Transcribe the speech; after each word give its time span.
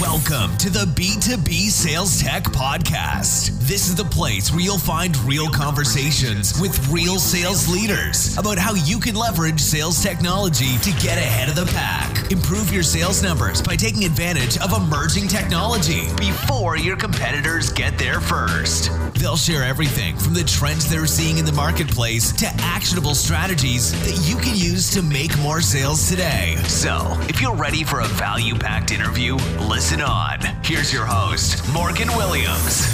Welcome 0.00 0.56
to 0.56 0.70
the 0.70 0.86
B2B 0.86 1.68
Sales 1.68 2.22
Tech 2.22 2.44
Podcast. 2.44 3.50
This 3.68 3.88
is 3.88 3.94
the 3.94 4.04
place 4.04 4.50
where 4.50 4.60
you'll 4.60 4.78
find 4.78 5.14
real 5.18 5.50
conversations 5.50 6.58
with 6.58 6.88
real 6.88 7.18
sales 7.18 7.68
leaders 7.68 8.36
about 8.38 8.56
how 8.56 8.72
you 8.72 8.98
can 8.98 9.14
leverage 9.14 9.60
sales 9.60 10.02
technology 10.02 10.78
to 10.78 10.90
get 10.92 11.18
ahead 11.18 11.50
of 11.50 11.56
the 11.56 11.70
pack. 11.74 12.32
Improve 12.32 12.72
your 12.72 12.82
sales 12.82 13.22
numbers 13.22 13.60
by 13.60 13.76
taking 13.76 14.04
advantage 14.04 14.56
of 14.58 14.72
emerging 14.72 15.28
technology 15.28 16.06
before 16.16 16.78
your 16.78 16.96
competitors 16.96 17.70
get 17.70 17.98
there 17.98 18.20
first. 18.20 18.90
They'll 19.14 19.36
share 19.36 19.62
everything 19.62 20.16
from 20.16 20.32
the 20.32 20.44
trends 20.44 20.90
they're 20.90 21.06
seeing 21.06 21.36
in 21.36 21.44
the 21.44 21.52
marketplace 21.52 22.32
to 22.32 22.46
actionable 22.60 23.14
strategies 23.14 23.92
that 24.04 24.26
you 24.28 24.36
can 24.36 24.56
use 24.56 24.90
to 24.92 25.02
make 25.02 25.38
more 25.40 25.60
sales 25.60 26.08
today. 26.08 26.56
So, 26.66 27.14
if 27.28 27.42
you're 27.42 27.54
ready 27.54 27.84
for 27.84 28.00
a 28.00 28.06
value 28.06 28.54
packed 28.54 28.90
interview, 28.90 29.34
listen 29.60 29.81
Listen 29.82 30.02
on. 30.02 30.38
Here's 30.62 30.92
your 30.92 31.04
host, 31.04 31.68
Morgan 31.72 32.06
Williams. 32.10 32.86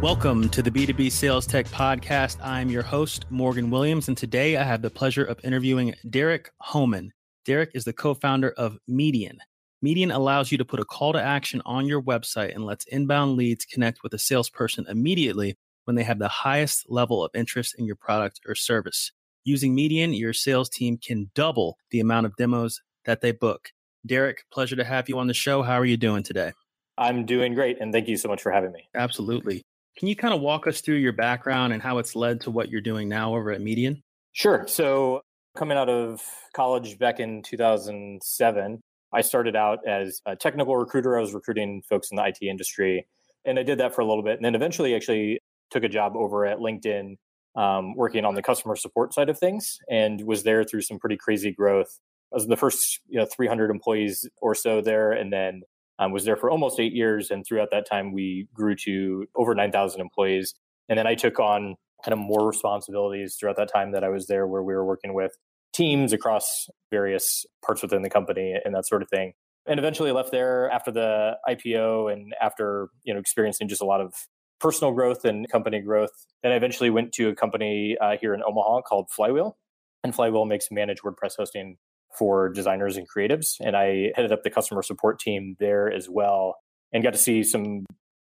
Welcome 0.00 0.48
to 0.50 0.62
the 0.62 0.70
B2B 0.70 1.10
Sales 1.10 1.44
Tech 1.44 1.66
Podcast. 1.66 2.36
I'm 2.40 2.70
your 2.70 2.84
host, 2.84 3.26
Morgan 3.30 3.68
Williams, 3.68 4.06
and 4.06 4.16
today 4.16 4.56
I 4.56 4.62
have 4.62 4.80
the 4.80 4.90
pleasure 4.90 5.24
of 5.24 5.40
interviewing 5.42 5.92
Derek 6.08 6.52
Homan. 6.60 7.12
Derek 7.46 7.72
is 7.74 7.82
the 7.82 7.92
co 7.92 8.14
founder 8.14 8.50
of 8.52 8.78
Median. 8.86 9.40
Median 9.82 10.12
allows 10.12 10.52
you 10.52 10.58
to 10.58 10.64
put 10.64 10.78
a 10.78 10.84
call 10.84 11.12
to 11.14 11.20
action 11.20 11.60
on 11.66 11.86
your 11.86 12.00
website 12.00 12.54
and 12.54 12.64
lets 12.64 12.86
inbound 12.86 13.36
leads 13.36 13.64
connect 13.64 14.04
with 14.04 14.14
a 14.14 14.20
salesperson 14.20 14.86
immediately 14.88 15.58
when 15.86 15.96
they 15.96 16.04
have 16.04 16.20
the 16.20 16.28
highest 16.28 16.88
level 16.88 17.24
of 17.24 17.32
interest 17.34 17.74
in 17.76 17.86
your 17.86 17.96
product 17.96 18.38
or 18.46 18.54
service. 18.54 19.10
Using 19.42 19.74
Median, 19.74 20.14
your 20.14 20.32
sales 20.32 20.68
team 20.68 20.96
can 20.96 21.28
double 21.34 21.76
the 21.90 21.98
amount 21.98 22.26
of 22.26 22.36
demos 22.36 22.80
that 23.04 23.20
they 23.20 23.32
book. 23.32 23.72
Derek, 24.08 24.44
pleasure 24.50 24.74
to 24.74 24.84
have 24.84 25.08
you 25.08 25.18
on 25.18 25.28
the 25.28 25.34
show. 25.34 25.62
How 25.62 25.78
are 25.78 25.84
you 25.84 25.96
doing 25.96 26.22
today? 26.22 26.52
I'm 26.96 27.26
doing 27.26 27.54
great, 27.54 27.78
and 27.80 27.92
thank 27.92 28.08
you 28.08 28.16
so 28.16 28.28
much 28.28 28.42
for 28.42 28.50
having 28.50 28.72
me. 28.72 28.88
Absolutely. 28.94 29.62
Can 29.96 30.08
you 30.08 30.16
kind 30.16 30.34
of 30.34 30.40
walk 30.40 30.66
us 30.66 30.80
through 30.80 30.96
your 30.96 31.12
background 31.12 31.72
and 31.72 31.82
how 31.82 31.98
it's 31.98 32.16
led 32.16 32.40
to 32.42 32.50
what 32.50 32.70
you're 32.70 32.80
doing 32.80 33.08
now 33.08 33.34
over 33.36 33.52
at 33.52 33.60
Median? 33.60 34.02
Sure. 34.32 34.66
So, 34.66 35.20
coming 35.56 35.78
out 35.78 35.88
of 35.88 36.20
college 36.54 36.98
back 36.98 37.20
in 37.20 37.42
2007, 37.42 38.80
I 39.12 39.20
started 39.20 39.54
out 39.54 39.80
as 39.86 40.20
a 40.26 40.34
technical 40.34 40.76
recruiter. 40.76 41.16
I 41.16 41.20
was 41.20 41.34
recruiting 41.34 41.82
folks 41.88 42.10
in 42.10 42.16
the 42.16 42.24
IT 42.24 42.38
industry, 42.42 43.06
and 43.44 43.58
I 43.58 43.62
did 43.62 43.78
that 43.78 43.94
for 43.94 44.00
a 44.00 44.06
little 44.06 44.24
bit. 44.24 44.36
And 44.36 44.44
then 44.44 44.54
eventually, 44.54 44.94
actually 44.94 45.40
took 45.70 45.84
a 45.84 45.88
job 45.88 46.16
over 46.16 46.46
at 46.46 46.58
LinkedIn 46.58 47.16
um, 47.56 47.94
working 47.94 48.24
on 48.24 48.34
the 48.34 48.42
customer 48.42 48.76
support 48.76 49.12
side 49.12 49.28
of 49.28 49.38
things 49.38 49.78
and 49.90 50.24
was 50.24 50.44
there 50.44 50.64
through 50.64 50.82
some 50.82 50.98
pretty 50.98 51.16
crazy 51.16 51.50
growth 51.50 51.98
I 52.32 52.36
was 52.36 52.46
the 52.46 52.56
first 52.56 53.00
you 53.08 53.18
know 53.18 53.26
300 53.26 53.70
employees 53.70 54.28
or 54.40 54.54
so 54.54 54.80
there, 54.80 55.12
and 55.12 55.32
then 55.32 55.62
um, 55.98 56.12
was 56.12 56.24
there 56.24 56.36
for 56.36 56.50
almost 56.50 56.78
eight 56.80 56.92
years. 56.92 57.30
And 57.30 57.44
throughout 57.44 57.70
that 57.72 57.88
time, 57.88 58.12
we 58.12 58.48
grew 58.54 58.74
to 58.84 59.26
over 59.34 59.54
9,000 59.54 60.00
employees. 60.00 60.54
And 60.88 60.98
then 60.98 61.06
I 61.06 61.14
took 61.14 61.38
on 61.38 61.76
kind 62.04 62.12
of 62.12 62.18
more 62.18 62.46
responsibilities 62.46 63.36
throughout 63.38 63.56
that 63.56 63.70
time 63.72 63.92
that 63.92 64.04
I 64.04 64.08
was 64.08 64.26
there, 64.26 64.46
where 64.46 64.62
we 64.62 64.74
were 64.74 64.84
working 64.84 65.14
with 65.14 65.32
teams 65.72 66.12
across 66.12 66.68
various 66.90 67.44
parts 67.64 67.82
within 67.82 68.02
the 68.02 68.10
company 68.10 68.54
and 68.64 68.74
that 68.74 68.86
sort 68.86 69.02
of 69.02 69.08
thing. 69.08 69.32
And 69.66 69.78
eventually 69.78 70.12
left 70.12 70.30
there 70.30 70.70
after 70.70 70.90
the 70.90 71.36
IPO 71.48 72.12
and 72.12 72.34
after 72.40 72.88
you 73.04 73.12
know 73.12 73.20
experiencing 73.20 73.68
just 73.68 73.82
a 73.82 73.84
lot 73.84 74.00
of 74.00 74.14
personal 74.60 74.92
growth 74.92 75.24
and 75.24 75.48
company 75.50 75.80
growth. 75.80 76.26
Then 76.42 76.52
I 76.52 76.56
eventually 76.56 76.90
went 76.90 77.12
to 77.14 77.28
a 77.28 77.34
company 77.34 77.96
uh, 78.00 78.16
here 78.20 78.34
in 78.34 78.42
Omaha 78.42 78.82
called 78.82 79.10
Flywheel. 79.10 79.56
And 80.02 80.14
Flywheel 80.14 80.46
makes 80.46 80.68
managed 80.70 81.02
WordPress 81.02 81.34
hosting 81.36 81.76
for 82.16 82.48
designers 82.48 82.96
and 82.96 83.06
creatives. 83.08 83.56
And 83.60 83.76
I 83.76 84.12
headed 84.14 84.32
up 84.32 84.42
the 84.42 84.50
customer 84.50 84.82
support 84.82 85.18
team 85.18 85.56
there 85.58 85.90
as 85.92 86.08
well 86.08 86.56
and 86.92 87.02
got 87.02 87.12
to 87.12 87.18
see 87.18 87.42
some 87.42 87.84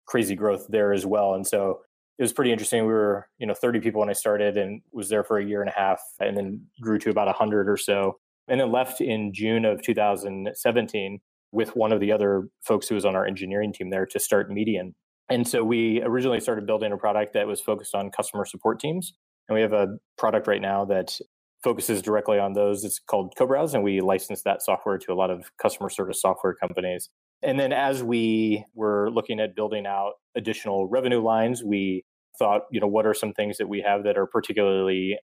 crazy 0.06 0.35
growth 0.35 0.66
there 0.69 0.91
as 0.91 1.06
well. 1.06 1.34
And 1.34 1.45
so 1.45 1.79
it 2.17 2.23
was 2.23 2.34
pretty 2.34 2.51
interesting. 2.51 2.85
We 2.85 2.94
were, 2.94 3.28
you 3.38 3.47
know, 3.47 3.53
30 3.53 3.79
people 3.79 4.01
when 4.01 4.09
I 4.09 4.13
started 4.13 4.57
and 4.57 4.81
was 4.91 5.09
there 5.09 5.23
for 5.23 5.38
a 5.38 5.45
year 5.45 5.62
and 5.62 5.69
a 5.69 5.73
half 5.73 6.01
and 6.19 6.35
then 6.35 6.66
grew 6.81 6.97
to 7.00 7.09
about 7.09 7.28
100 7.28 7.69
or 7.69 7.78
so. 7.78 8.17
And 8.47 8.59
then 8.59 8.72
left 8.72 9.00
in 9.00 9.31
June 9.34 9.63
of 9.63 9.81
2017 9.81 11.19
with 11.51 11.75
one 11.75 11.91
of 11.91 12.00
the 12.00 12.11
other 12.11 12.50
folks 12.61 12.88
who 12.88 12.96
was 12.96 13.06
on 13.06 13.16
our 13.16 13.25
engineering 13.25 13.72
team 13.72 13.90
there 13.90 14.06
to 14.07 14.19
start 14.19 14.51
Median. 14.51 14.96
And 15.29 15.47
so 15.47 15.63
we 15.63 16.01
originally 16.01 16.40
started 16.40 16.66
building 16.66 16.91
a 16.91 16.97
product 16.97 17.34
that 17.34 17.47
was 17.47 17.61
focused 17.61 17.96
on 17.96 18.09
customer 18.09 18.46
support 18.46 18.79
teams. 18.79 19.13
And 19.47 19.56
we 19.56 19.61
have 19.61 19.73
a 19.73 19.97
product 20.17 20.47
right 20.47 20.61
now 20.61 20.85
that 20.85 21.17
focuses 21.64 22.02
directly 22.02 22.40
on 22.40 22.53
those. 22.53 22.84
It's 22.84 23.00
called 23.00 23.34
CoBrowse, 23.38 23.74
and 23.74 23.84
we 23.84 24.02
license 24.02 24.44
that 24.44 24.62
software 24.62 24.97
to 24.97 25.12
a 25.12 25.16
lot 25.16 25.30
of 25.30 25.52
customer 25.62 25.90
service 25.90 26.22
software 26.22 26.53
companies. 26.53 27.09
And 27.42 27.59
then 27.59 27.74
as 27.74 28.03
we 28.03 28.66
were 28.75 29.09
looking 29.12 29.40
at 29.40 29.56
building 29.56 29.86
out 29.86 30.14
additional 30.36 30.88
revenue 30.88 31.22
lines, 31.22 31.64
we 31.64 32.06
thought, 32.38 32.64
you 32.72 32.80
know, 32.80 32.88
what 32.88 33.06
are 33.06 33.14
some 33.14 33.34
things 33.34 33.58
that 33.58 33.68
we 33.68 33.81
have 33.81 34.03
that 34.03 34.18
are 34.18 34.25
particularly 34.25 35.18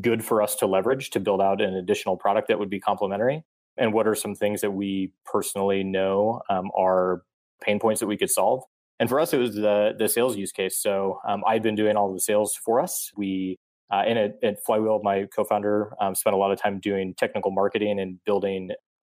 good 0.00 0.24
for 0.24 0.42
us 0.42 0.54
to 0.56 0.66
leverage 0.66 1.10
to 1.10 1.20
build 1.20 1.40
out 1.40 1.60
an 1.60 1.74
additional 1.74 2.16
product 2.16 2.48
that 2.48 2.58
would 2.58 2.70
be 2.70 2.80
complementary? 2.80 3.42
And 3.76 3.92
what 3.92 4.06
are 4.06 4.14
some 4.14 4.34
things 4.34 4.60
that 4.60 4.70
we 4.70 5.12
personally 5.24 5.82
know 5.82 6.42
um, 6.48 6.70
are 6.76 7.22
pain 7.62 7.78
points 7.80 8.00
that 8.00 8.06
we 8.06 8.16
could 8.16 8.30
solve? 8.30 8.62
And 9.00 9.08
for 9.08 9.18
us, 9.18 9.32
it 9.32 9.38
was 9.38 9.56
the 9.56 9.92
the 9.98 10.08
sales 10.08 10.36
use 10.36 10.52
case. 10.52 10.78
So 10.78 11.18
um, 11.26 11.42
I'd 11.46 11.62
been 11.62 11.74
doing 11.74 11.96
all 11.96 12.12
the 12.12 12.20
sales 12.20 12.54
for 12.54 12.80
us. 12.80 13.10
We 13.16 13.58
uh, 13.92 14.02
and 14.06 14.18
at, 14.18 14.34
at, 14.42 14.64
Flywheel, 14.64 15.00
my 15.02 15.26
co-founder 15.34 15.92
um, 16.00 16.14
spent 16.14 16.34
a 16.34 16.38
lot 16.38 16.50
of 16.50 16.60
time 16.60 16.80
doing 16.80 17.14
technical 17.16 17.50
marketing 17.50 18.00
and 18.00 18.18
building 18.24 18.70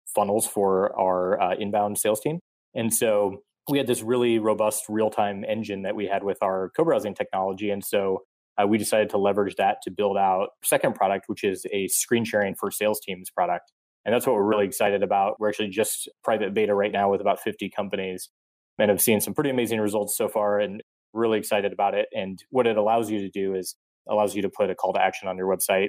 funnels 0.07 0.47
for 0.47 0.99
our 0.99 1.41
uh, 1.41 1.55
inbound 1.55 1.99
sales 1.99 2.21
team. 2.21 2.41
And 2.75 2.93
so 2.93 3.43
we 3.69 3.79
had 3.79 3.87
this 3.87 4.03
really 4.03 4.39
robust 4.39 4.85
real-time 4.89 5.45
engine 5.45 5.83
that 5.83 5.97
we 5.97 6.07
had 6.07 6.23
with 6.23 6.39
our 6.43 6.71
co-browsing 6.77 7.15
technology. 7.15 7.71
And 7.71 7.85
so 7.85 8.23
uh, 8.61 8.67
we 8.67 8.79
decided 8.79 9.11
to 9.11 9.19
leverage 9.19 9.57
that 9.57 9.79
to 9.83 9.91
build 9.91 10.17
out 10.17 10.51
second 10.63 10.95
product, 10.95 11.25
which 11.29 11.45
is 11.45 11.67
a 11.73 11.89
screen 11.89 12.25
sharing 12.25 12.55
for 12.55 12.71
sales 12.71 13.01
teams 13.01 13.31
product. 13.31 13.73
And 14.05 14.15
that's 14.15 14.27
what 14.27 14.37
we're 14.37 14.45
really 14.45 14.67
excited 14.67 15.03
about. 15.03 15.41
We're 15.41 15.49
actually 15.49 15.69
just 15.69 16.09
private 16.23 16.55
beta 16.55 16.75
right 16.75 16.93
now 16.93 17.11
with 17.11 17.21
about 17.21 17.41
50 17.41 17.69
companies 17.71 18.31
and 18.79 18.91
have 18.91 19.01
seen 19.01 19.21
some 19.21 19.35
pretty 19.35 19.51
amazing 19.51 19.81
results 19.81 20.17
so 20.17 20.29
far 20.29 20.61
and 20.61 20.83
really 21.13 21.39
excited 21.39 21.73
about 21.73 21.95
it. 21.95 22.07
And 22.15 22.43
what 22.51 22.67
it 22.67 22.77
allows 22.77 23.11
you 23.11 23.21
to 23.21 23.31
do 23.31 23.55
is 23.55 23.75
allows 24.09 24.35
you 24.35 24.43
to 24.43 24.49
put 24.49 24.71
a 24.71 24.75
call 24.75 24.93
to 24.93 25.03
action 25.03 25.29
on 25.29 25.37
your 25.37 25.47
website 25.47 25.89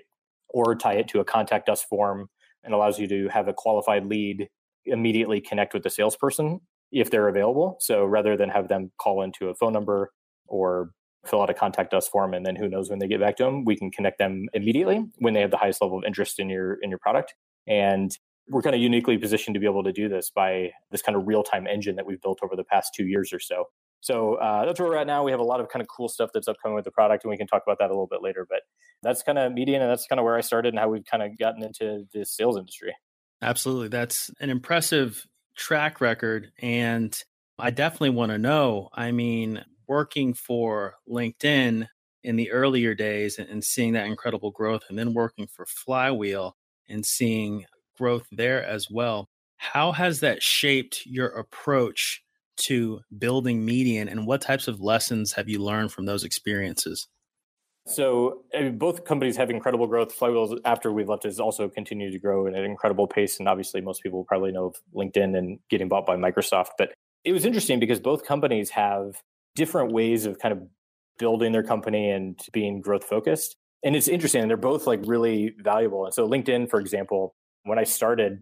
or 0.50 0.76
tie 0.76 0.94
it 0.94 1.08
to 1.10 1.20
a 1.20 1.26
contact 1.26 1.70
us 1.70 1.84
form 1.84 2.30
and 2.64 2.74
allows 2.74 3.00
you 3.00 3.08
to 3.08 3.28
have 3.30 3.48
a 3.48 3.54
qualified 3.54 4.06
lead 4.06 4.48
immediately 4.86 5.42
connect 5.42 5.74
with 5.74 5.84
the 5.84 5.90
salesperson 5.90 6.60
if 6.92 7.12
they're 7.12 7.28
available. 7.28 7.78
So 7.80 8.06
rather 8.06 8.38
than 8.38 8.50
have 8.50 8.68
them 8.68 8.92
call 9.00 9.22
into 9.22 9.50
a 9.50 9.56
phone 9.56 9.74
number 9.74 10.12
or 10.48 10.92
fill 11.26 11.42
out 11.42 11.50
a 11.50 11.54
contact 11.54 11.94
us 11.94 12.08
form 12.08 12.34
and 12.34 12.46
then 12.46 12.56
who 12.56 12.70
knows 12.70 12.90
when 12.90 13.00
they 13.00 13.08
get 13.08 13.20
back 13.20 13.36
to 13.38 13.44
them, 13.44 13.66
we 13.66 13.76
can 13.76 13.92
connect 13.92 14.18
them 14.18 14.48
immediately 14.54 15.04
when 15.18 15.34
they 15.34 15.42
have 15.42 15.52
the 15.52 15.58
highest 15.58 15.82
level 15.82 15.98
of 15.98 16.06
interest 16.06 16.40
in 16.40 16.50
your 16.50 16.78
in 16.82 16.90
your 16.90 17.00
product. 17.00 17.36
And 17.68 18.12
we're 18.50 18.62
kind 18.62 18.76
of 18.76 18.82
uniquely 18.82 19.18
positioned 19.18 19.56
to 19.56 19.60
be 19.60 19.66
able 19.66 19.84
to 19.84 19.92
do 19.92 20.08
this 20.08 20.32
by 20.34 20.72
this 20.90 21.02
kind 21.02 21.18
of 21.18 21.28
real-time 21.28 21.68
engine 21.68 21.98
that 21.98 22.06
we've 22.06 22.22
built 22.22 22.40
over 22.42 22.56
the 22.56 22.64
past 22.64 22.94
two 22.96 23.06
years 23.06 23.34
or 23.34 23.40
so. 23.40 23.66
So 24.00 24.36
uh, 24.36 24.66
that's 24.66 24.80
where 24.80 24.90
we're 24.90 24.98
at 24.98 25.08
now. 25.08 25.24
We 25.24 25.32
have 25.32 25.40
a 25.40 25.44
lot 25.44 25.60
of 25.60 25.70
kind 25.70 25.82
of 25.82 25.88
cool 25.88 26.08
stuff 26.08 26.30
that's 26.34 26.48
upcoming 26.48 26.76
with 26.76 26.86
the 26.86 26.92
product, 26.92 27.24
and 27.24 27.32
we 27.32 27.38
can 27.38 27.48
talk 27.48 27.64
about 27.66 27.80
that 27.80 27.88
a 27.88 27.94
little 27.94 28.08
bit 28.08 28.22
later. 28.22 28.46
But 28.48 28.62
that's 29.04 29.24
kind 29.24 29.38
of 29.38 29.52
median, 29.54 29.82
and 29.82 29.90
that's 29.90 30.06
kind 30.08 30.20
of 30.20 30.24
where 30.24 30.38
I 30.38 30.42
started 30.42 30.70
and 30.70 30.80
how 30.80 30.90
we've 30.90 31.06
kind 31.06 31.24
of 31.24 31.38
gotten 31.38 31.64
into 31.64 32.06
the 32.14 32.26
sales 32.26 32.58
industry. 32.58 32.96
Absolutely, 33.42 33.90
that's 33.90 34.32
an 34.40 34.50
impressive 34.50 35.24
track 35.56 36.02
record, 36.02 36.52
and 36.62 37.16
I 37.60 37.72
definitely 37.72 38.12
want 38.12 38.32
to 38.32 38.38
know. 38.38 38.90
I 38.94 39.12
mean, 39.12 39.64
working 39.88 40.34
for 40.34 40.96
LinkedIn 41.10 41.88
in 42.24 42.36
the 42.36 42.52
earlier 42.52 42.94
days 42.94 43.40
and 43.40 43.64
seeing 43.64 43.94
that 43.94 44.06
incredible 44.06 44.52
growth, 44.52 44.84
and 44.90 44.98
then 44.98 45.14
working 45.14 45.48
for 45.48 45.66
Flywheel 45.66 46.56
and 46.90 47.06
seeing 47.06 47.66
growth 47.98 48.28
there 48.32 48.64
as 48.64 48.88
well. 48.90 49.28
How 49.58 49.92
has 49.92 50.20
that 50.20 50.44
shaped 50.44 51.06
your 51.06 51.28
approach 51.28 52.24
to 52.66 53.02
building 53.18 53.66
Median 53.66 54.10
and 54.10 54.26
what 54.26 54.42
types 54.42 54.68
of 54.68 54.80
lessons 54.82 55.34
have 55.34 55.48
you 55.48 55.60
learned 55.62 55.92
from 55.92 56.06
those 56.06 56.24
experiences? 56.24 57.08
So 57.88 58.44
I 58.54 58.64
mean, 58.64 58.78
both 58.78 59.06
companies 59.06 59.38
have 59.38 59.50
incredible 59.50 59.88
growth. 59.88 60.18
Flywheels 60.18 60.60
after 60.66 60.92
we've 60.92 61.08
left 61.08 61.24
has 61.24 61.40
also 61.40 61.70
continued 61.70 62.12
to 62.12 62.20
grow 62.20 62.46
at 62.46 62.54
an 62.54 62.66
incredible 62.66 63.08
pace. 63.08 63.40
And 63.40 63.48
obviously 63.48 63.80
most 63.80 64.04
people 64.04 64.26
probably 64.26 64.52
know 64.52 64.68
of 64.68 64.76
LinkedIn 64.94 65.38
and 65.38 65.60
getting 65.70 65.88
bought 65.88 66.06
by 66.06 66.18
Microsoft. 66.18 66.72
But 66.78 66.94
it 67.24 67.32
was 67.32 67.46
interesting 67.46 67.80
because 67.80 68.00
both 68.00 68.26
companies 68.26 68.72
have 68.72 69.22
different 69.56 69.94
ways 69.94 70.26
of 70.26 70.38
kind 70.40 70.52
of 70.52 70.60
building 71.18 71.54
their 71.54 71.64
company 71.64 72.10
and 72.10 72.40
being 72.52 72.82
growth 72.82 73.06
focused. 73.06 73.56
And 73.84 73.96
it's 73.96 74.08
interesting. 74.08 74.42
And 74.42 74.50
they're 74.50 74.58
both 74.58 74.86
like 74.86 75.02
really 75.06 75.56
valuable. 75.60 76.06
And 76.06 76.14
so 76.14 76.28
LinkedIn, 76.28 76.70
for 76.70 76.80
example, 76.80 77.36
when 77.64 77.80
I 77.80 77.86
started, 77.86 78.42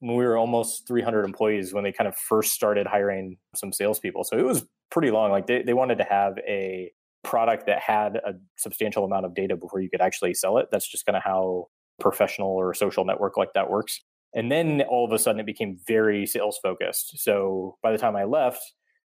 when 0.00 0.16
we 0.16 0.24
were 0.24 0.36
almost 0.36 0.86
300 0.86 1.24
employees 1.24 1.72
when 1.72 1.84
they 1.84 1.92
kind 1.92 2.08
of 2.08 2.16
first 2.16 2.52
started 2.52 2.86
hiring 2.86 3.38
some 3.54 3.72
salespeople. 3.72 4.24
So 4.24 4.38
it 4.38 4.44
was 4.44 4.64
pretty 4.90 5.10
long. 5.10 5.30
Like 5.30 5.46
they, 5.46 5.62
they 5.62 5.74
wanted 5.74 5.98
to 5.98 6.04
have 6.04 6.38
a 6.46 6.92
product 7.24 7.66
that 7.66 7.80
had 7.80 8.16
a 8.16 8.34
substantial 8.56 9.04
amount 9.04 9.26
of 9.26 9.34
data 9.34 9.56
before 9.56 9.80
you 9.80 9.90
could 9.90 10.00
actually 10.00 10.34
sell 10.34 10.58
it. 10.58 10.66
That's 10.70 10.88
just 10.88 11.06
kind 11.06 11.16
of 11.16 11.22
how 11.22 11.66
professional 11.98 12.50
or 12.50 12.74
social 12.74 13.04
network 13.04 13.36
like 13.36 13.52
that 13.54 13.70
works. 13.70 14.00
And 14.34 14.52
then 14.52 14.82
all 14.82 15.04
of 15.04 15.12
a 15.12 15.18
sudden 15.18 15.40
it 15.40 15.46
became 15.46 15.78
very 15.86 16.26
sales 16.26 16.58
focused. 16.62 17.18
So 17.18 17.78
by 17.82 17.90
the 17.90 17.98
time 17.98 18.16
I 18.16 18.24
left, 18.24 18.60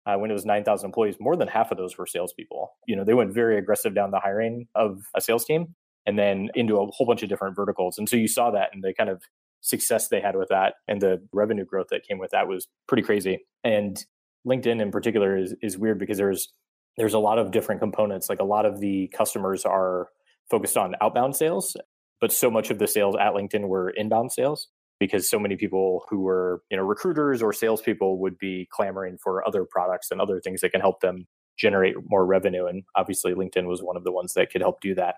uh, 0.05 0.15
when 0.15 0.31
it 0.31 0.33
was 0.33 0.45
9,000 0.45 0.87
employees, 0.87 1.17
more 1.19 1.35
than 1.35 1.49
half 1.49 1.69
of 1.69 1.77
those 1.77 1.97
were 1.97 2.07
salespeople. 2.07 2.71
You 2.87 2.95
know, 2.95 3.03
they 3.03 3.13
went 3.13 3.33
very 3.33 3.57
aggressive 3.57 3.93
down 3.93 4.11
the 4.11 4.21
hiring 4.21 4.67
of 4.73 5.01
a 5.13 5.19
sales 5.19 5.43
team 5.43 5.75
and 6.05 6.17
then 6.17 6.49
into 6.55 6.77
a 6.77 6.87
whole 6.87 7.05
bunch 7.05 7.23
of 7.23 7.29
different 7.29 7.57
verticals. 7.57 7.97
And 7.97 8.07
so 8.07 8.15
you 8.15 8.29
saw 8.29 8.49
that 8.51 8.69
and 8.73 8.81
the 8.81 8.93
kind 8.93 9.09
of 9.09 9.21
success 9.67 10.07
they 10.07 10.21
had 10.21 10.35
with 10.35 10.49
that 10.49 10.75
and 10.87 11.01
the 11.01 11.21
revenue 11.33 11.65
growth 11.65 11.87
that 11.89 12.07
came 12.07 12.17
with 12.17 12.31
that 12.31 12.47
was 12.47 12.67
pretty 12.87 13.03
crazy. 13.03 13.45
And 13.63 13.97
LinkedIn 14.47 14.81
in 14.81 14.91
particular 14.91 15.37
is, 15.37 15.55
is 15.61 15.77
weird 15.77 15.99
because 15.99 16.17
there's 16.17 16.49
there's 16.97 17.13
a 17.13 17.19
lot 17.19 17.37
of 17.37 17.51
different 17.51 17.79
components. 17.79 18.27
Like 18.27 18.39
a 18.39 18.45
lot 18.45 18.65
of 18.65 18.79
the 18.79 19.07
customers 19.15 19.65
are 19.65 20.07
focused 20.49 20.77
on 20.77 20.95
outbound 20.99 21.35
sales, 21.35 21.77
but 22.19 22.31
so 22.31 22.49
much 22.49 22.71
of 22.71 22.79
the 22.79 22.87
sales 22.87 23.15
at 23.15 23.33
LinkedIn 23.33 23.67
were 23.67 23.91
inbound 23.91 24.31
sales 24.31 24.67
because 24.99 25.29
so 25.29 25.37
many 25.37 25.55
people 25.55 26.05
who 26.09 26.21
were, 26.21 26.63
you 26.71 26.77
know, 26.77 26.83
recruiters 26.83 27.43
or 27.43 27.53
salespeople 27.53 28.19
would 28.19 28.39
be 28.39 28.67
clamoring 28.71 29.17
for 29.23 29.47
other 29.47 29.63
products 29.69 30.07
and 30.09 30.19
other 30.19 30.39
things 30.39 30.61
that 30.61 30.71
can 30.71 30.81
help 30.81 31.01
them 31.01 31.27
generate 31.57 31.95
more 32.07 32.25
revenue. 32.25 32.65
And 32.65 32.83
obviously 32.95 33.33
LinkedIn 33.33 33.67
was 33.67 33.81
one 33.81 33.97
of 33.97 34.03
the 34.03 34.11
ones 34.11 34.33
that 34.33 34.49
could 34.49 34.61
help 34.61 34.81
do 34.81 34.95
that. 34.95 35.15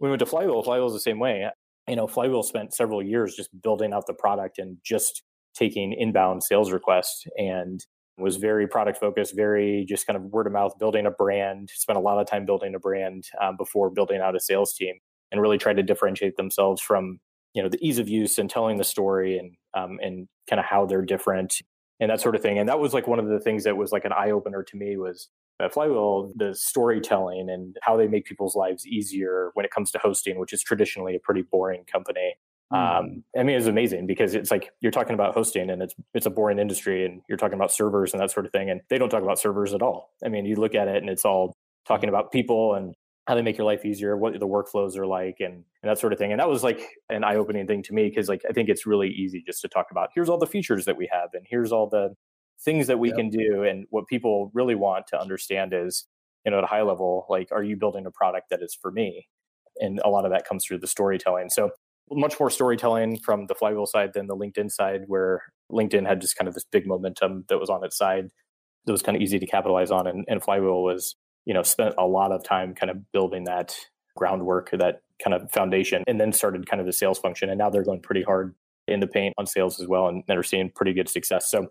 We 0.00 0.08
went 0.08 0.18
to 0.18 0.26
Flywheel, 0.26 0.64
Flywheel 0.64 0.84
was 0.84 0.94
the 0.94 1.00
same 1.00 1.20
way. 1.20 1.46
You 1.88 1.96
know, 1.96 2.06
Flywheel 2.06 2.42
spent 2.42 2.74
several 2.74 3.02
years 3.02 3.34
just 3.34 3.50
building 3.62 3.92
out 3.92 4.06
the 4.06 4.14
product 4.14 4.58
and 4.58 4.78
just 4.84 5.22
taking 5.54 5.92
inbound 5.92 6.42
sales 6.42 6.72
requests 6.72 7.24
and 7.36 7.84
was 8.16 8.36
very 8.36 8.66
product 8.66 8.98
focused, 8.98 9.34
very 9.34 9.84
just 9.88 10.06
kind 10.06 10.16
of 10.16 10.24
word 10.24 10.46
of 10.46 10.52
mouth, 10.52 10.78
building 10.78 11.06
a 11.06 11.10
brand, 11.10 11.70
spent 11.74 11.98
a 11.98 12.00
lot 12.00 12.18
of 12.18 12.26
time 12.26 12.46
building 12.46 12.74
a 12.74 12.78
brand 12.78 13.24
um, 13.42 13.56
before 13.56 13.90
building 13.90 14.20
out 14.20 14.36
a 14.36 14.40
sales 14.40 14.72
team 14.74 14.94
and 15.32 15.40
really 15.40 15.58
tried 15.58 15.76
to 15.76 15.82
differentiate 15.82 16.36
themselves 16.36 16.80
from, 16.80 17.18
you 17.54 17.62
know, 17.62 17.68
the 17.68 17.84
ease 17.84 17.98
of 17.98 18.08
use 18.08 18.38
and 18.38 18.48
telling 18.48 18.78
the 18.78 18.84
story 18.84 19.36
and, 19.38 19.56
um, 19.74 19.98
and 20.02 20.28
kind 20.48 20.60
of 20.60 20.66
how 20.66 20.86
they're 20.86 21.02
different 21.02 21.60
and 22.00 22.10
that 22.10 22.20
sort 22.20 22.36
of 22.36 22.42
thing. 22.42 22.58
And 22.58 22.68
that 22.68 22.78
was 22.78 22.94
like 22.94 23.06
one 23.06 23.18
of 23.18 23.26
the 23.26 23.40
things 23.40 23.64
that 23.64 23.76
was 23.76 23.90
like 23.90 24.04
an 24.04 24.12
eye 24.12 24.30
opener 24.30 24.62
to 24.62 24.76
me 24.76 24.96
was 24.96 25.28
at 25.60 25.72
Flywheel, 25.72 26.32
the 26.34 26.54
storytelling 26.54 27.48
and 27.48 27.76
how 27.82 27.96
they 27.96 28.08
make 28.08 28.24
people's 28.24 28.56
lives 28.56 28.86
easier 28.86 29.50
when 29.54 29.64
it 29.64 29.70
comes 29.70 29.90
to 29.92 29.98
hosting, 29.98 30.38
which 30.38 30.52
is 30.52 30.62
traditionally 30.62 31.14
a 31.14 31.20
pretty 31.20 31.42
boring 31.42 31.84
company. 31.84 32.34
Mm. 32.72 32.98
Um, 32.98 33.24
I 33.38 33.42
mean, 33.42 33.56
it's 33.56 33.66
amazing 33.66 34.06
because 34.06 34.34
it's 34.34 34.50
like 34.50 34.70
you're 34.80 34.92
talking 34.92 35.14
about 35.14 35.34
hosting 35.34 35.70
and 35.70 35.82
it's 35.82 35.94
it's 36.12 36.26
a 36.26 36.30
boring 36.30 36.58
industry, 36.58 37.04
and 37.04 37.20
you're 37.28 37.38
talking 37.38 37.54
about 37.54 37.72
servers 37.72 38.12
and 38.12 38.20
that 38.20 38.30
sort 38.30 38.46
of 38.46 38.52
thing, 38.52 38.70
and 38.70 38.80
they 38.90 38.98
don't 38.98 39.10
talk 39.10 39.22
about 39.22 39.38
servers 39.38 39.74
at 39.74 39.82
all. 39.82 40.10
I 40.24 40.28
mean, 40.28 40.44
you 40.44 40.56
look 40.56 40.74
at 40.74 40.88
it 40.88 40.96
and 40.96 41.08
it's 41.08 41.24
all 41.24 41.54
talking 41.86 42.08
about 42.08 42.32
people 42.32 42.74
and 42.74 42.94
how 43.26 43.34
they 43.34 43.42
make 43.42 43.56
your 43.56 43.66
life 43.66 43.84
easier, 43.84 44.16
what 44.16 44.38
the 44.38 44.46
workflows 44.46 44.98
are 44.98 45.06
like, 45.06 45.36
and, 45.40 45.52
and 45.54 45.90
that 45.90 45.98
sort 45.98 46.12
of 46.12 46.18
thing. 46.18 46.30
And 46.30 46.40
that 46.40 46.48
was 46.48 46.62
like 46.62 46.86
an 47.08 47.24
eye 47.24 47.36
opening 47.36 47.66
thing 47.66 47.82
to 47.84 47.94
me 47.94 48.08
because 48.08 48.28
like 48.28 48.42
I 48.48 48.52
think 48.52 48.68
it's 48.68 48.86
really 48.86 49.08
easy 49.08 49.42
just 49.46 49.62
to 49.62 49.68
talk 49.68 49.86
about 49.90 50.10
here's 50.14 50.28
all 50.28 50.38
the 50.38 50.46
features 50.46 50.84
that 50.86 50.96
we 50.96 51.08
have 51.12 51.30
and 51.32 51.46
here's 51.48 51.72
all 51.72 51.88
the 51.88 52.14
things 52.62 52.86
that 52.86 52.98
we 52.98 53.08
yep. 53.08 53.16
can 53.16 53.30
do. 53.30 53.62
And 53.62 53.86
what 53.90 54.06
people 54.06 54.50
really 54.54 54.74
want 54.74 55.06
to 55.08 55.20
understand 55.20 55.72
is, 55.74 56.06
you 56.44 56.50
know, 56.50 56.58
at 56.58 56.64
a 56.64 56.68
high 56.68 56.82
level, 56.82 57.26
like, 57.28 57.48
are 57.52 57.62
you 57.62 57.76
building 57.76 58.06
a 58.06 58.10
product 58.10 58.50
that 58.50 58.62
is 58.62 58.76
for 58.80 58.90
me? 58.90 59.28
And 59.80 60.00
a 60.04 60.08
lot 60.08 60.24
of 60.24 60.30
that 60.32 60.46
comes 60.46 60.64
through 60.64 60.78
the 60.78 60.86
storytelling. 60.86 61.50
So 61.50 61.70
much 62.10 62.38
more 62.38 62.50
storytelling 62.50 63.18
from 63.18 63.46
the 63.46 63.54
flywheel 63.54 63.86
side 63.86 64.12
than 64.14 64.26
the 64.26 64.36
LinkedIn 64.36 64.70
side, 64.70 65.04
where 65.06 65.42
LinkedIn 65.72 66.06
had 66.06 66.20
just 66.20 66.36
kind 66.36 66.48
of 66.48 66.54
this 66.54 66.64
big 66.70 66.86
momentum 66.86 67.44
that 67.48 67.58
was 67.58 67.70
on 67.70 67.84
its 67.84 67.96
side 67.96 68.28
that 68.86 68.92
was 68.92 69.02
kind 69.02 69.16
of 69.16 69.22
easy 69.22 69.38
to 69.38 69.46
capitalize 69.46 69.90
on. 69.90 70.06
And, 70.06 70.24
and 70.28 70.42
flywheel 70.42 70.82
was, 70.82 71.16
you 71.46 71.54
know, 71.54 71.62
spent 71.62 71.94
a 71.98 72.06
lot 72.06 72.32
of 72.32 72.44
time 72.44 72.74
kind 72.74 72.90
of 72.90 73.10
building 73.12 73.44
that 73.44 73.74
groundwork, 74.16 74.70
that 74.72 75.00
kind 75.22 75.34
of 75.34 75.50
foundation, 75.50 76.04
and 76.06 76.20
then 76.20 76.32
started 76.32 76.68
kind 76.68 76.80
of 76.80 76.86
the 76.86 76.92
sales 76.92 77.18
function. 77.18 77.48
And 77.48 77.58
now 77.58 77.70
they're 77.70 77.84
going 77.84 78.00
pretty 78.00 78.22
hard 78.22 78.54
in 78.86 79.00
the 79.00 79.06
paint 79.06 79.34
on 79.38 79.46
sales 79.46 79.80
as 79.80 79.88
well, 79.88 80.08
and 80.08 80.22
they're 80.28 80.42
seeing 80.42 80.70
pretty 80.70 80.92
good 80.92 81.08
success. 81.08 81.50
So 81.50 81.68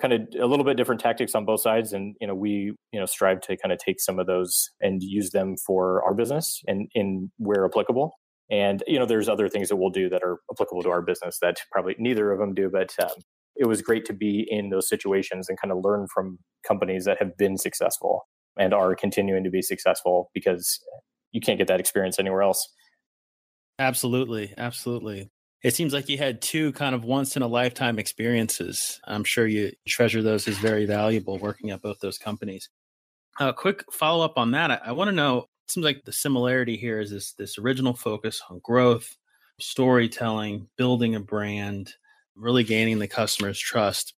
kind 0.00 0.12
of 0.12 0.20
a 0.38 0.46
little 0.46 0.64
bit 0.64 0.76
different 0.76 1.00
tactics 1.00 1.34
on 1.34 1.44
both 1.44 1.60
sides 1.60 1.92
and 1.92 2.16
you 2.20 2.26
know 2.26 2.34
we 2.34 2.72
you 2.92 3.00
know 3.00 3.06
strive 3.06 3.40
to 3.42 3.56
kind 3.56 3.72
of 3.72 3.78
take 3.78 4.00
some 4.00 4.18
of 4.18 4.26
those 4.26 4.70
and 4.80 5.02
use 5.02 5.30
them 5.30 5.56
for 5.56 6.02
our 6.04 6.14
business 6.14 6.62
and 6.66 6.88
in 6.94 7.30
where 7.38 7.64
applicable 7.64 8.14
and 8.50 8.82
you 8.86 8.98
know, 8.98 9.06
there's 9.06 9.28
other 9.28 9.48
things 9.48 9.68
that 9.68 9.76
we'll 9.76 9.90
do 9.90 10.08
that 10.08 10.22
are 10.22 10.38
applicable 10.50 10.82
to 10.82 10.90
our 10.90 11.02
business 11.02 11.38
that 11.40 11.58
probably 11.70 11.94
neither 11.98 12.32
of 12.32 12.40
them 12.40 12.52
do. 12.52 12.68
But 12.68 12.92
um, 13.00 13.10
it 13.56 13.66
was 13.66 13.80
great 13.80 14.04
to 14.06 14.12
be 14.12 14.46
in 14.48 14.70
those 14.70 14.88
situations 14.88 15.48
and 15.48 15.60
kind 15.60 15.70
of 15.70 15.84
learn 15.84 16.08
from 16.12 16.38
companies 16.66 17.04
that 17.04 17.18
have 17.18 17.36
been 17.36 17.56
successful 17.56 18.26
and 18.58 18.74
are 18.74 18.96
continuing 18.96 19.44
to 19.44 19.50
be 19.50 19.62
successful 19.62 20.30
because 20.34 20.80
you 21.30 21.40
can't 21.40 21.58
get 21.58 21.68
that 21.68 21.78
experience 21.78 22.18
anywhere 22.18 22.42
else. 22.42 22.68
Absolutely, 23.78 24.52
absolutely. 24.58 25.30
It 25.62 25.74
seems 25.74 25.92
like 25.92 26.08
you 26.08 26.16
had 26.16 26.40
two 26.40 26.72
kind 26.72 26.94
of 26.94 27.04
once 27.04 27.36
in 27.36 27.42
a 27.42 27.46
lifetime 27.46 27.98
experiences. 27.98 28.98
I'm 29.04 29.24
sure 29.24 29.46
you 29.46 29.72
treasure 29.86 30.22
those 30.22 30.48
as 30.48 30.56
very 30.56 30.86
valuable 30.86 31.38
working 31.38 31.70
at 31.70 31.82
both 31.82 32.00
those 32.00 32.16
companies. 32.16 32.70
A 33.38 33.44
uh, 33.44 33.52
quick 33.52 33.84
follow 33.92 34.24
up 34.24 34.38
on 34.38 34.52
that. 34.52 34.70
I, 34.70 34.80
I 34.86 34.92
want 34.92 35.08
to 35.08 35.14
know 35.14 35.46
seems 35.70 35.84
like 35.84 36.04
the 36.04 36.12
similarity 36.12 36.76
here 36.76 37.00
is 37.00 37.10
this 37.10 37.32
this 37.34 37.58
original 37.58 37.94
focus 37.94 38.42
on 38.50 38.60
growth, 38.62 39.16
storytelling, 39.60 40.68
building 40.76 41.14
a 41.14 41.20
brand, 41.20 41.92
really 42.34 42.64
gaining 42.64 42.98
the 42.98 43.08
customer's 43.08 43.58
trust. 43.58 44.14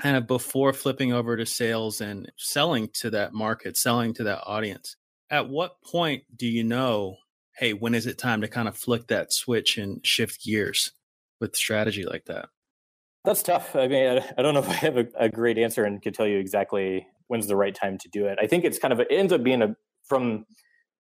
Kind 0.00 0.16
of 0.16 0.26
before 0.26 0.72
flipping 0.72 1.12
over 1.12 1.36
to 1.36 1.44
sales 1.44 2.00
and 2.00 2.30
selling 2.38 2.88
to 2.94 3.10
that 3.10 3.34
market, 3.34 3.76
selling 3.76 4.14
to 4.14 4.24
that 4.24 4.42
audience. 4.46 4.96
At 5.28 5.48
what 5.48 5.80
point 5.82 6.24
do 6.36 6.46
you 6.46 6.64
know, 6.64 7.16
hey, 7.60 7.72
when 7.72 7.94
is 7.94 8.06
it 8.06 8.18
time 8.18 8.40
to 8.40 8.48
kind 8.48 8.66
of 8.66 8.76
flick 8.76 9.06
that 9.06 9.32
switch 9.32 9.78
and 9.78 10.04
shift 10.04 10.42
gears 10.42 10.92
with 11.40 11.54
strategy 11.54 12.04
like 12.04 12.24
that? 12.24 12.48
That's 13.24 13.42
tough. 13.42 13.76
I 13.76 13.86
mean, 13.86 14.20
I, 14.36 14.42
don't 14.42 14.54
know 14.54 14.60
if 14.60 14.68
I 14.68 14.74
have 14.74 14.96
a, 14.96 15.06
a, 15.18 15.28
great 15.28 15.58
answer 15.58 15.84
and 15.84 16.00
could 16.00 16.14
tell 16.14 16.26
you 16.26 16.38
exactly 16.38 17.06
when's 17.28 17.46
the 17.46 17.56
right 17.56 17.74
time 17.74 17.98
to 17.98 18.08
do 18.08 18.24
it. 18.24 18.38
I 18.40 18.46
think 18.46 18.64
it's 18.64 18.78
kind 18.78 18.92
of, 18.92 19.00
it 19.00 19.08
ends 19.10 19.32
up 19.32 19.42
being 19.42 19.60
a, 19.60 19.76
from 20.06 20.46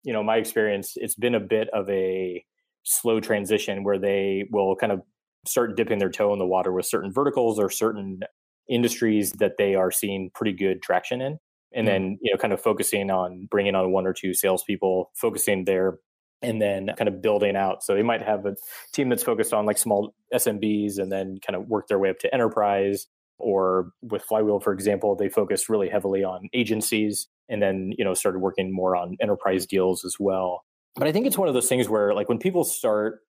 you 0.05 0.13
know 0.13 0.24
my 0.24 0.38
experience 0.38 0.93
it's 0.95 1.15
been 1.15 1.35
a 1.35 1.39
bit 1.39 1.67
of 1.74 1.89
a 1.89 2.45
slow 2.83 3.19
transition 3.19 3.83
where 3.83 4.00
they 4.00 4.45
will 4.51 4.75
kind 4.75 4.93
of 4.93 5.01
start 5.45 5.75
dipping 5.75 6.00
their 6.00 6.09
toe 6.09 6.31
in 6.31 6.39
the 6.39 6.45
water 6.45 6.71
with 6.71 6.85
certain 6.85 7.12
verticals 7.12 7.59
or 7.59 7.69
certain 7.69 8.19
industries 8.69 9.33
that 9.33 9.57
they 9.57 9.75
are 9.75 9.91
seeing 9.91 10.29
pretty 10.33 10.53
good 10.53 10.81
traction 10.81 11.21
in 11.21 11.38
and 11.74 11.88
mm 11.88 11.91
then 11.91 12.17
you 12.21 12.31
know 12.31 12.38
kind 12.38 12.53
of 12.53 12.62
focusing 12.62 13.09
on 13.12 13.47
bringing 13.51 13.75
on 13.75 13.91
one 13.91 14.07
or 14.07 14.13
two 14.13 14.33
salespeople 14.33 15.12
focusing 15.15 15.65
there 15.65 15.97
and 16.42 16.62
then 16.62 16.89
kind 16.98 17.08
of 17.08 17.22
building 17.22 17.56
out. 17.56 17.84
So 17.84 17.96
they 17.96 18.04
might 18.04 18.22
have 18.22 18.46
a 18.46 18.56
team 18.94 19.10
that's 19.10 19.24
focused 19.24 19.54
on 19.54 19.65
like 19.65 19.77
small 19.77 20.13
smbs 20.34 21.00
and 21.00 21.12
then 21.12 21.39
kind 21.46 21.56
of 21.56 21.68
work 21.68 21.88
their 21.88 22.00
way 22.00 22.10
up 22.10 22.20
to 22.20 22.34
enterprise. 22.34 23.08
Or 23.38 23.89
with 24.01 24.24
flywheel 24.24 24.62
for 24.62 24.72
example 24.72 25.13
they 25.18 25.27
focus 25.27 25.68
really 25.68 25.89
heavily 25.89 26.24
on 26.24 26.48
agencies 26.54 27.27
and 27.50 27.62
then 27.62 27.92
you 27.98 28.06
know 28.06 28.13
started 28.13 28.39
working 28.39 28.74
more 28.74 28.96
on 28.96 29.18
enterprise 29.22 29.65
deals 29.65 30.06
as 30.06 30.15
well. 30.18 30.63
But 30.96 31.10
i 31.10 31.12
think 31.12 31.27
it's 31.27 31.38
one 31.38 31.50
of 31.50 31.54
those 31.54 31.68
things 31.68 31.89
where 31.89 32.13
like 32.13 32.30
when 32.30 32.38
people 32.38 32.63
start 32.63 33.20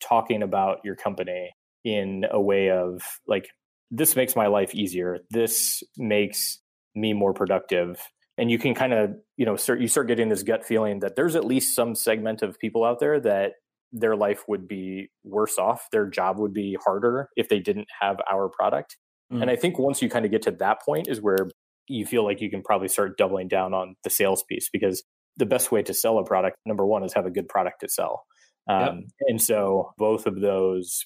talking 0.00 0.42
about 0.42 0.78
your 0.84 0.96
company 0.96 1.50
in 1.84 2.24
a 2.30 2.40
way 2.40 2.70
of 2.70 3.02
like 3.26 3.48
this 3.90 4.16
makes 4.16 4.34
my 4.34 4.46
life 4.46 4.74
easier. 4.74 5.18
This 5.30 5.82
makes 5.96 6.60
me 6.94 7.12
more 7.12 7.32
productive 7.32 8.00
and 8.38 8.50
you 8.50 8.58
can 8.58 8.74
kind 8.74 8.92
of 8.92 9.10
you 9.36 9.46
know 9.46 9.56
start 9.56 9.80
you 9.80 9.88
start 9.88 10.08
getting 10.08 10.28
this 10.28 10.42
gut 10.42 10.64
feeling 10.64 11.00
that 11.00 11.16
there's 11.16 11.36
at 11.36 11.44
least 11.44 11.74
some 11.74 11.94
segment 11.94 12.42
of 12.42 12.58
people 12.58 12.84
out 12.84 13.00
there 13.00 13.20
that 13.20 13.52
their 13.92 14.16
life 14.16 14.42
would 14.48 14.66
be 14.66 15.08
worse 15.24 15.58
off 15.58 15.86
their 15.92 16.06
job 16.06 16.38
would 16.38 16.52
be 16.52 16.76
harder 16.84 17.28
if 17.36 17.48
they 17.48 17.60
didn't 17.60 17.86
have 18.00 18.16
our 18.30 18.48
product 18.48 18.96
mm. 19.32 19.40
and 19.40 19.50
i 19.50 19.56
think 19.56 19.78
once 19.78 20.02
you 20.02 20.08
kind 20.08 20.24
of 20.24 20.30
get 20.30 20.42
to 20.42 20.50
that 20.50 20.82
point 20.82 21.08
is 21.08 21.20
where 21.20 21.48
you 21.88 22.04
feel 22.04 22.24
like 22.24 22.40
you 22.40 22.50
can 22.50 22.62
probably 22.62 22.88
start 22.88 23.16
doubling 23.16 23.48
down 23.48 23.72
on 23.72 23.94
the 24.02 24.10
sales 24.10 24.42
piece 24.48 24.68
because 24.72 25.02
the 25.36 25.46
best 25.46 25.70
way 25.70 25.82
to 25.82 25.94
sell 25.94 26.18
a 26.18 26.24
product, 26.24 26.56
number 26.64 26.86
one, 26.86 27.04
is 27.04 27.12
have 27.14 27.26
a 27.26 27.30
good 27.30 27.48
product 27.48 27.80
to 27.80 27.88
sell. 27.88 28.24
Um, 28.68 28.80
yep. 28.80 28.94
And 29.28 29.42
so 29.42 29.92
both 29.98 30.26
of 30.26 30.40
those 30.40 31.04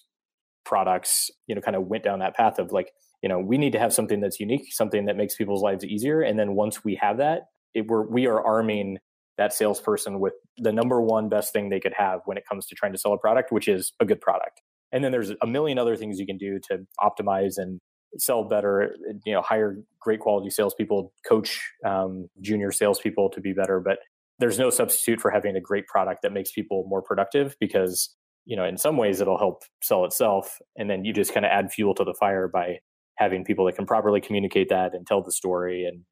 products, 0.65 1.31
you 1.47 1.55
know, 1.55 1.61
kind 1.61 1.77
of 1.77 1.87
went 1.87 2.05
down 2.05 2.21
that 2.21 2.37
path 2.37 2.59
of 2.59 2.73
like, 2.73 2.91
you 3.23 3.29
know, 3.29 3.39
we 3.39 3.59
need 3.59 3.73
to 3.73 3.79
have 3.79 3.93
something 3.93 4.21
that's 4.21 4.41
unique, 4.41 4.73
something 4.73 5.07
that 5.07 5.17
makes 5.17 5.37
people's 5.37 5.62
lives 5.62 5.85
easier. 5.85 6.23
And 6.23 6.39
then 6.39 6.55
once 6.55 6.85
we 6.85 6.97
have 6.97 7.19
that, 7.19 7.43
it, 7.75 7.87
we're, 7.87 8.07
we 8.07 8.27
are 8.27 8.43
arming 8.43 8.99
that 9.39 9.53
salesperson 9.53 10.21
with 10.21 10.35
the 10.59 10.73
number 10.73 11.00
one 11.00 11.29
best 11.29 11.53
thing 11.53 11.69
they 11.69 11.81
could 11.81 11.95
have 11.97 12.21
when 12.25 12.37
it 12.37 12.45
comes 12.49 12.67
to 12.67 12.75
trying 12.75 12.93
to 12.93 12.99
sell 12.99 13.12
a 13.12 13.19
product, 13.19 13.53
which 13.53 13.69
is 13.69 13.93
a 14.00 14.05
good 14.05 14.21
product. 14.21 14.61
And 14.93 15.05
then 15.05 15.12
there's 15.12 15.33
a 15.43 15.47
million 15.47 15.79
other 15.79 15.97
things 15.97 16.19
you 16.19 16.27
can 16.27 16.37
do 16.37 16.59
to 16.69 16.81
optimize 17.00 17.55
and 17.57 17.81
sell 18.19 18.45
better, 18.45 18.95
you 19.25 19.33
know, 19.33 19.41
hire 19.41 19.77
great 20.00 20.21
quality 20.21 20.50
salespeople, 20.50 21.12
coach 21.27 21.61
um, 21.87 22.29
junior 22.41 22.73
salespeople 22.73 23.31
to 23.31 23.41
be 23.41 23.53
better. 23.53 23.81
But 23.81 23.99
there's 24.41 24.59
no 24.59 24.71
substitute 24.71 25.21
for 25.21 25.31
having 25.31 25.57
a 25.57 25.61
great 25.61 25.87
product 25.87 26.23
that 26.23 26.33
makes 26.33 26.50
people 26.50 26.85
more 26.89 27.03
productive 27.03 27.55
because, 27.61 28.15
you 28.47 28.57
know, 28.57 28.65
in 28.65 28.77
some 28.77 28.97
ways 28.97 29.21
it'll 29.21 29.39
help 29.39 29.62
sell 29.83 30.05
itself. 30.05 30.59
And 30.77 30.91
then 30.91 31.05
you 31.05 31.12
just 31.12 31.33
kind 31.33 31.47
of 31.47 31.50
add 31.53 31.71
fuel 31.71 31.95
to 31.95 32.05
the 32.05 32.15
fire 32.19 32.49
by 32.49 32.79
having 33.21 33.45
people 33.45 33.67
that 33.67 33.77
can 33.77 33.87
properly 33.87 34.21
communicate 34.21 34.71
that 34.71 34.95
and 34.95 35.07
tell 35.07 35.23
the 35.23 35.31
story 35.31 35.85
and 35.85 36.05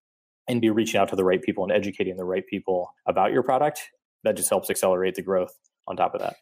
and 0.47 0.61
be 0.61 0.71
reaching 0.71 1.01
out 1.01 1.09
to 1.09 1.17
the 1.17 1.25
right 1.25 1.43
people 1.43 1.65
and 1.65 1.73
educating 1.73 2.17
the 2.17 2.25
right 2.25 2.47
people 2.47 2.95
about 3.07 3.33
your 3.33 3.43
product 3.43 3.81
that 4.25 4.37
just 4.37 4.49
helps 4.49 4.71
accelerate 4.71 5.15
the 5.15 5.23
growth 5.23 5.53
on 5.87 5.97
top 5.97 6.15
of 6.15 6.21
that. 6.21 6.37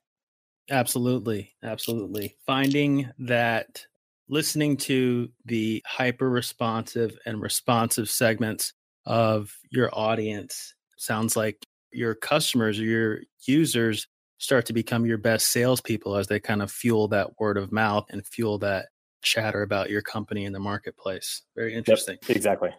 Absolutely. 0.71 1.53
Absolutely. 1.63 2.37
Finding 2.47 3.11
that 3.19 3.87
listening 4.29 4.77
to 4.77 5.29
the 5.45 5.83
hyper 5.87 6.29
responsive 6.29 7.19
and 7.27 7.41
responsive 7.41 8.09
segments 8.09 8.73
of 9.07 9.57
your 9.71 9.89
audience 9.93 10.75
sounds 10.97 11.37
like 11.37 11.65
your 11.93 12.15
customers 12.15 12.79
or 12.79 12.85
your 12.85 13.21
users 13.47 14.07
start 14.39 14.67
to 14.67 14.73
become 14.73 15.07
your 15.07 15.19
best 15.19 15.49
salespeople 15.49 16.17
as 16.17 16.27
they 16.27 16.41
kind 16.41 16.63
of 16.63 16.71
fuel 16.71 17.09
that 17.09 17.39
word 17.41 17.57
of 17.57 17.73
mouth 17.73 18.07
and 18.11 18.27
fuel 18.27 18.59
that 18.59 18.87
chatter 19.27 19.63
about 19.63 19.91
your 19.91 20.03
company 20.03 20.45
in 20.45 20.53
the 20.53 20.61
marketplace. 20.61 21.43
Very 21.55 21.75
interesting. 21.75 22.17
Yep, 22.29 22.37
exactly. 22.37 22.71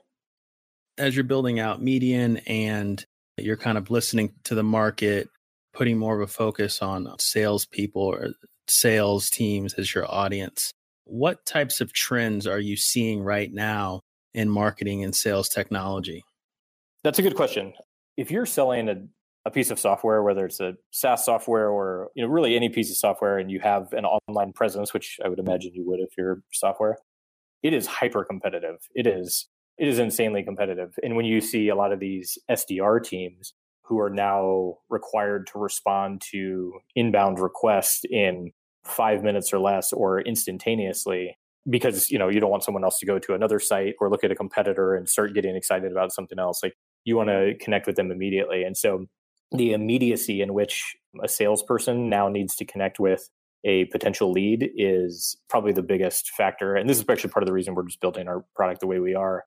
As 0.98 1.16
you're 1.16 1.24
building 1.24 1.60
out 1.60 1.82
Median 1.82 2.38
and 2.48 3.06
you're 3.38 3.58
kind 3.58 3.78
of 3.78 3.92
listening 3.92 4.34
to 4.46 4.56
the 4.56 4.64
market, 4.64 5.30
putting 5.74 5.98
more 5.98 6.16
of 6.16 6.22
a 6.22 6.32
focus 6.32 6.82
on 6.82 7.08
salespeople 7.20 8.02
or 8.02 8.30
sales 8.68 9.30
teams 9.30 9.76
as 9.76 9.94
your 9.94 10.12
audience, 10.12 10.72
what 11.04 11.46
types 11.46 11.82
of 11.82 11.94
trends 11.94 12.48
are 12.48 12.60
you 12.60 12.76
seeing 12.76 13.22
right 13.22 13.54
now 13.54 14.02
in 14.34 14.50
marketing 14.50 15.04
and 15.04 15.16
sales 15.16 15.50
technology? 15.50 16.24
That's 17.04 17.20
a 17.20 17.22
good 17.22 17.36
question. 17.36 17.74
If 18.18 18.32
you're 18.32 18.48
selling 18.48 18.90
a 18.90 19.06
a 19.48 19.52
piece 19.52 19.72
of 19.72 19.80
software, 19.80 20.22
whether 20.24 20.46
it's 20.46 20.60
a 20.60 20.74
SaaS 20.92 21.24
software 21.24 21.70
or 21.70 22.10
you 22.16 22.24
know 22.24 22.30
really 22.30 22.56
any 22.56 22.68
piece 22.68 22.92
of 22.92 22.98
software, 22.98 23.40
and 23.40 23.50
you 23.50 23.62
have 23.62 23.94
an 23.94 24.06
online 24.06 24.52
presence, 24.52 24.94
which 24.94 25.18
I 25.24 25.30
would 25.30 25.40
imagine 25.40 25.72
you 25.74 25.86
would 25.88 26.02
if 26.02 26.10
you're 26.18 26.44
software, 26.52 26.98
it 27.64 27.74
is 27.74 27.88
hyper 27.88 28.26
competitive. 28.26 28.78
It 28.94 29.08
is 29.08 29.48
it 29.78 29.88
is 29.88 30.00
insanely 30.00 30.44
competitive. 30.44 30.94
And 31.02 31.16
when 31.16 31.26
you 31.26 31.40
see 31.40 31.70
a 31.70 31.76
lot 31.76 31.94
of 31.94 32.00
these 32.00 32.38
SDR 32.52 33.02
teams 33.04 33.54
who 33.84 34.00
are 34.00 34.10
now 34.10 34.76
required 34.90 35.48
to 35.48 35.60
respond 35.60 36.22
to 36.32 36.74
inbound 36.96 37.40
requests 37.40 38.02
in 38.10 38.52
five 38.84 39.24
minutes 39.24 39.54
or 39.54 39.60
less 39.60 39.94
or 39.94 40.22
instantaneously 40.22 41.38
because 41.70 42.10
you 42.10 42.20
know 42.20 42.28
you 42.28 42.40
don't 42.40 42.52
want 42.52 42.64
someone 42.64 42.84
else 42.84 43.00
to 43.00 43.06
go 43.06 43.18
to 43.18 43.34
another 43.34 43.60
site 43.60 43.94
or 44.00 44.10
look 44.10 44.24
at 44.24 44.32
a 44.32 44.36
competitor 44.36 44.96
and 44.96 45.08
start 45.08 45.34
getting 45.34 45.56
excited 45.56 45.92
about 45.92 46.14
something 46.14 46.40
else 46.40 46.62
like 46.64 46.74
you 47.04 47.16
want 47.16 47.30
to 47.30 47.54
connect 47.60 47.88
with 47.88 47.96
them 47.96 48.12
immediately 48.12 48.64
and 48.64 48.78
so 48.78 49.06
the 49.52 49.74
immediacy 49.74 50.42
in 50.42 50.54
which 50.54 50.96
a 51.24 51.28
salesperson 51.28 52.10
now 52.10 52.28
needs 52.28 52.56
to 52.58 52.66
connect 52.66 53.00
with 53.00 53.30
a 53.64 53.86
potential 53.86 54.32
lead 54.32 54.70
is 54.76 55.38
probably 55.50 55.72
the 55.72 55.84
biggest 55.84 56.30
factor. 56.32 56.76
And 56.76 56.90
this 56.90 56.98
is 56.98 57.06
actually 57.10 57.32
part 57.32 57.44
of 57.44 57.48
the 57.48 57.54
reason 57.54 57.76
we're 57.76 57.86
just 57.86 58.02
building 58.02 58.28
our 58.28 58.46
product 58.56 58.82
the 58.82 58.88
way 58.88 59.00
we 59.00 59.16
are. 59.16 59.46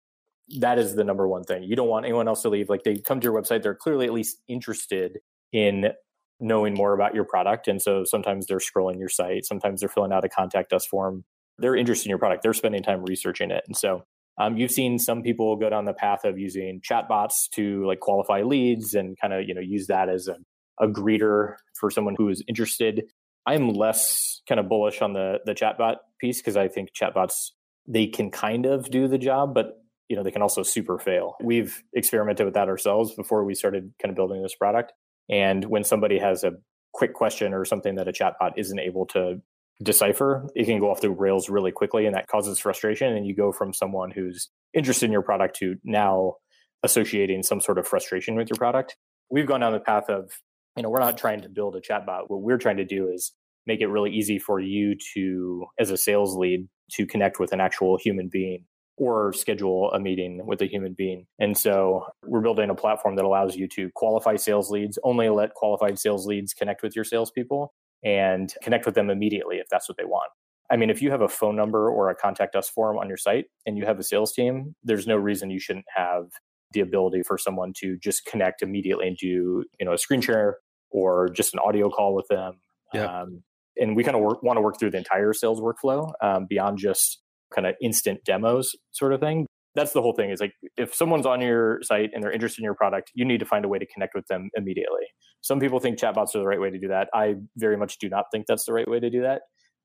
That 0.58 0.78
is 0.78 0.94
the 0.96 1.04
number 1.04 1.28
one 1.28 1.44
thing. 1.44 1.62
You 1.62 1.76
don't 1.76 1.88
want 1.88 2.06
anyone 2.06 2.26
else 2.26 2.42
to 2.42 2.48
leave. 2.48 2.68
Like 2.68 2.82
they 2.82 2.96
come 2.96 3.20
to 3.20 3.24
your 3.24 3.40
website, 3.40 3.62
they're 3.62 3.74
clearly 3.74 4.06
at 4.06 4.12
least 4.12 4.38
interested 4.48 5.20
in 5.52 5.92
knowing 6.40 6.74
more 6.74 6.92
about 6.92 7.14
your 7.14 7.24
product. 7.24 7.68
And 7.68 7.80
so 7.80 8.04
sometimes 8.04 8.46
they're 8.46 8.58
scrolling 8.58 8.98
your 8.98 9.08
site, 9.08 9.44
sometimes 9.44 9.80
they're 9.80 9.88
filling 9.88 10.12
out 10.12 10.24
a 10.24 10.28
contact 10.28 10.72
us 10.72 10.86
form. 10.86 11.24
They're 11.58 11.76
interested 11.76 12.06
in 12.06 12.10
your 12.10 12.18
product, 12.18 12.42
they're 12.42 12.54
spending 12.54 12.82
time 12.82 13.04
researching 13.04 13.50
it. 13.50 13.62
And 13.66 13.76
so 13.76 14.04
um, 14.38 14.56
you've 14.56 14.70
seen 14.70 14.98
some 14.98 15.22
people 15.22 15.56
go 15.56 15.70
down 15.70 15.84
the 15.84 15.92
path 15.92 16.24
of 16.24 16.38
using 16.38 16.80
chatbots 16.80 17.48
to 17.54 17.86
like 17.86 18.00
qualify 18.00 18.42
leads 18.42 18.94
and 18.94 19.18
kind 19.20 19.32
of 19.32 19.46
you 19.46 19.54
know 19.54 19.60
use 19.60 19.86
that 19.88 20.08
as 20.08 20.28
a, 20.28 20.36
a 20.82 20.88
greeter 20.88 21.54
for 21.78 21.90
someone 21.90 22.14
who 22.16 22.28
is 22.28 22.42
interested. 22.48 23.04
I'm 23.46 23.72
less 23.72 24.42
kind 24.48 24.60
of 24.60 24.68
bullish 24.68 25.02
on 25.02 25.12
the 25.12 25.38
the 25.44 25.54
chatbot 25.54 25.96
piece 26.20 26.40
because 26.40 26.56
I 26.56 26.68
think 26.68 26.90
chatbots 26.92 27.50
they 27.86 28.06
can 28.06 28.30
kind 28.30 28.66
of 28.66 28.90
do 28.90 29.08
the 29.08 29.18
job, 29.18 29.54
but 29.54 29.82
you 30.08 30.16
know 30.16 30.22
they 30.22 30.30
can 30.30 30.42
also 30.42 30.62
super 30.62 30.98
fail. 30.98 31.36
We've 31.42 31.82
experimented 31.94 32.46
with 32.46 32.54
that 32.54 32.68
ourselves 32.68 33.14
before 33.14 33.44
we 33.44 33.54
started 33.54 33.92
kind 34.00 34.10
of 34.10 34.16
building 34.16 34.42
this 34.42 34.54
product. 34.54 34.92
And 35.28 35.64
when 35.66 35.84
somebody 35.84 36.18
has 36.18 36.42
a 36.44 36.52
quick 36.92 37.14
question 37.14 37.54
or 37.54 37.64
something 37.64 37.94
that 37.96 38.08
a 38.08 38.12
chatbot 38.12 38.52
isn't 38.56 38.78
able 38.80 39.06
to 39.06 39.40
decipher, 39.82 40.46
it 40.54 40.64
can 40.64 40.78
go 40.78 40.90
off 40.90 41.00
the 41.00 41.10
rails 41.10 41.48
really 41.48 41.72
quickly 41.72 42.06
and 42.06 42.14
that 42.14 42.28
causes 42.28 42.58
frustration. 42.58 43.14
And 43.14 43.26
you 43.26 43.34
go 43.34 43.52
from 43.52 43.72
someone 43.72 44.10
who's 44.10 44.50
interested 44.74 45.06
in 45.06 45.12
your 45.12 45.22
product 45.22 45.56
to 45.56 45.76
now 45.84 46.34
associating 46.82 47.42
some 47.42 47.60
sort 47.60 47.78
of 47.78 47.86
frustration 47.86 48.36
with 48.36 48.48
your 48.48 48.56
product. 48.56 48.96
We've 49.30 49.46
gone 49.46 49.60
down 49.60 49.72
the 49.72 49.80
path 49.80 50.08
of, 50.08 50.30
you 50.76 50.82
know, 50.82 50.90
we're 50.90 51.00
not 51.00 51.18
trying 51.18 51.42
to 51.42 51.48
build 51.48 51.76
a 51.76 51.80
chatbot. 51.80 52.24
What 52.28 52.42
we're 52.42 52.58
trying 52.58 52.78
to 52.78 52.84
do 52.84 53.08
is 53.08 53.32
make 53.66 53.80
it 53.80 53.88
really 53.88 54.10
easy 54.10 54.38
for 54.38 54.60
you 54.60 54.96
to, 55.14 55.66
as 55.78 55.90
a 55.90 55.96
sales 55.96 56.36
lead, 56.36 56.68
to 56.92 57.06
connect 57.06 57.38
with 57.38 57.52
an 57.52 57.60
actual 57.60 57.98
human 57.98 58.28
being 58.30 58.64
or 58.96 59.32
schedule 59.32 59.90
a 59.92 60.00
meeting 60.00 60.44
with 60.44 60.60
a 60.60 60.66
human 60.66 60.94
being. 60.96 61.26
And 61.38 61.56
so 61.56 62.04
we're 62.26 62.42
building 62.42 62.68
a 62.68 62.74
platform 62.74 63.16
that 63.16 63.24
allows 63.24 63.56
you 63.56 63.66
to 63.68 63.90
qualify 63.94 64.36
sales 64.36 64.70
leads, 64.70 64.98
only 65.02 65.28
let 65.30 65.54
qualified 65.54 65.98
sales 65.98 66.26
leads 66.26 66.52
connect 66.52 66.82
with 66.82 66.94
your 66.94 67.04
salespeople, 67.04 67.72
and 68.04 68.52
connect 68.62 68.86
with 68.86 68.94
them 68.94 69.10
immediately 69.10 69.56
if 69.56 69.68
that's 69.70 69.88
what 69.88 69.98
they 69.98 70.04
want. 70.04 70.30
I 70.70 70.76
mean, 70.76 70.90
if 70.90 71.02
you 71.02 71.10
have 71.10 71.20
a 71.20 71.28
phone 71.28 71.56
number 71.56 71.90
or 71.90 72.10
a 72.10 72.14
contact 72.14 72.54
us 72.54 72.68
form 72.68 72.96
on 72.96 73.08
your 73.08 73.16
site 73.16 73.46
and 73.66 73.76
you 73.76 73.84
have 73.86 73.98
a 73.98 74.04
sales 74.04 74.32
team, 74.32 74.76
there's 74.84 75.06
no 75.06 75.16
reason 75.16 75.50
you 75.50 75.58
shouldn't 75.58 75.86
have 75.94 76.26
the 76.72 76.80
ability 76.80 77.22
for 77.26 77.36
someone 77.36 77.72
to 77.78 77.96
just 77.98 78.24
connect 78.24 78.62
immediately 78.62 79.08
and 79.08 79.16
do, 79.16 79.64
you 79.78 79.84
know, 79.84 79.92
a 79.92 79.98
screen 79.98 80.20
share 80.20 80.58
or 80.90 81.28
just 81.28 81.52
an 81.54 81.60
audio 81.60 81.90
call 81.90 82.14
with 82.14 82.26
them. 82.28 82.60
Yeah. 82.94 83.22
Um, 83.22 83.42
and 83.76 83.96
we 83.96 84.04
kind 84.04 84.16
of 84.16 84.22
want 84.42 84.56
to 84.56 84.60
work 84.60 84.78
through 84.78 84.90
the 84.90 84.98
entire 84.98 85.32
sales 85.32 85.60
workflow 85.60 86.12
um, 86.22 86.46
beyond 86.48 86.78
just 86.78 87.20
kind 87.52 87.66
of 87.66 87.74
instant 87.82 88.20
demos 88.24 88.70
sort 88.92 89.12
of 89.12 89.20
thing. 89.20 89.46
That's 89.74 89.92
the 89.92 90.02
whole 90.02 90.14
thing 90.14 90.30
is 90.30 90.40
like 90.40 90.52
if 90.76 90.94
someone's 90.94 91.26
on 91.26 91.40
your 91.40 91.80
site 91.82 92.10
and 92.12 92.22
they're 92.22 92.32
interested 92.32 92.60
in 92.60 92.64
your 92.64 92.74
product, 92.74 93.10
you 93.14 93.24
need 93.24 93.38
to 93.38 93.46
find 93.46 93.64
a 93.64 93.68
way 93.68 93.78
to 93.78 93.86
connect 93.86 94.14
with 94.14 94.26
them 94.26 94.50
immediately. 94.56 95.06
Some 95.42 95.60
people 95.60 95.78
think 95.78 95.98
chatbots 95.98 96.34
are 96.34 96.38
the 96.38 96.46
right 96.46 96.60
way 96.60 96.70
to 96.70 96.78
do 96.78 96.88
that. 96.88 97.08
I 97.14 97.36
very 97.56 97.76
much 97.76 97.98
do 97.98 98.08
not 98.08 98.26
think 98.32 98.46
that's 98.46 98.64
the 98.64 98.72
right 98.72 98.88
way 98.88 98.98
to 99.00 99.10
do 99.10 99.22
that. 99.22 99.42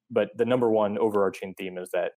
But 0.10 0.30
the 0.36 0.46
number 0.46 0.70
one 0.70 0.98
overarching 0.98 1.54
theme 1.58 1.77
is 1.77 1.89
that 1.94 2.12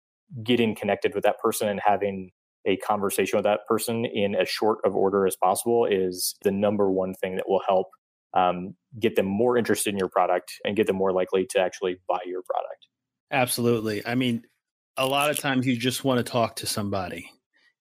getting 0.42 0.75
connected 0.75 1.14
with 1.14 1.25
that 1.25 1.38
person 1.38 1.68
and 1.68 1.80
having 1.85 2.30
a 2.66 2.76
conversation 2.78 3.37
with 3.37 3.44
that 3.44 3.61
person 3.68 4.04
in 4.04 4.35
as 4.35 4.49
short 4.49 4.78
of 4.85 4.96
order 4.96 5.26
as 5.26 5.37
possible 5.37 5.87
is 5.87 6.35
the 6.42 6.50
number 6.50 6.90
one 6.90 7.14
thing 7.14 7.37
that 7.37 7.49
will 7.49 7.62
help 7.66 7.87
um, 8.35 8.75
get 9.00 9.16
them 9.16 9.26
more 9.26 9.56
interested 9.56 9.90
in 9.90 9.99
your 9.99 10.08
product 10.08 10.52
and 10.64 10.76
get 10.76 10.87
them 10.87 10.96
more 10.96 11.12
likely 11.12 11.46
to 11.50 11.61
actually 11.61 11.96
buy 12.08 12.18
your 12.26 12.42
product. 12.42 12.87
Absolutely. 13.30 14.06
I 14.06 14.14
mean, 14.14 14.42
a 14.96 15.06
lot 15.06 15.30
of 15.30 15.38
times 15.38 15.66
you 15.66 15.76
just 15.76 16.04
want 16.04 16.18
to 16.18 16.30
talk 16.30 16.56
to 16.56 16.66
somebody. 16.66 17.30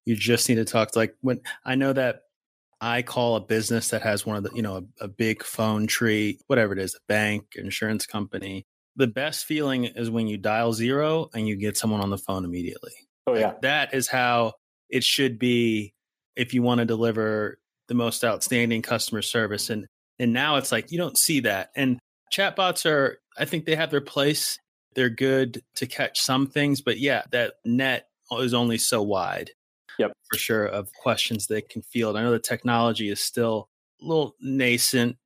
You 0.06 0.16
just 0.16 0.48
need 0.48 0.56
to 0.56 0.66
talk 0.66 0.92
to 0.92 1.00
like 1.00 1.16
when 1.22 1.42
I 1.66 1.76
know 1.76 1.94
that 1.94 2.22
I 2.82 3.02
call 3.02 3.36
a 3.36 3.42
business 3.42 3.90
that 3.90 4.02
has 4.02 4.26
one 4.26 4.38
of 4.38 4.44
the, 4.44 4.52
you 4.54 4.62
know, 4.62 4.78
a, 5.00 5.06
a, 5.06 5.08
big 5.08 5.44
phone 5.44 5.88
tree, 5.88 6.40
whatever 6.48 6.74
it 6.74 6.80
is, 6.80 6.94
a 6.94 7.00
bank, 7.08 7.54
insurance 7.56 8.06
company. 8.06 8.66
The 8.98 9.08
best 9.08 9.46
feeling 9.46 9.86
is 9.86 10.10
when 10.10 10.28
you 10.28 10.38
dial 10.38 10.74
zero 10.74 11.30
and 11.34 11.48
you 11.48 11.56
get 11.56 11.78
someone 11.78 12.02
on 12.02 12.10
the 12.10 12.18
phone 12.18 12.46
immediately. 12.46 12.92
Oh, 13.28 13.34
yeah. 13.34 13.48
Like 13.48 13.62
that 13.62 13.94
is 13.94 14.08
how 14.08 14.54
it 14.90 15.04
should 15.04 15.40
be 15.40 15.94
if 16.36 16.54
you 16.54 16.62
want 16.62 16.80
to 16.80 16.86
deliver 16.86 17.58
the 17.88 17.94
most 17.94 18.24
outstanding 18.24 18.82
customer 18.82 19.22
service. 19.22 19.70
And 19.70 19.88
and 20.20 20.32
now 20.32 20.58
it's 20.58 20.72
like 20.72 20.92
you 20.92 20.98
don't 20.98 21.18
see 21.18 21.42
that. 21.42 21.72
And 21.76 22.00
chatbots 22.32 22.86
are, 22.86 23.18
I 23.38 23.46
think 23.46 23.66
they 23.66 23.76
have 23.76 23.92
their 23.92 24.02
place. 24.02 24.58
They're 24.96 25.10
good 25.10 25.62
to 25.76 25.88
catch 25.88 26.22
some 26.22 26.48
things, 26.48 26.82
but 26.82 27.00
yeah, 27.00 27.24
that 27.32 27.56
net 27.66 28.08
is 28.32 28.54
only 28.54 28.78
so 28.78 29.02
wide 29.02 29.52
yep. 30.00 30.12
for 30.30 30.38
sure 30.38 30.66
of 30.66 30.92
questions 30.94 31.48
they 31.48 31.62
can 31.62 31.82
field. 31.82 32.16
I 32.16 32.24
know 32.24 32.32
the 32.32 32.40
technology 32.40 33.10
is 33.10 33.20
still 33.20 33.70
a 34.02 34.06
little 34.06 34.36
nascent, 34.42 35.18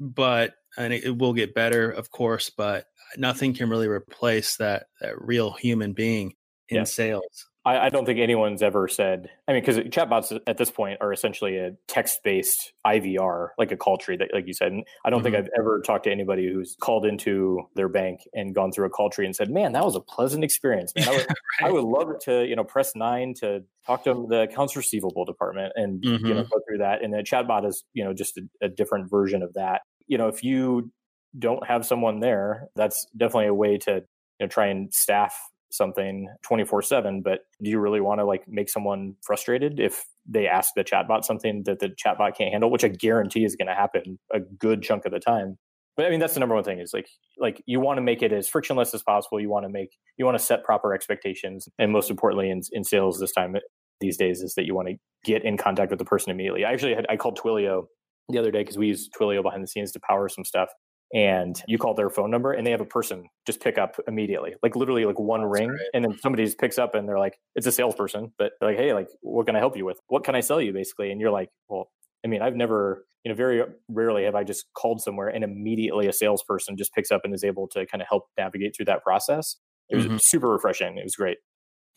but 0.00 0.54
and 0.78 0.92
it, 0.92 1.04
it 1.04 1.18
will 1.18 1.32
get 1.32 1.54
better, 1.54 1.90
of 1.90 2.10
course, 2.10 2.50
but 2.50 2.86
nothing 3.16 3.54
can 3.54 3.70
really 3.70 3.88
replace 3.88 4.56
that 4.56 4.86
that 5.00 5.14
real 5.20 5.52
human 5.52 5.92
being 5.92 6.34
in 6.68 6.78
yeah. 6.78 6.84
sales. 6.84 7.48
I, 7.66 7.86
I, 7.86 7.88
don't 7.88 8.06
think 8.06 8.20
anyone's 8.20 8.62
ever 8.62 8.86
said. 8.86 9.28
I 9.48 9.52
mean, 9.52 9.60
because 9.60 9.78
chatbots 9.78 10.38
at 10.46 10.56
this 10.56 10.70
point 10.70 10.98
are 11.00 11.12
essentially 11.12 11.56
a 11.56 11.72
text-based 11.88 12.72
IVR, 12.86 13.48
like 13.58 13.72
a 13.72 13.76
call 13.76 13.98
tree 13.98 14.16
that, 14.16 14.30
like 14.32 14.46
you 14.46 14.54
said. 14.54 14.70
And 14.70 14.86
I 15.04 15.10
don't 15.10 15.18
mm-hmm. 15.18 15.34
think 15.34 15.36
I've 15.36 15.50
ever 15.58 15.80
talked 15.80 16.04
to 16.04 16.12
anybody 16.12 16.48
who's 16.50 16.76
called 16.80 17.04
into 17.04 17.62
their 17.74 17.88
bank 17.88 18.20
and 18.32 18.54
gone 18.54 18.70
through 18.70 18.86
a 18.86 18.90
call 18.90 19.10
tree 19.10 19.26
and 19.26 19.34
said, 19.34 19.50
"Man, 19.50 19.72
that 19.72 19.84
was 19.84 19.96
a 19.96 20.00
pleasant 20.00 20.44
experience. 20.44 20.92
Man, 20.94 21.08
I 21.08 21.10
would, 21.10 21.26
right. 21.28 21.68
I 21.68 21.70
would 21.72 21.84
love 21.84 22.18
to, 22.26 22.46
you 22.46 22.54
know, 22.54 22.62
press 22.62 22.92
nine 22.94 23.34
to 23.40 23.64
talk 23.84 24.04
to 24.04 24.26
the 24.28 24.42
accounts 24.42 24.76
receivable 24.76 25.24
department 25.24 25.72
and 25.74 26.00
mm-hmm. 26.00 26.24
you 26.24 26.34
know 26.34 26.42
mm-hmm. 26.42 26.50
go 26.50 26.60
through 26.68 26.78
that." 26.78 27.02
And 27.02 27.14
a 27.16 27.24
chatbot 27.24 27.66
is, 27.66 27.82
you 27.94 28.04
know, 28.04 28.14
just 28.14 28.38
a, 28.38 28.42
a 28.62 28.68
different 28.68 29.10
version 29.10 29.42
of 29.42 29.54
that. 29.54 29.82
You 30.06 30.18
know, 30.18 30.28
if 30.28 30.44
you 30.44 30.92
don't 31.36 31.66
have 31.66 31.84
someone 31.84 32.20
there, 32.20 32.68
that's 32.76 33.06
definitely 33.16 33.48
a 33.48 33.54
way 33.54 33.76
to 33.78 33.94
you 33.94 34.02
know 34.38 34.46
try 34.46 34.66
and 34.66 34.94
staff 34.94 35.36
something 35.70 36.28
24 36.42 36.82
7 36.82 37.22
but 37.22 37.40
do 37.62 37.70
you 37.70 37.78
really 37.78 38.00
want 38.00 38.20
to 38.20 38.24
like 38.24 38.44
make 38.46 38.68
someone 38.68 39.14
frustrated 39.24 39.80
if 39.80 40.04
they 40.28 40.46
ask 40.46 40.72
the 40.76 40.84
chatbot 40.84 41.24
something 41.24 41.62
that 41.64 41.78
the 41.80 41.88
chatbot 41.88 42.36
can't 42.36 42.52
handle 42.52 42.70
which 42.70 42.84
i 42.84 42.88
guarantee 42.88 43.44
is 43.44 43.56
going 43.56 43.68
to 43.68 43.74
happen 43.74 44.18
a 44.32 44.40
good 44.40 44.82
chunk 44.82 45.04
of 45.04 45.12
the 45.12 45.20
time? 45.20 45.58
But 45.96 46.06
i 46.06 46.10
mean 46.10 46.20
that's 46.20 46.34
the 46.34 46.40
number 46.40 46.54
one 46.54 46.64
thing 46.64 46.78
is 46.78 46.92
like 46.92 47.08
like 47.38 47.62
you 47.66 47.80
want 47.80 47.98
to 47.98 48.02
make 48.02 48.22
it 48.22 48.32
as 48.32 48.48
frictionless 48.48 48.94
as 48.94 49.02
possible. 49.02 49.40
You 49.40 49.48
want 49.48 49.64
to 49.64 49.70
make 49.70 49.90
you 50.16 50.24
want 50.24 50.38
to 50.38 50.44
set 50.44 50.64
proper 50.64 50.94
expectations 50.94 51.68
and 51.78 51.92
most 51.92 52.10
importantly 52.10 52.50
in, 52.50 52.60
in 52.72 52.84
sales 52.84 53.18
this 53.18 53.32
time 53.32 53.56
these 54.00 54.16
days 54.16 54.42
is 54.42 54.54
that 54.54 54.66
you 54.66 54.74
want 54.74 54.88
to 54.88 54.94
get 55.24 55.44
in 55.44 55.56
contact 55.56 55.90
with 55.90 55.98
the 55.98 56.04
person 56.04 56.30
immediately. 56.30 56.64
I 56.64 56.72
actually 56.72 56.94
had 56.94 57.06
i 57.08 57.16
called 57.16 57.38
twilio 57.38 57.86
the 58.28 58.38
other 58.38 58.50
day 58.50 58.60
because 58.60 58.76
we 58.76 58.88
use 58.88 59.08
twilio 59.18 59.42
behind 59.42 59.62
the 59.62 59.68
scenes 59.68 59.92
to 59.92 60.00
power 60.00 60.28
some 60.28 60.44
stuff 60.44 60.68
and 61.14 61.62
you 61.68 61.78
call 61.78 61.94
their 61.94 62.10
phone 62.10 62.30
number 62.30 62.52
and 62.52 62.66
they 62.66 62.70
have 62.70 62.80
a 62.80 62.86
person 62.86 63.28
just 63.46 63.60
pick 63.60 63.78
up 63.78 63.96
immediately 64.08 64.54
like 64.62 64.74
literally 64.74 65.04
like 65.04 65.18
one 65.18 65.40
That's 65.40 65.60
ring 65.60 65.68
great. 65.68 65.80
and 65.94 66.04
then 66.04 66.18
somebody 66.18 66.44
just 66.44 66.58
picks 66.58 66.78
up 66.78 66.94
and 66.94 67.08
they're 67.08 67.18
like 67.18 67.38
it's 67.54 67.66
a 67.66 67.72
salesperson 67.72 68.32
but 68.38 68.52
they're 68.58 68.70
like 68.70 68.78
hey 68.78 68.92
like 68.92 69.08
what 69.20 69.46
can 69.46 69.54
i 69.54 69.58
help 69.60 69.76
you 69.76 69.84
with? 69.84 69.98
What 70.08 70.24
can 70.24 70.34
i 70.34 70.40
sell 70.40 70.60
you? 70.60 70.72
basically 70.72 71.12
and 71.12 71.20
you're 71.20 71.30
like 71.30 71.48
well 71.68 71.88
i 72.24 72.28
mean 72.28 72.42
i've 72.42 72.56
never 72.56 73.04
you 73.24 73.30
know 73.30 73.36
very 73.36 73.62
rarely 73.88 74.24
have 74.24 74.34
i 74.34 74.42
just 74.42 74.66
called 74.76 75.00
somewhere 75.00 75.28
and 75.28 75.44
immediately 75.44 76.08
a 76.08 76.12
salesperson 76.12 76.76
just 76.76 76.92
picks 76.92 77.10
up 77.10 77.20
and 77.24 77.34
is 77.34 77.44
able 77.44 77.68
to 77.68 77.86
kind 77.86 78.02
of 78.02 78.08
help 78.08 78.24
navigate 78.36 78.74
through 78.76 78.86
that 78.86 79.02
process. 79.02 79.56
It 79.88 79.96
was 79.96 80.06
mm-hmm. 80.06 80.16
super 80.20 80.48
refreshing. 80.48 80.98
It 80.98 81.04
was 81.04 81.14
great. 81.14 81.38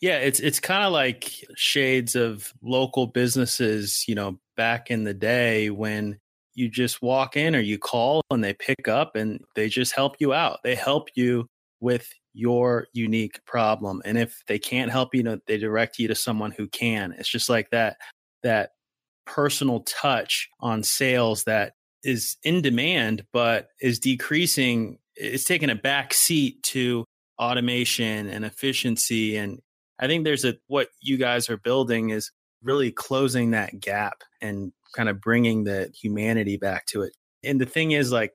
Yeah, 0.00 0.16
it's 0.18 0.40
it's 0.40 0.60
kind 0.60 0.84
of 0.84 0.92
like 0.92 1.30
shades 1.56 2.14
of 2.14 2.52
local 2.62 3.06
businesses, 3.06 4.04
you 4.08 4.14
know, 4.14 4.40
back 4.56 4.90
in 4.90 5.04
the 5.04 5.12
day 5.12 5.68
when 5.68 6.18
you 6.60 6.68
just 6.68 7.00
walk 7.00 7.36
in 7.36 7.56
or 7.56 7.60
you 7.60 7.78
call 7.78 8.20
and 8.30 8.44
they 8.44 8.52
pick 8.52 8.86
up 8.86 9.16
and 9.16 9.42
they 9.56 9.68
just 9.68 9.94
help 9.94 10.16
you 10.20 10.34
out. 10.34 10.58
They 10.62 10.74
help 10.74 11.08
you 11.14 11.46
with 11.80 12.06
your 12.34 12.86
unique 12.92 13.40
problem. 13.46 14.02
And 14.04 14.18
if 14.18 14.42
they 14.46 14.58
can't 14.58 14.90
help 14.90 15.14
you, 15.14 15.40
they 15.46 15.56
direct 15.56 15.98
you 15.98 16.06
to 16.08 16.14
someone 16.14 16.52
who 16.52 16.68
can. 16.68 17.14
It's 17.18 17.28
just 17.28 17.48
like 17.48 17.70
that 17.70 17.96
that 18.42 18.70
personal 19.26 19.80
touch 19.80 20.48
on 20.60 20.82
sales 20.82 21.44
that 21.44 21.72
is 22.02 22.36
in 22.42 22.62
demand 22.62 23.24
but 23.32 23.68
is 23.80 23.98
decreasing 23.98 24.98
it's 25.16 25.44
taking 25.44 25.70
a 25.70 25.74
back 25.74 26.14
seat 26.14 26.60
to 26.62 27.04
automation 27.38 28.28
and 28.28 28.44
efficiency 28.44 29.36
and 29.36 29.60
i 30.00 30.06
think 30.06 30.24
there's 30.24 30.46
a 30.46 30.56
what 30.66 30.88
you 31.02 31.18
guys 31.18 31.50
are 31.50 31.58
building 31.58 32.10
is 32.10 32.32
really 32.62 32.90
closing 32.90 33.50
that 33.50 33.78
gap 33.78 34.22
and 34.40 34.72
kind 34.94 35.08
of 35.08 35.20
bringing 35.20 35.64
the 35.64 35.90
humanity 36.00 36.56
back 36.56 36.86
to 36.86 37.02
it. 37.02 37.12
And 37.42 37.60
the 37.60 37.66
thing 37.66 37.92
is, 37.92 38.12
like, 38.12 38.32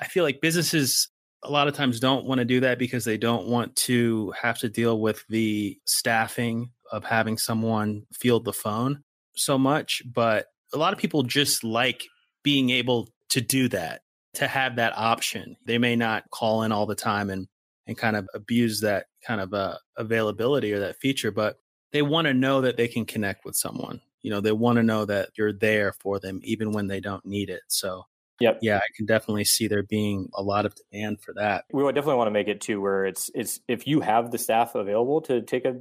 I 0.00 0.06
feel 0.06 0.24
like 0.24 0.40
businesses 0.40 1.08
a 1.42 1.50
lot 1.50 1.68
of 1.68 1.74
times 1.74 2.00
don't 2.00 2.26
want 2.26 2.38
to 2.38 2.44
do 2.44 2.60
that 2.60 2.78
because 2.78 3.04
they 3.04 3.18
don't 3.18 3.46
want 3.46 3.76
to 3.76 4.32
have 4.40 4.58
to 4.58 4.68
deal 4.68 5.00
with 5.00 5.24
the 5.28 5.78
staffing 5.84 6.70
of 6.90 7.04
having 7.04 7.38
someone 7.38 8.02
field 8.12 8.44
the 8.44 8.52
phone 8.52 9.02
so 9.34 9.58
much. 9.58 10.02
But 10.12 10.46
a 10.72 10.78
lot 10.78 10.92
of 10.92 10.98
people 10.98 11.22
just 11.22 11.62
like 11.62 12.04
being 12.42 12.70
able 12.70 13.08
to 13.30 13.40
do 13.40 13.68
that, 13.68 14.02
to 14.34 14.46
have 14.46 14.76
that 14.76 14.96
option. 14.96 15.56
They 15.64 15.78
may 15.78 15.96
not 15.96 16.30
call 16.30 16.62
in 16.62 16.72
all 16.72 16.86
the 16.86 16.94
time 16.94 17.30
and 17.30 17.48
and 17.88 17.96
kind 17.96 18.16
of 18.16 18.28
abuse 18.34 18.80
that 18.80 19.06
kind 19.24 19.40
of 19.40 19.54
uh, 19.54 19.76
availability 19.96 20.72
or 20.72 20.80
that 20.80 20.98
feature, 20.98 21.30
but 21.30 21.56
they 21.92 22.02
want 22.02 22.26
to 22.26 22.34
know 22.34 22.60
that 22.62 22.76
they 22.76 22.88
can 22.88 23.04
connect 23.04 23.44
with 23.44 23.54
someone 23.54 24.00
you 24.22 24.30
know 24.30 24.40
they 24.40 24.52
want 24.52 24.76
to 24.76 24.82
know 24.82 25.04
that 25.04 25.30
you're 25.36 25.52
there 25.52 25.92
for 25.92 26.18
them 26.18 26.40
even 26.42 26.72
when 26.72 26.86
they 26.86 27.00
don't 27.00 27.24
need 27.24 27.50
it 27.50 27.62
so 27.68 28.04
Yep. 28.40 28.58
Yeah, 28.60 28.76
I 28.76 28.88
can 28.94 29.06
definitely 29.06 29.44
see 29.44 29.66
there 29.66 29.82
being 29.82 30.28
a 30.34 30.42
lot 30.42 30.66
of 30.66 30.74
demand 30.74 31.20
for 31.22 31.32
that. 31.34 31.64
We 31.72 31.82
would 31.82 31.94
definitely 31.94 32.18
want 32.18 32.28
to 32.28 32.32
make 32.32 32.48
it 32.48 32.60
too 32.60 32.80
where 32.80 33.06
it's 33.06 33.30
it's 33.34 33.60
if 33.66 33.86
you 33.86 34.00
have 34.00 34.30
the 34.30 34.38
staff 34.38 34.74
available 34.74 35.22
to 35.22 35.40
take 35.40 35.64
a 35.64 35.76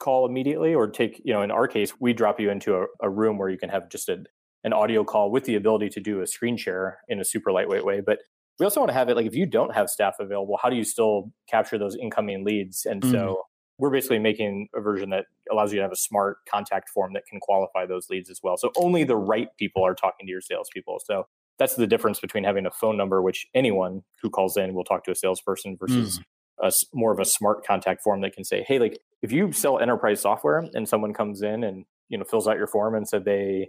call 0.00 0.26
immediately 0.26 0.74
or 0.74 0.88
take, 0.88 1.20
you 1.24 1.32
know, 1.32 1.42
in 1.42 1.50
our 1.50 1.68
case, 1.68 1.92
we 2.00 2.12
drop 2.12 2.40
you 2.40 2.50
into 2.50 2.74
a, 2.74 2.86
a 3.00 3.08
room 3.08 3.38
where 3.38 3.48
you 3.48 3.58
can 3.58 3.68
have 3.68 3.88
just 3.88 4.08
a, 4.08 4.24
an 4.64 4.72
audio 4.72 5.04
call 5.04 5.30
with 5.30 5.44
the 5.44 5.54
ability 5.54 5.88
to 5.90 6.00
do 6.00 6.20
a 6.20 6.26
screen 6.26 6.56
share 6.56 6.98
in 7.08 7.20
a 7.20 7.24
super 7.24 7.52
lightweight 7.52 7.84
way. 7.84 8.00
But 8.04 8.18
we 8.58 8.64
also 8.64 8.80
want 8.80 8.90
to 8.90 8.94
have 8.94 9.08
it 9.08 9.16
like 9.16 9.26
if 9.26 9.34
you 9.34 9.46
don't 9.46 9.74
have 9.74 9.88
staff 9.88 10.14
available, 10.18 10.58
how 10.60 10.68
do 10.68 10.76
you 10.76 10.84
still 10.84 11.32
capture 11.48 11.78
those 11.78 11.96
incoming 11.96 12.44
leads? 12.44 12.86
And 12.86 13.02
mm-hmm. 13.02 13.12
so 13.12 13.42
we're 13.80 13.90
basically 13.90 14.18
making 14.18 14.68
a 14.74 14.80
version 14.80 15.10
that 15.10 15.24
allows 15.50 15.72
you 15.72 15.78
to 15.78 15.82
have 15.82 15.92
a 15.92 15.96
smart 15.96 16.38
contact 16.48 16.90
form 16.90 17.14
that 17.14 17.22
can 17.28 17.40
qualify 17.40 17.86
those 17.86 18.08
leads 18.10 18.28
as 18.28 18.40
well. 18.42 18.56
So 18.58 18.70
only 18.76 19.04
the 19.04 19.16
right 19.16 19.48
people 19.58 19.82
are 19.84 19.94
talking 19.94 20.26
to 20.26 20.30
your 20.30 20.42
salespeople. 20.42 21.00
So 21.04 21.26
that's 21.58 21.74
the 21.76 21.86
difference 21.86 22.20
between 22.20 22.44
having 22.44 22.66
a 22.66 22.70
phone 22.70 22.96
number, 22.96 23.22
which 23.22 23.46
anyone 23.54 24.02
who 24.20 24.28
calls 24.28 24.56
in 24.56 24.74
will 24.74 24.84
talk 24.84 25.04
to 25.04 25.10
a 25.10 25.14
salesperson, 25.14 25.78
versus 25.80 26.18
mm. 26.18 26.24
a 26.68 26.72
more 26.92 27.12
of 27.12 27.18
a 27.18 27.24
smart 27.24 27.64
contact 27.66 28.02
form 28.02 28.20
that 28.20 28.34
can 28.34 28.44
say, 28.44 28.62
"Hey, 28.66 28.78
like 28.78 28.98
if 29.22 29.32
you 29.32 29.50
sell 29.52 29.78
enterprise 29.78 30.20
software 30.20 30.58
and 30.74 30.88
someone 30.88 31.14
comes 31.14 31.42
in 31.42 31.64
and 31.64 31.86
you 32.08 32.18
know 32.18 32.24
fills 32.24 32.46
out 32.46 32.58
your 32.58 32.66
form 32.66 32.94
and 32.94 33.08
said 33.08 33.24
they, 33.24 33.68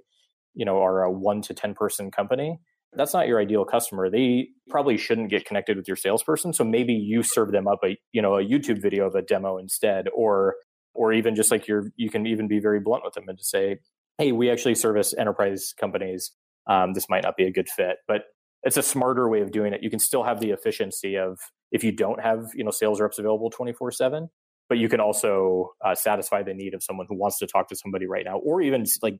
you 0.53 0.65
know, 0.65 0.81
are 0.81 1.03
a 1.03 1.11
one 1.11 1.41
to 1.43 1.53
ten 1.53 1.73
person 1.73 2.11
company." 2.11 2.59
That's 2.93 3.13
not 3.13 3.27
your 3.27 3.39
ideal 3.39 3.63
customer. 3.63 4.09
They 4.09 4.49
probably 4.69 4.97
shouldn't 4.97 5.29
get 5.29 5.45
connected 5.45 5.77
with 5.77 5.87
your 5.87 5.97
salesperson 5.97 6.53
so 6.53 6.63
maybe 6.63 6.93
you 6.93 7.23
serve 7.23 7.51
them 7.51 7.67
up 7.67 7.79
a 7.83 7.97
you 8.13 8.21
know 8.21 8.37
a 8.37 8.43
youtube 8.43 8.81
video 8.81 9.05
of 9.05 9.15
a 9.15 9.21
demo 9.21 9.57
instead 9.57 10.05
or 10.15 10.55
or 10.93 11.11
even 11.11 11.35
just 11.35 11.51
like 11.51 11.67
you're 11.67 11.91
you 11.97 12.09
can 12.09 12.25
even 12.25 12.47
be 12.47 12.59
very 12.59 12.79
blunt 12.79 13.03
with 13.03 13.13
them 13.13 13.25
and 13.27 13.37
to 13.37 13.43
say 13.43 13.79
hey 14.21 14.31
we 14.31 14.51
actually 14.51 14.75
service 14.75 15.13
enterprise 15.17 15.73
companies. 15.79 16.31
Um, 16.67 16.93
this 16.93 17.09
might 17.09 17.23
not 17.23 17.35
be 17.35 17.45
a 17.45 17.51
good 17.51 17.67
fit. 17.67 17.97
But 18.07 18.21
it's 18.63 18.77
a 18.77 18.83
smarter 18.83 19.27
way 19.27 19.41
of 19.41 19.51
doing 19.51 19.73
it. 19.73 19.81
You 19.81 19.89
can 19.89 19.97
still 19.97 20.23
have 20.23 20.39
the 20.39 20.51
efficiency 20.51 21.17
of 21.17 21.39
if 21.71 21.83
you 21.83 21.91
don't 21.91 22.21
have 22.21 22.45
you 22.53 22.63
know 22.63 22.71
sales 22.71 23.01
reps 23.01 23.17
available 23.17 23.49
24 23.49 23.91
7 23.91 24.29
but 24.69 24.77
you 24.77 24.87
can 24.87 25.01
also 25.01 25.73
uh, 25.83 25.93
satisfy 25.93 26.43
the 26.43 26.53
need 26.53 26.73
of 26.73 26.81
someone 26.81 27.05
who 27.09 27.17
wants 27.17 27.37
to 27.39 27.45
talk 27.45 27.67
to 27.67 27.75
somebody 27.75 28.07
right 28.07 28.23
now 28.23 28.37
or 28.37 28.61
even 28.61 28.85
like 29.01 29.19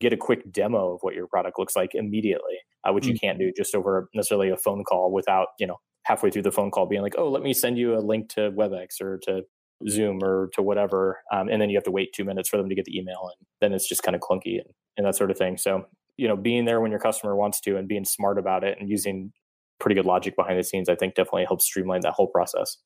get 0.00 0.12
a 0.12 0.16
quick 0.16 0.52
demo 0.52 0.94
of 0.94 1.00
what 1.02 1.14
your 1.14 1.26
product 1.26 1.58
looks 1.58 1.74
like 1.74 1.94
immediately, 1.94 2.58
uh, 2.84 2.92
which 2.92 3.04
mm-hmm. 3.04 3.12
you 3.12 3.18
can't 3.18 3.38
do 3.38 3.52
just 3.56 3.74
over 3.74 4.08
necessarily 4.14 4.50
a 4.50 4.56
phone 4.56 4.84
call 4.84 5.12
without, 5.12 5.48
you 5.58 5.66
know, 5.66 5.76
halfway 6.04 6.30
through 6.30 6.42
the 6.42 6.52
phone 6.52 6.70
call 6.70 6.86
being 6.86 7.02
like, 7.02 7.14
oh, 7.18 7.28
let 7.28 7.42
me 7.42 7.52
send 7.52 7.76
you 7.76 7.96
a 7.96 8.00
link 8.00 8.28
to 8.30 8.50
WebEx 8.52 9.00
or 9.00 9.18
to 9.24 9.42
Zoom 9.88 10.22
or 10.22 10.48
to 10.54 10.62
whatever. 10.62 11.18
Um, 11.32 11.48
and 11.48 11.60
then 11.60 11.70
you 11.70 11.76
have 11.76 11.84
to 11.84 11.90
wait 11.90 12.12
two 12.14 12.24
minutes 12.24 12.48
for 12.48 12.56
them 12.56 12.68
to 12.68 12.74
get 12.74 12.84
the 12.84 12.96
email. 12.96 13.30
And 13.30 13.46
then 13.60 13.72
it's 13.72 13.88
just 13.88 14.02
kind 14.02 14.14
of 14.14 14.20
clunky 14.20 14.58
and, 14.58 14.70
and 14.96 15.06
that 15.06 15.16
sort 15.16 15.30
of 15.30 15.36
thing. 15.36 15.56
So, 15.56 15.84
you 16.16 16.26
know, 16.26 16.36
being 16.36 16.64
there 16.64 16.80
when 16.80 16.90
your 16.90 17.00
customer 17.00 17.36
wants 17.36 17.60
to 17.62 17.76
and 17.76 17.86
being 17.86 18.04
smart 18.04 18.38
about 18.38 18.64
it 18.64 18.78
and 18.80 18.88
using 18.88 19.32
pretty 19.78 19.94
good 19.94 20.06
logic 20.06 20.34
behind 20.34 20.58
the 20.58 20.64
scenes, 20.64 20.88
I 20.88 20.96
think 20.96 21.14
definitely 21.14 21.44
helps 21.44 21.66
streamline 21.66 22.00
that 22.00 22.14
whole 22.14 22.26
process. 22.26 22.78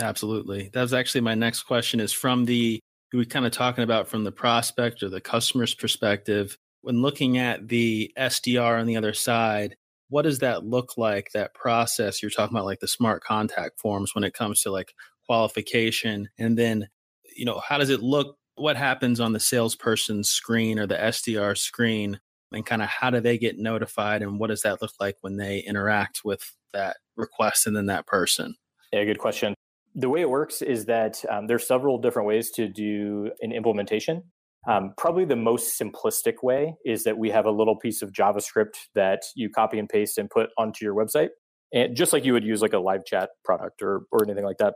Absolutely. 0.00 0.70
That 0.72 0.82
was 0.82 0.94
actually 0.94 1.22
my 1.22 1.34
next 1.34 1.64
question 1.64 2.00
is 2.00 2.12
from 2.12 2.44
the 2.44 2.80
we 3.12 3.26
kind 3.26 3.46
of 3.46 3.52
talking 3.52 3.84
about 3.84 4.08
from 4.08 4.24
the 4.24 4.32
prospect 4.32 5.02
or 5.02 5.08
the 5.08 5.20
customer's 5.20 5.74
perspective 5.74 6.56
when 6.82 7.02
looking 7.02 7.38
at 7.38 7.68
the 7.68 8.12
SDR 8.16 8.80
on 8.80 8.86
the 8.86 8.96
other 8.96 9.12
side 9.12 9.76
what 10.10 10.22
does 10.22 10.40
that 10.40 10.64
look 10.64 10.98
like 10.98 11.30
that 11.32 11.54
process? 11.54 12.20
You're 12.20 12.30
talking 12.30 12.54
about 12.54 12.66
like 12.66 12.80
the 12.80 12.88
smart 12.88 13.22
contact 13.22 13.80
forms 13.80 14.14
when 14.14 14.24
it 14.24 14.34
comes 14.34 14.60
to 14.62 14.70
like 14.70 14.92
qualification 15.24 16.28
and 16.36 16.58
then 16.58 16.88
you 17.36 17.44
know 17.44 17.62
how 17.66 17.78
does 17.78 17.90
it 17.90 18.02
look? 18.02 18.36
What 18.56 18.76
happens 18.76 19.20
on 19.20 19.32
the 19.32 19.40
salesperson's 19.40 20.28
screen 20.28 20.78
or 20.78 20.86
the 20.86 20.96
SDR 20.96 21.56
screen 21.56 22.20
and 22.52 22.66
kind 22.66 22.82
of 22.82 22.88
how 22.88 23.10
do 23.10 23.20
they 23.20 23.38
get 23.38 23.58
notified 23.58 24.20
and 24.20 24.38
what 24.38 24.48
does 24.48 24.62
that 24.62 24.82
look 24.82 24.90
like 25.00 25.16
when 25.22 25.36
they 25.36 25.60
interact 25.60 26.22
with 26.24 26.52
that 26.72 26.98
request 27.16 27.66
and 27.66 27.76
then 27.76 27.86
that 27.86 28.06
person? 28.06 28.56
Yeah 28.92 29.04
good 29.04 29.18
question 29.18 29.54
the 29.94 30.08
way 30.08 30.20
it 30.20 30.30
works 30.30 30.62
is 30.62 30.86
that 30.86 31.22
um, 31.28 31.46
there's 31.46 31.66
several 31.66 31.98
different 31.98 32.28
ways 32.28 32.50
to 32.52 32.68
do 32.68 33.30
an 33.40 33.52
implementation. 33.52 34.22
Um, 34.68 34.92
probably 34.96 35.24
the 35.24 35.36
most 35.36 35.80
simplistic 35.80 36.42
way 36.42 36.74
is 36.84 37.04
that 37.04 37.16
we 37.16 37.30
have 37.30 37.46
a 37.46 37.50
little 37.50 37.76
piece 37.76 38.02
of 38.02 38.12
JavaScript 38.12 38.74
that 38.94 39.22
you 39.34 39.48
copy 39.48 39.78
and 39.78 39.88
paste 39.88 40.18
and 40.18 40.28
put 40.28 40.50
onto 40.58 40.84
your 40.84 40.94
website, 40.94 41.28
and 41.72 41.96
just 41.96 42.12
like 42.12 42.24
you 42.24 42.34
would 42.34 42.44
use 42.44 42.60
like 42.60 42.74
a 42.74 42.78
live 42.78 43.04
chat 43.06 43.30
product 43.44 43.80
or 43.82 44.02
or 44.12 44.22
anything 44.22 44.44
like 44.44 44.58
that. 44.58 44.74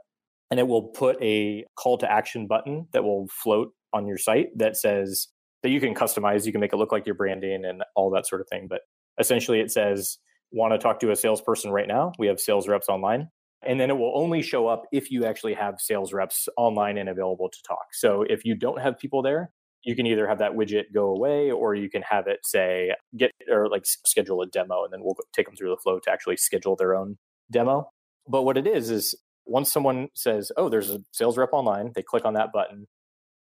And 0.51 0.59
it 0.59 0.69
will 0.69 0.89
put 0.89 1.23
a 1.23 1.65
call 1.79 1.99
to 1.99 2.11
action 2.11 2.47
button 2.47 2.87
that 2.93 3.05
will 3.05 3.27
float 3.43 3.73
on 3.93 4.07
your 4.07 4.19
site 4.19 4.49
that 4.57 4.77
says 4.77 5.29
that 5.63 5.71
you 5.71 5.81
can 5.81 5.95
customize. 5.95 6.47
You 6.47 6.53
can 6.53 6.61
make 6.61 6.73
it 6.73 6.77
look 6.77 6.93
like 6.93 7.07
your 7.07 7.15
branding 7.15 7.65
and 7.65 7.83
all 7.95 8.11
that 8.11 8.27
sort 8.27 8.41
of 8.41 8.49
thing. 8.51 8.67
But 8.69 8.81
essentially, 9.19 9.61
it 9.61 9.71
says, 9.71 10.19
"Want 10.51 10.73
to 10.73 10.79
talk 10.79 10.99
to 11.01 11.11
a 11.11 11.17
salesperson 11.17 11.71
right 11.71 11.89
now? 11.89 12.13
We 12.19 12.27
have 12.29 12.41
sales 12.41 12.69
reps 12.69 12.89
online." 12.89 13.29
And 13.67 13.81
then 13.81 13.91
it 13.91 13.97
will 13.97 14.13
only 14.15 14.43
show 14.43 14.67
up 14.67 14.87
if 14.93 15.11
you 15.11 15.25
actually 15.25 15.55
have 15.55 15.81
sales 15.81 16.13
reps 16.13 16.49
online 16.57 16.99
and 16.99 17.09
available 17.09 17.49
to 17.49 17.63
talk. 17.67 17.87
So 17.93 18.23
if 18.23 18.45
you 18.45 18.55
don't 18.55 18.81
have 18.81 18.99
people 18.99 19.23
there, 19.23 19.51
you 19.83 19.95
can 19.95 20.07
either 20.07 20.27
have 20.27 20.39
that 20.39 20.53
widget 20.53 20.85
go 20.95 21.07
away 21.11 21.51
or 21.51 21.75
you 21.75 21.91
can 21.91 22.03
have 22.03 22.27
it 22.27 22.41
say 22.45 22.95
get 23.17 23.31
or 23.51 23.69
like 23.69 23.85
schedule 23.85 24.41
a 24.41 24.47
demo 24.47 24.85
and 24.85 24.93
then 24.93 25.01
we'll 25.03 25.17
take 25.35 25.47
them 25.47 25.57
through 25.57 25.71
the 25.71 25.77
flow 25.77 25.99
to 26.01 26.11
actually 26.11 26.37
schedule 26.37 26.75
their 26.77 26.95
own 26.95 27.19
demo. 27.51 27.91
But 28.27 28.43
what 28.43 28.57
it 28.57 28.67
is 28.67 28.91
is 28.91 29.15
once 29.45 29.71
someone 29.71 30.09
says, 30.15 30.51
"Oh, 30.57 30.71
there's 30.71 30.91
a 30.91 31.01
sales 31.13 31.37
rep 31.37 31.53
online," 31.53 31.93
they 31.95 32.03
click 32.03 32.25
on 32.25 32.33
that 32.35 32.51
button, 32.53 32.87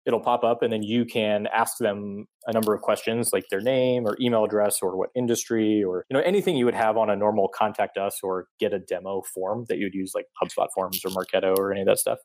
it'll 0.09 0.21
pop 0.21 0.43
up 0.43 0.63
and 0.63 0.73
then 0.73 0.83
you 0.83 1.05
can 1.05 1.47
ask 1.55 1.77
them 1.79 2.27
a 2.47 2.53
number 2.53 2.75
of 2.75 2.81
questions 2.81 3.29
like 3.31 3.45
their 3.51 3.61
name 3.61 4.07
or 4.07 4.17
email 4.21 4.43
address 4.43 4.79
or 4.81 4.97
what 4.97 5.11
industry 5.15 5.85
or 5.85 6.07
you 6.09 6.17
know 6.17 6.23
anything 6.25 6.57
you 6.57 6.65
would 6.65 6.75
have 6.75 6.97
on 6.97 7.11
a 7.11 7.15
normal 7.15 7.47
contact 7.47 7.99
us 7.99 8.19
or 8.23 8.47
get 8.59 8.73
a 8.73 8.79
demo 8.79 9.23
form 9.35 9.67
that 9.69 9.77
you'd 9.77 9.95
use 9.95 10.13
like 10.15 10.25
HubSpot 10.43 10.69
forms 10.75 11.05
or 11.05 11.11
Marketo 11.11 11.57
or 11.59 11.71
any 11.71 11.83
of 11.83 11.87
that 11.87 11.99
stuff. 11.99 12.19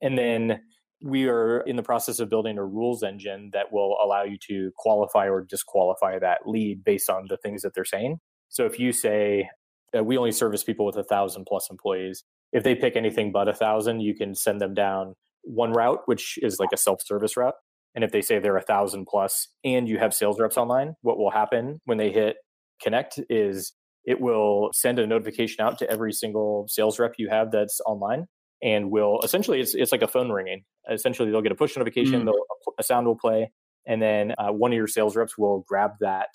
And 0.00 0.16
then 0.16 0.62
we 1.02 1.28
are 1.28 1.60
in 1.60 1.76
the 1.76 1.82
process 1.82 2.20
of 2.20 2.30
building 2.30 2.56
a 2.56 2.64
rules 2.64 3.02
engine 3.02 3.50
that 3.52 3.70
will 3.70 3.98
allow 4.02 4.22
you 4.22 4.38
to 4.48 4.70
qualify 4.78 5.28
or 5.28 5.42
disqualify 5.42 6.18
that 6.18 6.46
lead 6.46 6.82
based 6.82 7.10
on 7.10 7.26
the 7.28 7.36
things 7.36 7.60
that 7.62 7.74
they're 7.74 7.84
saying. 7.84 8.18
So 8.48 8.64
if 8.64 8.78
you 8.78 8.92
say 8.92 9.50
uh, 9.96 10.02
we 10.02 10.16
only 10.16 10.32
service 10.32 10.64
people 10.64 10.86
with 10.86 10.96
a 10.96 11.04
thousand 11.04 11.44
plus 11.46 11.68
employees, 11.70 12.24
if 12.52 12.64
they 12.64 12.74
pick 12.74 12.96
anything 12.96 13.30
but 13.30 13.46
a 13.46 13.54
thousand, 13.54 14.00
you 14.00 14.14
can 14.14 14.34
send 14.34 14.60
them 14.60 14.72
down 14.72 15.14
one 15.42 15.72
route, 15.72 16.00
which 16.06 16.38
is 16.42 16.58
like 16.58 16.70
a 16.72 16.76
self 16.76 17.00
service 17.04 17.36
route. 17.36 17.54
And 17.94 18.04
if 18.04 18.12
they 18.12 18.20
say 18.20 18.38
they're 18.38 18.56
a 18.56 18.62
thousand 18.62 19.06
plus 19.06 19.48
and 19.64 19.88
you 19.88 19.98
have 19.98 20.14
sales 20.14 20.38
reps 20.38 20.56
online, 20.56 20.94
what 21.02 21.18
will 21.18 21.30
happen 21.30 21.80
when 21.86 21.98
they 21.98 22.12
hit 22.12 22.36
connect 22.80 23.20
is 23.28 23.72
it 24.04 24.20
will 24.20 24.70
send 24.72 24.98
a 24.98 25.06
notification 25.06 25.64
out 25.64 25.78
to 25.78 25.90
every 25.90 26.12
single 26.12 26.66
sales 26.68 26.98
rep 26.98 27.14
you 27.18 27.28
have 27.28 27.50
that's 27.50 27.80
online 27.86 28.26
and 28.62 28.90
will 28.90 29.20
essentially 29.22 29.60
it's, 29.60 29.74
it's 29.74 29.92
like 29.92 30.02
a 30.02 30.08
phone 30.08 30.30
ringing 30.30 30.64
essentially 30.90 31.30
they'll 31.30 31.42
get 31.42 31.52
a 31.52 31.56
push 31.56 31.76
notification 31.76 32.26
mm. 32.26 32.32
a 32.78 32.82
sound 32.82 33.06
will 33.06 33.16
play 33.16 33.50
and 33.86 34.00
then 34.00 34.32
uh, 34.38 34.50
one 34.50 34.72
of 34.72 34.76
your 34.76 34.86
sales 34.86 35.16
reps 35.16 35.36
will 35.36 35.64
grab 35.68 35.92
that 36.00 36.28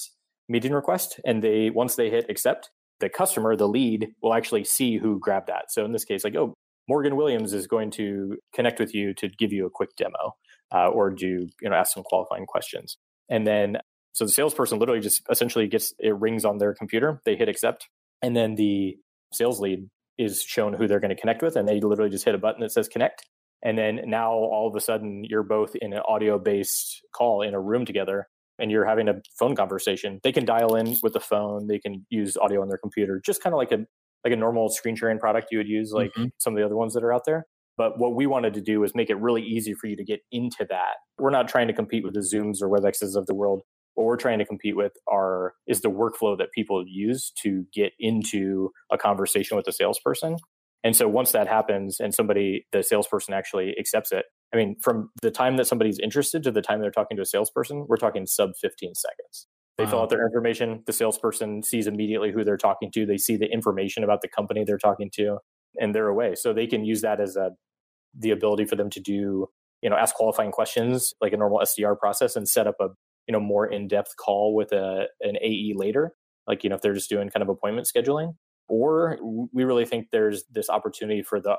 meeting 0.47 0.71
request 0.71 1.19
and 1.25 1.43
they 1.43 1.69
once 1.69 1.95
they 1.95 2.09
hit 2.09 2.25
accept 2.29 2.69
the 2.99 3.09
customer 3.09 3.55
the 3.55 3.67
lead 3.67 4.09
will 4.21 4.33
actually 4.33 4.63
see 4.63 4.97
who 4.97 5.19
grabbed 5.19 5.47
that 5.47 5.65
so 5.69 5.83
in 5.83 5.91
this 5.91 6.05
case 6.05 6.23
like 6.23 6.35
oh 6.35 6.53
Morgan 6.87 7.15
Williams 7.15 7.53
is 7.53 7.67
going 7.67 7.91
to 7.91 8.37
connect 8.53 8.79
with 8.79 8.93
you 8.93 9.13
to 9.15 9.27
give 9.27 9.51
you 9.51 9.65
a 9.65 9.69
quick 9.69 9.95
demo 9.95 10.35
uh, 10.73 10.87
or 10.87 11.09
do 11.09 11.47
you 11.61 11.69
know 11.69 11.75
ask 11.75 11.93
some 11.93 12.03
qualifying 12.03 12.45
questions. 12.45 12.97
And 13.29 13.45
then 13.45 13.77
so 14.13 14.25
the 14.25 14.31
salesperson 14.31 14.79
literally 14.79 15.01
just 15.01 15.21
essentially 15.29 15.67
gets 15.67 15.93
it 15.99 16.15
rings 16.15 16.45
on 16.45 16.57
their 16.57 16.73
computer, 16.73 17.21
they 17.25 17.35
hit 17.35 17.49
accept, 17.49 17.89
and 18.21 18.35
then 18.35 18.55
the 18.55 18.97
sales 19.33 19.59
lead 19.59 19.89
is 20.17 20.41
shown 20.41 20.73
who 20.73 20.87
they're 20.87 21.01
going 21.01 21.13
to 21.13 21.19
connect 21.19 21.41
with, 21.41 21.55
and 21.55 21.67
they 21.67 21.81
literally 21.81 22.09
just 22.09 22.25
hit 22.25 22.35
a 22.35 22.37
button 22.37 22.61
that 22.61 22.71
says 22.71 22.87
connect. 22.87 23.27
And 23.63 23.77
then 23.77 24.01
now 24.05 24.31
all 24.31 24.67
of 24.67 24.75
a 24.75 24.79
sudden 24.79 25.23
you're 25.23 25.43
both 25.43 25.75
in 25.75 25.91
an 25.93 26.01
audio 26.07 26.37
based 26.37 27.01
call 27.13 27.41
in 27.41 27.53
a 27.53 27.59
room 27.59 27.83
together 27.83 28.27
and 28.59 28.71
you're 28.71 28.85
having 28.85 29.09
a 29.09 29.15
phone 29.37 29.55
conversation. 29.55 30.19
They 30.23 30.31
can 30.31 30.45
dial 30.45 30.75
in 30.75 30.95
with 31.01 31.13
the 31.13 31.19
phone, 31.19 31.67
they 31.67 31.79
can 31.79 32.05
use 32.09 32.37
audio 32.37 32.61
on 32.61 32.69
their 32.69 32.77
computer, 32.77 33.21
just 33.25 33.41
kind 33.41 33.53
of 33.53 33.57
like 33.57 33.71
a 33.71 33.85
like 34.25 34.33
a 34.33 34.37
normal 34.37 34.69
screen 34.69 34.95
sharing 34.95 35.19
product 35.19 35.47
you 35.51 35.59
would 35.59 35.69
use, 35.69 35.91
like 35.93 36.11
mm-hmm. 36.11 36.25
some 36.39 36.53
of 36.53 36.57
the 36.57 36.65
other 36.65 36.75
ones 36.75 36.93
that 36.95 37.03
are 37.03 37.13
out 37.13 37.21
there. 37.25 37.45
But 37.77 37.99
what 37.99 38.15
we 38.15 38.25
wanted 38.25 38.53
to 38.55 38.61
do 38.61 38.83
is 38.83 38.93
make 38.95 39.09
it 39.09 39.19
really 39.19 39.41
easy 39.41 39.73
for 39.73 39.87
you 39.87 39.95
to 39.95 40.03
get 40.03 40.21
into 40.31 40.65
that. 40.69 40.95
We're 41.17 41.29
not 41.29 41.47
trying 41.47 41.67
to 41.67 41.73
compete 41.73 42.03
with 42.03 42.13
the 42.13 42.21
Zooms 42.21 42.61
or 42.61 42.69
WebExes 42.69 43.15
of 43.15 43.27
the 43.27 43.35
world. 43.35 43.61
What 43.93 44.05
we're 44.05 44.17
trying 44.17 44.39
to 44.39 44.45
compete 44.45 44.75
with 44.75 44.93
are 45.09 45.53
is 45.67 45.81
the 45.81 45.89
workflow 45.89 46.37
that 46.37 46.51
people 46.53 46.83
use 46.87 47.31
to 47.43 47.65
get 47.73 47.91
into 47.99 48.71
a 48.91 48.97
conversation 48.97 49.55
with 49.55 49.67
a 49.67 49.71
salesperson. 49.71 50.37
And 50.83 50.95
so 50.95 51.07
once 51.07 51.31
that 51.31 51.47
happens 51.47 51.99
and 51.99 52.13
somebody, 52.13 52.65
the 52.71 52.83
salesperson 52.83 53.33
actually 53.33 53.75
accepts 53.79 54.11
it, 54.11 54.25
I 54.53 54.57
mean, 54.57 54.75
from 54.81 55.09
the 55.21 55.31
time 55.31 55.57
that 55.57 55.67
somebody's 55.67 55.99
interested 55.99 56.43
to 56.43 56.51
the 56.51 56.61
time 56.61 56.79
they're 56.79 56.91
talking 56.91 57.17
to 57.17 57.23
a 57.23 57.25
salesperson, 57.25 57.85
we're 57.87 57.97
talking 57.97 58.25
sub 58.25 58.51
15 58.61 58.93
seconds. 58.95 59.47
They 59.77 59.83
wow. 59.83 59.89
fill 59.89 59.99
out 60.01 60.09
their 60.09 60.25
information. 60.25 60.83
The 60.85 60.93
salesperson 60.93 61.63
sees 61.63 61.87
immediately 61.87 62.31
who 62.31 62.43
they're 62.43 62.57
talking 62.57 62.91
to. 62.93 63.05
They 63.05 63.17
see 63.17 63.35
the 63.35 63.51
information 63.51 64.03
about 64.03 64.21
the 64.21 64.29
company 64.29 64.63
they're 64.63 64.77
talking 64.77 65.09
to, 65.15 65.39
and 65.77 65.93
they're 65.93 66.07
away. 66.07 66.35
So 66.35 66.53
they 66.53 66.67
can 66.67 66.85
use 66.85 67.01
that 67.01 67.19
as 67.19 67.35
a 67.35 67.51
the 68.17 68.31
ability 68.31 68.65
for 68.65 68.77
them 68.77 68.89
to 68.89 69.01
do 69.01 69.49
you 69.81 69.89
know 69.89 69.97
ask 69.97 70.15
qualifying 70.15 70.51
questions 70.51 71.13
like 71.19 71.33
a 71.33 71.37
normal 71.37 71.59
SDR 71.59 71.99
process 71.99 72.35
and 72.35 72.47
set 72.47 72.67
up 72.67 72.75
a 72.79 72.87
you 73.27 73.33
know 73.33 73.39
more 73.39 73.67
in 73.67 73.87
depth 73.87 74.15
call 74.17 74.55
with 74.55 74.71
a 74.71 75.07
an 75.21 75.37
AE 75.41 75.73
later. 75.75 76.13
Like 76.47 76.63
you 76.63 76.69
know 76.69 76.75
if 76.75 76.81
they're 76.81 76.93
just 76.93 77.09
doing 77.09 77.29
kind 77.29 77.43
of 77.43 77.49
appointment 77.49 77.87
scheduling, 77.93 78.35
or 78.69 79.17
we 79.21 79.63
really 79.63 79.85
think 79.85 80.07
there's 80.11 80.43
this 80.49 80.69
opportunity 80.69 81.21
for 81.21 81.41
the 81.41 81.57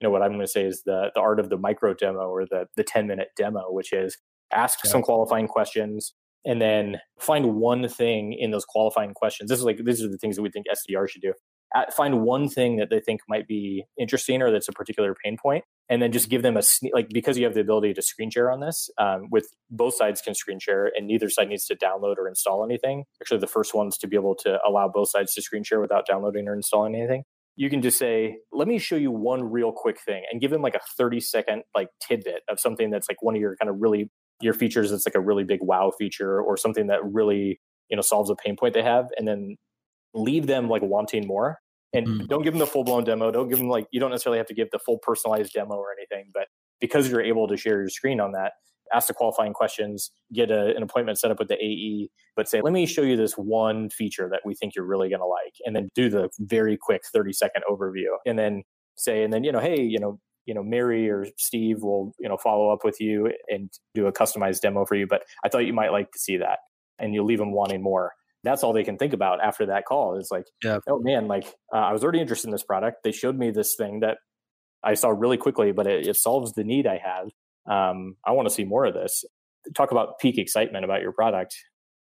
you 0.00 0.06
know 0.06 0.10
what 0.10 0.22
I'm 0.22 0.30
going 0.30 0.40
to 0.40 0.48
say 0.48 0.64
is 0.64 0.82
the 0.86 1.10
the 1.14 1.20
art 1.20 1.38
of 1.38 1.50
the 1.50 1.58
micro 1.58 1.92
demo 1.92 2.28
or 2.28 2.46
the 2.46 2.66
the 2.76 2.84
10 2.84 3.06
minute 3.06 3.28
demo, 3.36 3.66
which 3.70 3.92
is 3.92 4.16
ask 4.52 4.78
yeah. 4.84 4.90
some 4.90 5.02
qualifying 5.02 5.46
questions 5.46 6.14
and 6.44 6.60
then 6.60 6.98
find 7.18 7.54
one 7.54 7.88
thing 7.88 8.32
in 8.32 8.50
those 8.50 8.64
qualifying 8.64 9.14
questions. 9.14 9.50
This 9.50 9.58
is 9.58 9.64
like 9.64 9.78
these 9.84 10.02
are 10.02 10.08
the 10.08 10.18
things 10.18 10.36
that 10.36 10.42
we 10.42 10.50
think 10.50 10.66
SDR 10.66 11.08
should 11.08 11.22
do. 11.22 11.34
find 11.96 12.22
one 12.22 12.48
thing 12.48 12.76
that 12.76 12.90
they 12.90 13.00
think 13.00 13.20
might 13.28 13.46
be 13.46 13.84
interesting 13.98 14.42
or 14.42 14.50
that's 14.50 14.68
a 14.68 14.72
particular 14.72 15.14
pain 15.24 15.36
point, 15.40 15.64
and 15.88 16.00
then 16.00 16.12
just 16.12 16.28
give 16.28 16.42
them 16.42 16.56
a 16.56 16.62
like 16.92 17.08
because 17.10 17.36
you 17.38 17.44
have 17.44 17.54
the 17.54 17.60
ability 17.60 17.94
to 17.94 18.02
screen 18.02 18.30
share 18.30 18.50
on 18.50 18.60
this. 18.60 18.90
Um, 18.98 19.28
with 19.30 19.48
both 19.70 19.94
sides 19.94 20.20
can 20.20 20.34
screen 20.34 20.58
share, 20.58 20.90
and 20.96 21.06
neither 21.06 21.28
side 21.28 21.48
needs 21.48 21.66
to 21.66 21.76
download 21.76 22.16
or 22.18 22.28
install 22.28 22.64
anything. 22.64 23.04
Actually, 23.20 23.40
the 23.40 23.46
first 23.46 23.74
one's 23.74 23.98
to 23.98 24.06
be 24.06 24.16
able 24.16 24.34
to 24.36 24.58
allow 24.66 24.88
both 24.88 25.10
sides 25.10 25.34
to 25.34 25.42
screen 25.42 25.64
share 25.64 25.80
without 25.80 26.06
downloading 26.06 26.48
or 26.48 26.54
installing 26.54 26.94
anything 26.94 27.24
you 27.58 27.68
can 27.68 27.82
just 27.82 27.98
say, 27.98 28.38
let 28.52 28.68
me 28.68 28.78
show 28.78 28.94
you 28.94 29.10
one 29.10 29.42
real 29.42 29.72
quick 29.72 30.00
thing 30.00 30.22
and 30.30 30.40
give 30.40 30.52
them 30.52 30.62
like 30.62 30.76
a 30.76 30.80
30 30.96 31.18
second 31.18 31.64
like 31.74 31.88
tidbit 32.00 32.42
of 32.48 32.60
something 32.60 32.88
that's 32.88 33.08
like 33.10 33.20
one 33.20 33.34
of 33.34 33.40
your 33.40 33.56
kind 33.56 33.68
of 33.68 33.74
really 33.80 34.12
your 34.40 34.54
features 34.54 34.90
that's 34.90 35.06
like 35.06 35.14
a 35.14 35.20
really 35.20 35.44
big 35.44 35.60
wow 35.62 35.92
feature 35.96 36.40
or 36.40 36.56
something 36.56 36.86
that 36.88 37.04
really 37.04 37.60
you 37.88 37.96
know 37.96 38.02
solves 38.02 38.30
a 38.30 38.36
pain 38.36 38.56
point 38.56 38.74
they 38.74 38.82
have 38.82 39.06
and 39.16 39.26
then 39.26 39.56
leave 40.14 40.46
them 40.46 40.68
like 40.68 40.82
wanting 40.82 41.26
more 41.26 41.58
and 41.92 42.06
mm. 42.06 42.28
don't 42.28 42.42
give 42.42 42.52
them 42.52 42.58
the 42.58 42.66
full 42.66 42.84
blown 42.84 43.04
demo 43.04 43.30
don't 43.30 43.48
give 43.48 43.58
them 43.58 43.68
like 43.68 43.86
you 43.90 44.00
don't 44.00 44.10
necessarily 44.10 44.38
have 44.38 44.46
to 44.46 44.54
give 44.54 44.70
the 44.70 44.78
full 44.78 44.98
personalized 44.98 45.52
demo 45.52 45.74
or 45.74 45.88
anything 45.96 46.30
but 46.32 46.46
because 46.80 47.08
you're 47.08 47.22
able 47.22 47.48
to 47.48 47.56
share 47.56 47.80
your 47.80 47.88
screen 47.88 48.20
on 48.20 48.32
that 48.32 48.52
ask 48.94 49.08
the 49.08 49.14
qualifying 49.14 49.52
questions 49.52 50.10
get 50.32 50.50
a, 50.50 50.74
an 50.74 50.82
appointment 50.82 51.18
set 51.18 51.30
up 51.30 51.38
with 51.38 51.48
the 51.48 51.56
ae 51.62 52.08
but 52.36 52.48
say 52.48 52.60
let 52.60 52.72
me 52.72 52.86
show 52.86 53.02
you 53.02 53.16
this 53.16 53.34
one 53.34 53.90
feature 53.90 54.28
that 54.30 54.40
we 54.44 54.54
think 54.54 54.74
you're 54.74 54.84
really 54.84 55.08
going 55.08 55.20
to 55.20 55.26
like 55.26 55.54
and 55.64 55.76
then 55.76 55.88
do 55.94 56.08
the 56.08 56.28
very 56.38 56.76
quick 56.76 57.02
30 57.12 57.32
second 57.32 57.62
overview 57.70 58.16
and 58.26 58.38
then 58.38 58.62
say 58.96 59.22
and 59.22 59.32
then 59.32 59.44
you 59.44 59.52
know 59.52 59.60
hey 59.60 59.80
you 59.80 59.98
know 59.98 60.18
you 60.48 60.54
know 60.54 60.62
Mary 60.62 61.10
or 61.10 61.26
Steve 61.36 61.82
will 61.82 62.14
you 62.18 62.28
know 62.28 62.38
follow 62.38 62.70
up 62.70 62.82
with 62.82 63.00
you 63.02 63.30
and 63.48 63.70
do 63.94 64.06
a 64.06 64.12
customized 64.12 64.62
demo 64.62 64.86
for 64.86 64.94
you. 64.94 65.06
But 65.06 65.22
I 65.44 65.50
thought 65.50 65.66
you 65.66 65.74
might 65.74 65.92
like 65.92 66.10
to 66.12 66.18
see 66.18 66.38
that, 66.38 66.60
and 66.98 67.14
you'll 67.14 67.26
leave 67.26 67.38
them 67.38 67.52
wanting 67.52 67.82
more. 67.82 68.12
That's 68.44 68.64
all 68.64 68.72
they 68.72 68.82
can 68.82 68.96
think 68.96 69.12
about 69.12 69.44
after 69.44 69.66
that 69.66 69.84
call. 69.84 70.16
Is 70.16 70.30
like, 70.30 70.46
yeah. 70.64 70.78
oh 70.88 71.00
man, 71.00 71.28
like 71.28 71.44
uh, 71.72 71.76
I 71.76 71.92
was 71.92 72.02
already 72.02 72.20
interested 72.20 72.48
in 72.48 72.52
this 72.52 72.62
product. 72.62 73.04
They 73.04 73.12
showed 73.12 73.36
me 73.36 73.50
this 73.50 73.74
thing 73.76 74.00
that 74.00 74.16
I 74.82 74.94
saw 74.94 75.10
really 75.10 75.36
quickly, 75.36 75.72
but 75.72 75.86
it, 75.86 76.06
it 76.06 76.16
solves 76.16 76.54
the 76.54 76.64
need 76.64 76.86
I 76.86 76.98
have. 77.04 77.26
Um, 77.70 78.16
I 78.26 78.32
want 78.32 78.48
to 78.48 78.54
see 78.54 78.64
more 78.64 78.86
of 78.86 78.94
this. 78.94 79.24
Talk 79.76 79.90
about 79.90 80.18
peak 80.18 80.38
excitement 80.38 80.86
about 80.86 81.02
your 81.02 81.12
product. 81.12 81.54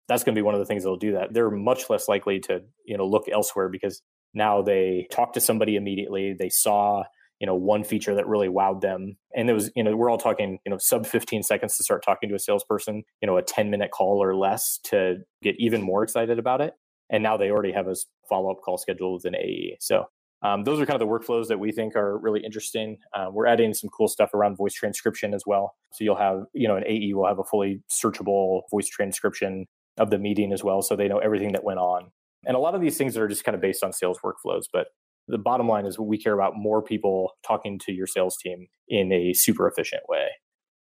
That's 0.07 0.23
going 0.23 0.35
to 0.35 0.39
be 0.39 0.43
one 0.43 0.53
of 0.53 0.61
the 0.61 0.65
things 0.65 0.83
that'll 0.83 0.97
do 0.97 1.13
that. 1.13 1.33
They're 1.33 1.51
much 1.51 1.89
less 1.89 2.07
likely 2.07 2.39
to 2.41 2.61
you 2.85 2.97
know 2.97 3.05
look 3.05 3.27
elsewhere 3.29 3.67
because 3.67 4.01
now 4.33 4.61
they 4.61 5.07
talk 5.11 5.33
to 5.33 5.41
somebody 5.41 5.75
immediately. 5.75 6.33
They 6.37 6.47
saw 6.47 7.03
you 7.39 7.47
know 7.47 7.55
one 7.55 7.83
feature 7.83 8.15
that 8.15 8.27
really 8.27 8.47
wowed 8.47 8.81
them. 8.81 9.17
And 9.35 9.49
it 9.49 9.53
was 9.53 9.71
you 9.75 9.83
know 9.83 9.95
we're 9.95 10.09
all 10.09 10.17
talking 10.17 10.59
you 10.65 10.69
know 10.69 10.77
sub 10.77 11.05
15 11.05 11.43
seconds 11.43 11.77
to 11.77 11.83
start 11.83 12.03
talking 12.03 12.29
to 12.29 12.35
a 12.35 12.39
salesperson 12.39 13.03
you 13.21 13.27
know 13.27 13.37
a 13.37 13.43
10 13.43 13.69
minute 13.69 13.91
call 13.91 14.23
or 14.23 14.35
less 14.35 14.79
to 14.85 15.17
get 15.41 15.55
even 15.59 15.81
more 15.81 16.03
excited 16.03 16.39
about 16.39 16.61
it. 16.61 16.73
And 17.09 17.23
now 17.23 17.37
they 17.37 17.49
already 17.49 17.71
have 17.71 17.87
a 17.87 17.95
follow-up 18.27 18.57
call 18.61 18.77
scheduled 18.77 19.23
with 19.23 19.25
an 19.25 19.35
ae 19.35 19.77
so 19.79 20.07
um, 20.43 20.63
those 20.63 20.79
are 20.79 20.85
kind 20.85 21.01
of 21.01 21.07
the 21.07 21.11
workflows 21.11 21.47
that 21.47 21.59
we 21.59 21.71
think 21.71 21.95
are 21.95 22.17
really 22.19 22.41
interesting. 22.41 22.97
Uh, 23.13 23.27
we're 23.31 23.47
adding 23.47 23.73
some 23.73 23.89
cool 23.89 24.07
stuff 24.07 24.33
around 24.35 24.55
voice 24.55 24.73
transcription 24.73 25.33
as 25.33 25.43
well. 25.47 25.75
So 25.93 26.03
you'll 26.03 26.17
have 26.17 26.43
you 26.53 26.67
know 26.67 26.75
an 26.75 26.83
ae 26.85 27.13
will 27.13 27.27
have 27.27 27.39
a 27.39 27.43
fully 27.43 27.81
searchable 27.89 28.61
voice 28.69 28.87
transcription 28.87 29.65
of 29.97 30.11
the 30.11 30.19
meeting 30.19 30.53
as 30.53 30.63
well 30.63 30.81
so 30.81 30.95
they 30.95 31.07
know 31.07 31.17
everything 31.17 31.53
that 31.53 31.63
went 31.63 31.79
on. 31.79 32.11
And 32.45 32.55
a 32.55 32.59
lot 32.59 32.75
of 32.75 32.81
these 32.81 32.97
things 32.97 33.17
are 33.17 33.27
just 33.27 33.43
kind 33.43 33.55
of 33.55 33.61
based 33.61 33.83
on 33.83 33.91
sales 33.93 34.19
workflows 34.23 34.65
but 34.71 34.87
the 35.27 35.37
bottom 35.37 35.67
line 35.67 35.85
is 35.85 35.99
we 35.99 36.17
care 36.17 36.33
about 36.33 36.55
more 36.55 36.81
people 36.81 37.33
talking 37.45 37.79
to 37.79 37.91
your 37.91 38.07
sales 38.07 38.37
team 38.37 38.67
in 38.87 39.11
a 39.11 39.33
super 39.33 39.67
efficient 39.67 40.03
way. 40.07 40.27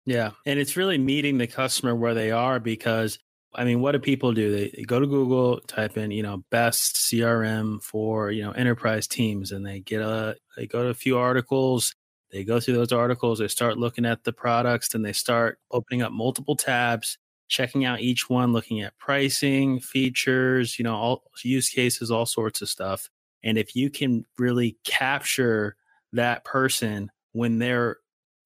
Yeah. 0.04 0.30
And 0.44 0.58
it's 0.58 0.76
really 0.76 0.98
meeting 0.98 1.38
the 1.38 1.46
customer 1.46 1.94
where 1.94 2.14
they 2.14 2.30
are 2.30 2.58
because 2.58 3.18
I 3.54 3.64
mean, 3.64 3.80
what 3.80 3.92
do 3.92 3.98
people 3.98 4.32
do? 4.32 4.70
They, 4.74 4.82
go 4.84 4.98
to 4.98 5.06
Google, 5.06 5.60
type 5.60 5.98
in, 5.98 6.10
you 6.10 6.22
know, 6.22 6.42
best 6.50 6.96
CRM 6.96 7.82
for, 7.82 8.30
you 8.30 8.42
know, 8.42 8.52
enterprise 8.52 9.06
teams 9.06 9.52
and 9.52 9.66
they 9.66 9.80
get 9.80 10.00
a 10.00 10.36
they 10.56 10.66
go 10.66 10.84
to 10.84 10.88
a 10.88 10.94
few 10.94 11.18
articles, 11.18 11.94
they 12.30 12.44
go 12.44 12.60
through 12.60 12.74
those 12.74 12.92
articles, 12.92 13.38
they 13.38 13.48
start 13.48 13.76
looking 13.76 14.06
at 14.06 14.24
the 14.24 14.32
products, 14.32 14.88
then 14.88 15.02
they 15.02 15.12
start 15.12 15.58
opening 15.70 16.00
up 16.00 16.12
multiple 16.12 16.56
tabs, 16.56 17.18
checking 17.48 17.84
out 17.84 18.00
each 18.00 18.30
one, 18.30 18.52
looking 18.52 18.80
at 18.80 18.96
pricing, 18.98 19.80
features, 19.80 20.78
you 20.78 20.82
know, 20.82 20.94
all 20.94 21.22
use 21.44 21.68
cases, 21.68 22.10
all 22.10 22.26
sorts 22.26 22.62
of 22.62 22.70
stuff. 22.70 23.10
And 23.44 23.58
if 23.58 23.74
you 23.74 23.90
can 23.90 24.24
really 24.38 24.76
capture 24.84 25.76
that 26.12 26.44
person 26.44 27.10
when 27.32 27.58
they're 27.58 27.96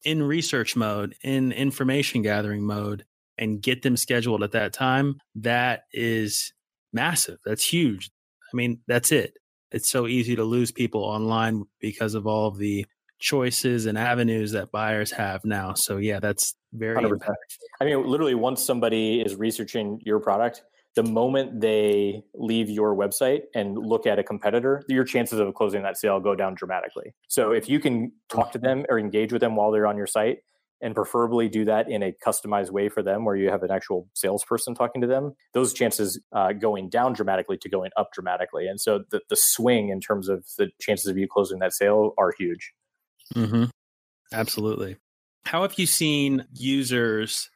in 0.05 0.23
research 0.23 0.77
mode, 0.77 1.17
in 1.23 1.53
information 1.53 2.23
gathering 2.23 2.63
mode, 2.63 3.05
and 3.39 3.61
get 3.61 3.83
them 3.83 3.97
scheduled 3.97 4.43
at 4.43 4.53
that 4.53 4.73
time, 4.73 5.21
that 5.35 5.85
is 5.93 6.55
massive. 6.93 7.39
That's 7.45 7.67
huge. 7.67 8.11
I 8.53 8.57
mean, 8.57 8.81
that's 8.87 9.13
it. 9.13 9.35
It's 9.73 9.91
so 9.91 10.07
easy 10.07 10.37
to 10.37 10.45
lose 10.45 10.73
people 10.73 11.03
online 11.03 11.65
because 11.81 12.15
of 12.15 12.27
all 12.27 12.47
of 12.47 12.57
the 12.57 12.87
choices 13.19 13.87
and 13.87 13.99
avenues 13.99 14.53
that 14.53 14.71
buyers 14.71 15.11
have 15.11 15.45
now. 15.45 15.75
So 15.75 15.97
yeah, 15.97 16.21
that's 16.21 16.55
very. 16.73 16.97
100%. 16.97 17.19
I 17.81 17.85
mean, 17.85 18.07
literally, 18.07 18.35
once 18.35 18.65
somebody 18.65 19.21
is 19.21 19.35
researching 19.37 20.01
your 20.05 20.21
product, 20.21 20.63
the 20.97 21.03
moment 21.03 21.61
they 21.61 22.25
leave 22.35 22.71
your 22.71 22.97
website 22.97 23.43
and 23.55 23.77
look 23.77 24.07
at 24.07 24.19
a 24.19 24.25
competitor, 24.25 24.83
your 24.89 25.05
chances 25.05 25.39
of 25.39 25.55
closing 25.55 25.83
that 25.83 25.99
sale 25.99 26.19
go 26.19 26.35
down 26.35 26.55
dramatically. 26.55 27.15
So 27.29 27.53
if 27.53 27.69
you 27.69 27.79
can 27.79 28.13
talk 28.31 28.51
to 28.53 28.59
them 28.59 28.87
or 28.89 28.99
engage 28.99 29.31
with 29.31 29.41
them 29.41 29.57
while 29.57 29.71
they're 29.71 29.87
on 29.87 29.99
your 29.99 30.07
site, 30.07 30.39
and 30.83 30.95
preferably 30.95 31.49
do 31.49 31.65
that 31.65 31.91
in 31.91 32.03
a 32.03 32.13
customized 32.25 32.71
way 32.71 32.89
for 32.89 33.03
them 33.03 33.25
where 33.25 33.37
you 33.37 33.49
have 33.49 33.63
an 33.63 33.71
actual 33.71 34.09
salesperson 34.15 34.75
talking 34.75 35.01
to 35.01 35.07
them 35.07 35.33
those 35.55 35.73
chances 35.73 36.21
uh, 36.33 36.53
going 36.53 36.91
down 36.91 37.15
dramatically 37.15 37.57
to 37.57 37.69
going 37.69 37.91
up 37.97 38.13
dramatically 38.13 38.67
and 38.67 38.79
so 38.79 39.03
the, 39.11 39.21
the 39.31 39.37
swing 39.37 39.89
in 39.89 40.01
terms 40.01 40.29
of 40.29 40.45
the 40.59 40.69
chances 40.79 41.07
of 41.07 41.17
you 41.17 41.27
closing 41.27 41.61
that 41.61 41.73
sale 41.73 42.13
are 42.19 42.31
huge 42.39 42.75
mm-hmm. 43.35 43.65
absolutely 44.35 44.97
how 45.47 45.63
have 45.63 45.79
you 45.79 45.87
seen 45.87 46.45
users 46.53 47.49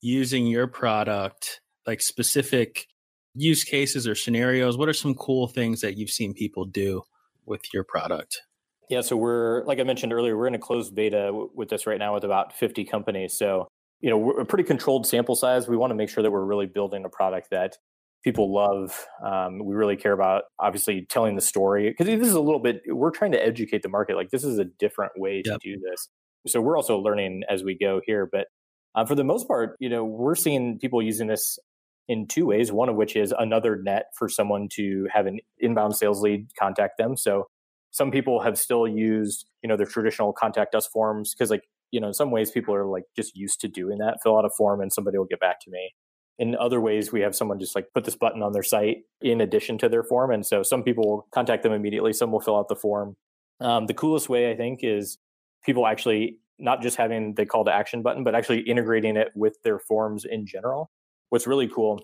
using 0.00 0.46
your 0.46 0.68
product 0.68 1.61
like 1.86 2.00
specific 2.00 2.86
use 3.34 3.64
cases 3.64 4.06
or 4.06 4.14
scenarios? 4.14 4.76
What 4.76 4.88
are 4.88 4.94
some 4.94 5.14
cool 5.14 5.46
things 5.46 5.80
that 5.80 5.96
you've 5.96 6.10
seen 6.10 6.34
people 6.34 6.64
do 6.64 7.02
with 7.46 7.62
your 7.72 7.84
product? 7.84 8.42
Yeah, 8.88 9.00
so 9.00 9.16
we're 9.16 9.64
like 9.64 9.80
I 9.80 9.84
mentioned 9.84 10.12
earlier, 10.12 10.36
we're 10.36 10.48
in 10.48 10.54
a 10.54 10.58
closed 10.58 10.94
beta 10.94 11.26
w- 11.26 11.50
with 11.54 11.70
this 11.70 11.86
right 11.86 11.98
now 11.98 12.14
with 12.14 12.24
about 12.24 12.52
50 12.52 12.84
companies. 12.84 13.36
So, 13.36 13.68
you 14.00 14.10
know, 14.10 14.18
we're 14.18 14.40
a 14.40 14.44
pretty 14.44 14.64
controlled 14.64 15.06
sample 15.06 15.34
size. 15.34 15.68
We 15.68 15.76
want 15.76 15.92
to 15.92 15.94
make 15.94 16.10
sure 16.10 16.22
that 16.22 16.30
we're 16.30 16.44
really 16.44 16.66
building 16.66 17.04
a 17.04 17.08
product 17.08 17.48
that 17.50 17.76
people 18.22 18.52
love. 18.52 19.06
Um, 19.24 19.64
we 19.64 19.74
really 19.74 19.96
care 19.96 20.12
about 20.12 20.44
obviously 20.58 21.06
telling 21.08 21.36
the 21.36 21.40
story 21.40 21.90
because 21.90 22.06
this 22.06 22.28
is 22.28 22.34
a 22.34 22.40
little 22.40 22.60
bit. 22.60 22.82
We're 22.86 23.10
trying 23.10 23.32
to 23.32 23.44
educate 23.44 23.82
the 23.82 23.88
market. 23.88 24.16
Like 24.16 24.30
this 24.30 24.44
is 24.44 24.58
a 24.58 24.64
different 24.64 25.12
way 25.16 25.42
yep. 25.44 25.58
to 25.60 25.70
do 25.74 25.80
this. 25.80 26.08
So 26.46 26.60
we're 26.60 26.76
also 26.76 26.98
learning 26.98 27.42
as 27.48 27.62
we 27.62 27.76
go 27.78 28.00
here. 28.04 28.28
But 28.30 28.48
uh, 28.94 29.06
for 29.06 29.14
the 29.14 29.24
most 29.24 29.48
part, 29.48 29.76
you 29.80 29.88
know, 29.88 30.04
we're 30.04 30.34
seeing 30.34 30.78
people 30.78 31.02
using 31.02 31.28
this 31.28 31.58
in 32.08 32.26
two 32.26 32.46
ways. 32.46 32.72
One 32.72 32.88
of 32.88 32.96
which 32.96 33.16
is 33.16 33.32
another 33.38 33.80
net 33.82 34.06
for 34.16 34.28
someone 34.28 34.68
to 34.72 35.06
have 35.12 35.26
an 35.26 35.40
inbound 35.58 35.96
sales 35.96 36.20
lead 36.20 36.48
contact 36.58 36.98
them. 36.98 37.16
So 37.16 37.46
some 37.90 38.10
people 38.10 38.40
have 38.40 38.58
still 38.58 38.88
used, 38.88 39.46
you 39.62 39.68
know, 39.68 39.76
their 39.76 39.86
traditional 39.86 40.32
contact 40.32 40.74
us 40.74 40.86
forms 40.86 41.34
because 41.34 41.50
like, 41.50 41.64
you 41.90 42.00
know, 42.00 42.08
in 42.08 42.14
some 42.14 42.30
ways 42.30 42.50
people 42.50 42.74
are 42.74 42.86
like 42.86 43.04
just 43.14 43.36
used 43.36 43.60
to 43.60 43.68
doing 43.68 43.98
that, 43.98 44.18
fill 44.22 44.38
out 44.38 44.44
a 44.44 44.50
form 44.56 44.80
and 44.80 44.92
somebody 44.92 45.18
will 45.18 45.26
get 45.26 45.40
back 45.40 45.60
to 45.60 45.70
me. 45.70 45.92
In 46.38 46.56
other 46.56 46.80
ways, 46.80 47.12
we 47.12 47.20
have 47.20 47.34
someone 47.34 47.60
just 47.60 47.74
like 47.74 47.86
put 47.94 48.04
this 48.04 48.16
button 48.16 48.42
on 48.42 48.52
their 48.52 48.62
site 48.62 49.02
in 49.20 49.40
addition 49.40 49.76
to 49.78 49.88
their 49.88 50.02
form. 50.02 50.30
And 50.30 50.44
so 50.44 50.62
some 50.62 50.82
people 50.82 51.04
will 51.06 51.28
contact 51.32 51.62
them 51.62 51.72
immediately, 51.72 52.14
some 52.14 52.32
will 52.32 52.40
fill 52.40 52.56
out 52.56 52.68
the 52.68 52.74
form. 52.76 53.14
Um, 53.60 53.86
the 53.86 53.94
coolest 53.94 54.28
way, 54.28 54.50
I 54.50 54.56
think, 54.56 54.80
is 54.82 55.18
people 55.64 55.86
actually 55.86 56.38
not 56.58 56.80
just 56.80 56.96
having 56.96 57.34
the 57.34 57.44
call 57.44 57.64
to 57.66 57.72
action 57.72 58.02
button, 58.02 58.24
but 58.24 58.34
actually 58.34 58.60
integrating 58.60 59.16
it 59.16 59.28
with 59.34 59.56
their 59.62 59.78
forms 59.78 60.24
in 60.24 60.46
general 60.46 60.90
what's 61.32 61.46
really 61.46 61.66
cool 61.66 61.98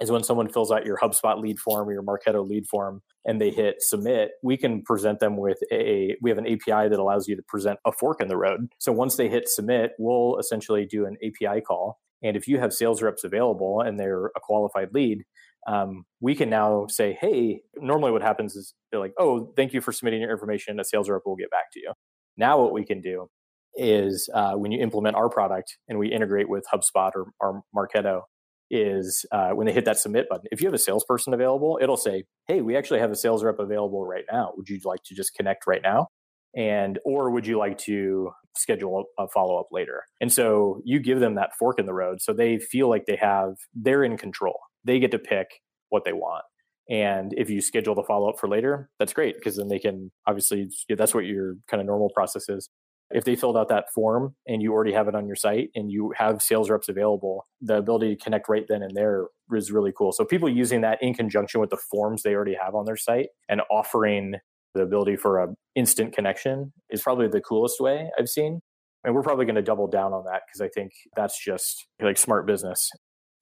is 0.00 0.10
when 0.10 0.24
someone 0.24 0.48
fills 0.48 0.72
out 0.72 0.86
your 0.86 0.96
HubSpot 0.96 1.38
lead 1.38 1.58
form 1.58 1.86
or 1.86 1.92
your 1.92 2.02
Marketo 2.02 2.48
lead 2.48 2.66
form 2.66 3.02
and 3.26 3.38
they 3.38 3.50
hit 3.50 3.82
submit, 3.82 4.30
we 4.42 4.56
can 4.56 4.80
present 4.80 5.20
them 5.20 5.36
with 5.36 5.58
a, 5.70 6.16
we 6.22 6.30
have 6.30 6.38
an 6.38 6.46
API 6.46 6.88
that 6.88 6.98
allows 6.98 7.28
you 7.28 7.36
to 7.36 7.42
present 7.46 7.78
a 7.84 7.92
fork 7.92 8.22
in 8.22 8.28
the 8.28 8.38
road. 8.38 8.68
So 8.78 8.90
once 8.90 9.16
they 9.16 9.28
hit 9.28 9.50
submit, 9.50 9.92
we'll 9.98 10.38
essentially 10.38 10.86
do 10.86 11.04
an 11.04 11.18
API 11.22 11.60
call. 11.60 12.00
And 12.22 12.38
if 12.38 12.48
you 12.48 12.58
have 12.58 12.72
sales 12.72 13.02
reps 13.02 13.22
available 13.22 13.82
and 13.82 14.00
they're 14.00 14.28
a 14.28 14.40
qualified 14.40 14.94
lead, 14.94 15.24
um, 15.66 16.06
we 16.20 16.34
can 16.34 16.48
now 16.48 16.86
say, 16.86 17.18
hey, 17.20 17.60
normally 17.76 18.12
what 18.12 18.22
happens 18.22 18.56
is 18.56 18.72
they're 18.90 18.98
like, 18.98 19.12
oh, 19.18 19.52
thank 19.56 19.74
you 19.74 19.82
for 19.82 19.92
submitting 19.92 20.22
your 20.22 20.30
information. 20.30 20.80
A 20.80 20.84
sales 20.84 21.10
rep 21.10 21.20
will 21.26 21.36
get 21.36 21.50
back 21.50 21.70
to 21.74 21.80
you. 21.80 21.92
Now, 22.38 22.58
what 22.58 22.72
we 22.72 22.86
can 22.86 23.02
do 23.02 23.28
is 23.74 24.30
uh, 24.34 24.54
when 24.54 24.72
you 24.72 24.82
implement 24.82 25.16
our 25.16 25.28
product 25.28 25.76
and 25.86 25.98
we 25.98 26.08
integrate 26.08 26.48
with 26.48 26.64
HubSpot 26.72 27.10
or, 27.14 27.26
or 27.40 27.62
Marketo, 27.76 28.22
is 28.70 29.26
uh, 29.32 29.50
when 29.50 29.66
they 29.66 29.72
hit 29.72 29.84
that 29.84 29.98
submit 29.98 30.28
button, 30.28 30.46
if 30.52 30.60
you 30.60 30.66
have 30.66 30.74
a 30.74 30.78
salesperson 30.78 31.34
available, 31.34 31.78
it'll 31.82 31.96
say, 31.96 32.24
Hey, 32.46 32.60
we 32.60 32.76
actually 32.76 33.00
have 33.00 33.10
a 33.10 33.16
sales 33.16 33.42
rep 33.42 33.58
available 33.58 34.06
right 34.06 34.24
now. 34.30 34.52
Would 34.56 34.68
you 34.68 34.80
like 34.84 35.02
to 35.04 35.14
just 35.14 35.34
connect 35.34 35.66
right 35.66 35.82
now? 35.82 36.08
And, 36.56 36.98
or 37.04 37.30
would 37.30 37.46
you 37.46 37.58
like 37.58 37.78
to 37.78 38.30
schedule 38.56 39.04
a 39.18 39.28
follow 39.28 39.58
up 39.58 39.68
later? 39.70 40.04
And 40.20 40.32
so 40.32 40.80
you 40.84 40.98
give 40.98 41.20
them 41.20 41.36
that 41.36 41.50
fork 41.58 41.78
in 41.78 41.86
the 41.86 41.94
road. 41.94 42.20
So 42.20 42.32
they 42.32 42.58
feel 42.58 42.88
like 42.88 43.06
they 43.06 43.16
have, 43.16 43.54
they're 43.74 44.02
in 44.02 44.16
control. 44.16 44.58
They 44.84 44.98
get 44.98 45.12
to 45.12 45.18
pick 45.18 45.46
what 45.90 46.04
they 46.04 46.12
want. 46.12 46.44
And 46.88 47.32
if 47.36 47.48
you 47.48 47.60
schedule 47.60 47.94
the 47.94 48.02
follow 48.02 48.28
up 48.28 48.40
for 48.40 48.48
later, 48.48 48.90
that's 48.98 49.12
great 49.12 49.36
because 49.36 49.56
then 49.56 49.68
they 49.68 49.78
can 49.78 50.10
obviously, 50.26 50.68
that's 50.88 51.14
what 51.14 51.24
your 51.24 51.54
kind 51.68 51.80
of 51.80 51.86
normal 51.86 52.10
process 52.10 52.48
is 52.48 52.68
if 53.10 53.24
they 53.24 53.34
filled 53.36 53.56
out 53.56 53.68
that 53.68 53.92
form 53.92 54.34
and 54.46 54.62
you 54.62 54.72
already 54.72 54.92
have 54.92 55.08
it 55.08 55.14
on 55.14 55.26
your 55.26 55.36
site 55.36 55.70
and 55.74 55.90
you 55.90 56.12
have 56.16 56.42
sales 56.42 56.70
reps 56.70 56.88
available, 56.88 57.46
the 57.60 57.76
ability 57.76 58.14
to 58.14 58.22
connect 58.22 58.48
right 58.48 58.66
then 58.68 58.82
and 58.82 58.94
there 58.94 59.26
is 59.52 59.72
really 59.72 59.92
cool. 59.96 60.12
So 60.12 60.24
people 60.24 60.48
using 60.48 60.80
that 60.82 61.02
in 61.02 61.14
conjunction 61.14 61.60
with 61.60 61.70
the 61.70 61.76
forms 61.76 62.22
they 62.22 62.34
already 62.34 62.56
have 62.62 62.74
on 62.74 62.84
their 62.84 62.96
site 62.96 63.28
and 63.48 63.62
offering 63.70 64.34
the 64.74 64.82
ability 64.82 65.16
for 65.16 65.42
a 65.42 65.48
instant 65.74 66.14
connection 66.14 66.72
is 66.90 67.02
probably 67.02 67.28
the 67.28 67.40
coolest 67.40 67.80
way 67.80 68.10
I've 68.18 68.28
seen. 68.28 68.60
And 69.02 69.14
we're 69.14 69.22
probably 69.22 69.46
going 69.46 69.56
to 69.56 69.62
double 69.62 69.86
down 69.86 70.12
on 70.12 70.24
that 70.26 70.42
because 70.46 70.60
I 70.60 70.68
think 70.68 70.92
that's 71.16 71.42
just 71.42 71.86
like 72.00 72.18
smart 72.18 72.46
business. 72.46 72.90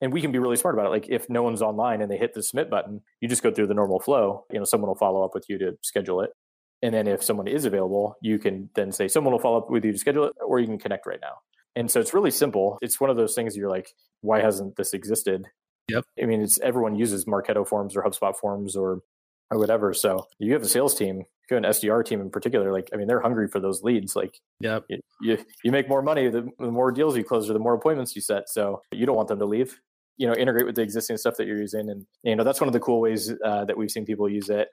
And 0.01 0.13
we 0.13 0.21
can 0.21 0.31
be 0.31 0.39
really 0.39 0.55
smart 0.55 0.75
about 0.75 0.87
it. 0.87 0.89
Like 0.89 1.09
if 1.09 1.29
no 1.29 1.43
one's 1.43 1.61
online 1.61 2.01
and 2.01 2.09
they 2.09 2.17
hit 2.17 2.33
the 2.33 2.41
submit 2.41 2.69
button, 2.69 3.01
you 3.19 3.27
just 3.27 3.43
go 3.43 3.51
through 3.51 3.67
the 3.67 3.73
normal 3.73 3.99
flow. 3.99 4.45
You 4.51 4.59
know, 4.59 4.65
someone 4.65 4.87
will 4.87 4.95
follow 4.95 5.23
up 5.23 5.31
with 5.33 5.45
you 5.49 5.57
to 5.59 5.73
schedule 5.83 6.21
it. 6.21 6.31
And 6.81 6.93
then 6.93 7.07
if 7.07 7.23
someone 7.23 7.47
is 7.47 7.65
available, 7.65 8.15
you 8.21 8.39
can 8.39 8.69
then 8.75 8.91
say 8.91 9.07
someone 9.07 9.33
will 9.33 9.39
follow 9.39 9.57
up 9.57 9.69
with 9.69 9.83
you 9.83 9.91
to 9.91 9.97
schedule 9.97 10.25
it, 10.25 10.33
or 10.45 10.59
you 10.59 10.67
can 10.67 10.79
connect 10.79 11.05
right 11.05 11.19
now. 11.21 11.33
And 11.75 11.89
so 11.89 11.99
it's 11.99 12.13
really 12.13 12.31
simple. 12.31 12.77
It's 12.81 12.99
one 12.99 13.09
of 13.09 13.17
those 13.17 13.35
things 13.35 13.55
you're 13.55 13.69
like, 13.69 13.93
why 14.21 14.41
hasn't 14.41 14.75
this 14.75 14.93
existed? 14.93 15.45
Yep. 15.89 16.05
I 16.21 16.25
mean, 16.25 16.41
it's 16.41 16.59
everyone 16.59 16.95
uses 16.95 17.25
Marketo 17.25 17.67
forms 17.67 17.95
or 17.95 18.03
HubSpot 18.03 18.35
forms 18.35 18.75
or 18.75 19.01
or 19.51 19.57
whatever. 19.57 19.93
So 19.93 20.27
you 20.37 20.53
have 20.53 20.61
a 20.61 20.67
sales 20.67 20.93
team, 20.95 21.23
you 21.49 21.55
have 21.55 21.63
an 21.63 21.69
SDR 21.69 22.05
team 22.05 22.21
in 22.21 22.29
particular, 22.29 22.71
like 22.71 22.89
I 22.93 22.97
mean, 22.97 23.07
they're 23.07 23.21
hungry 23.21 23.47
for 23.47 23.59
those 23.59 23.81
leads. 23.81 24.15
Like, 24.15 24.39
yep. 24.59 24.85
you 24.89 24.99
you, 25.21 25.37
you 25.63 25.71
make 25.71 25.89
more 25.89 26.01
money 26.01 26.29
the, 26.29 26.47
the 26.59 26.71
more 26.71 26.91
deals 26.91 27.17
you 27.17 27.23
close 27.23 27.49
or 27.49 27.53
the 27.53 27.59
more 27.59 27.73
appointments 27.73 28.15
you 28.15 28.21
set. 28.21 28.49
So 28.49 28.81
you 28.91 29.05
don't 29.05 29.15
want 29.15 29.27
them 29.27 29.39
to 29.39 29.45
leave. 29.45 29.79
You 30.17 30.27
know, 30.27 30.33
integrate 30.33 30.65
with 30.65 30.75
the 30.75 30.81
existing 30.81 31.15
stuff 31.17 31.37
that 31.37 31.47
you're 31.47 31.59
using, 31.59 31.89
and 31.89 32.05
you 32.23 32.35
know 32.35 32.43
that's 32.43 32.59
one 32.59 32.67
of 32.67 32.73
the 32.73 32.79
cool 32.81 32.99
ways 32.99 33.33
uh, 33.43 33.63
that 33.65 33.77
we've 33.77 33.89
seen 33.89 34.05
people 34.05 34.29
use 34.29 34.49
it. 34.49 34.67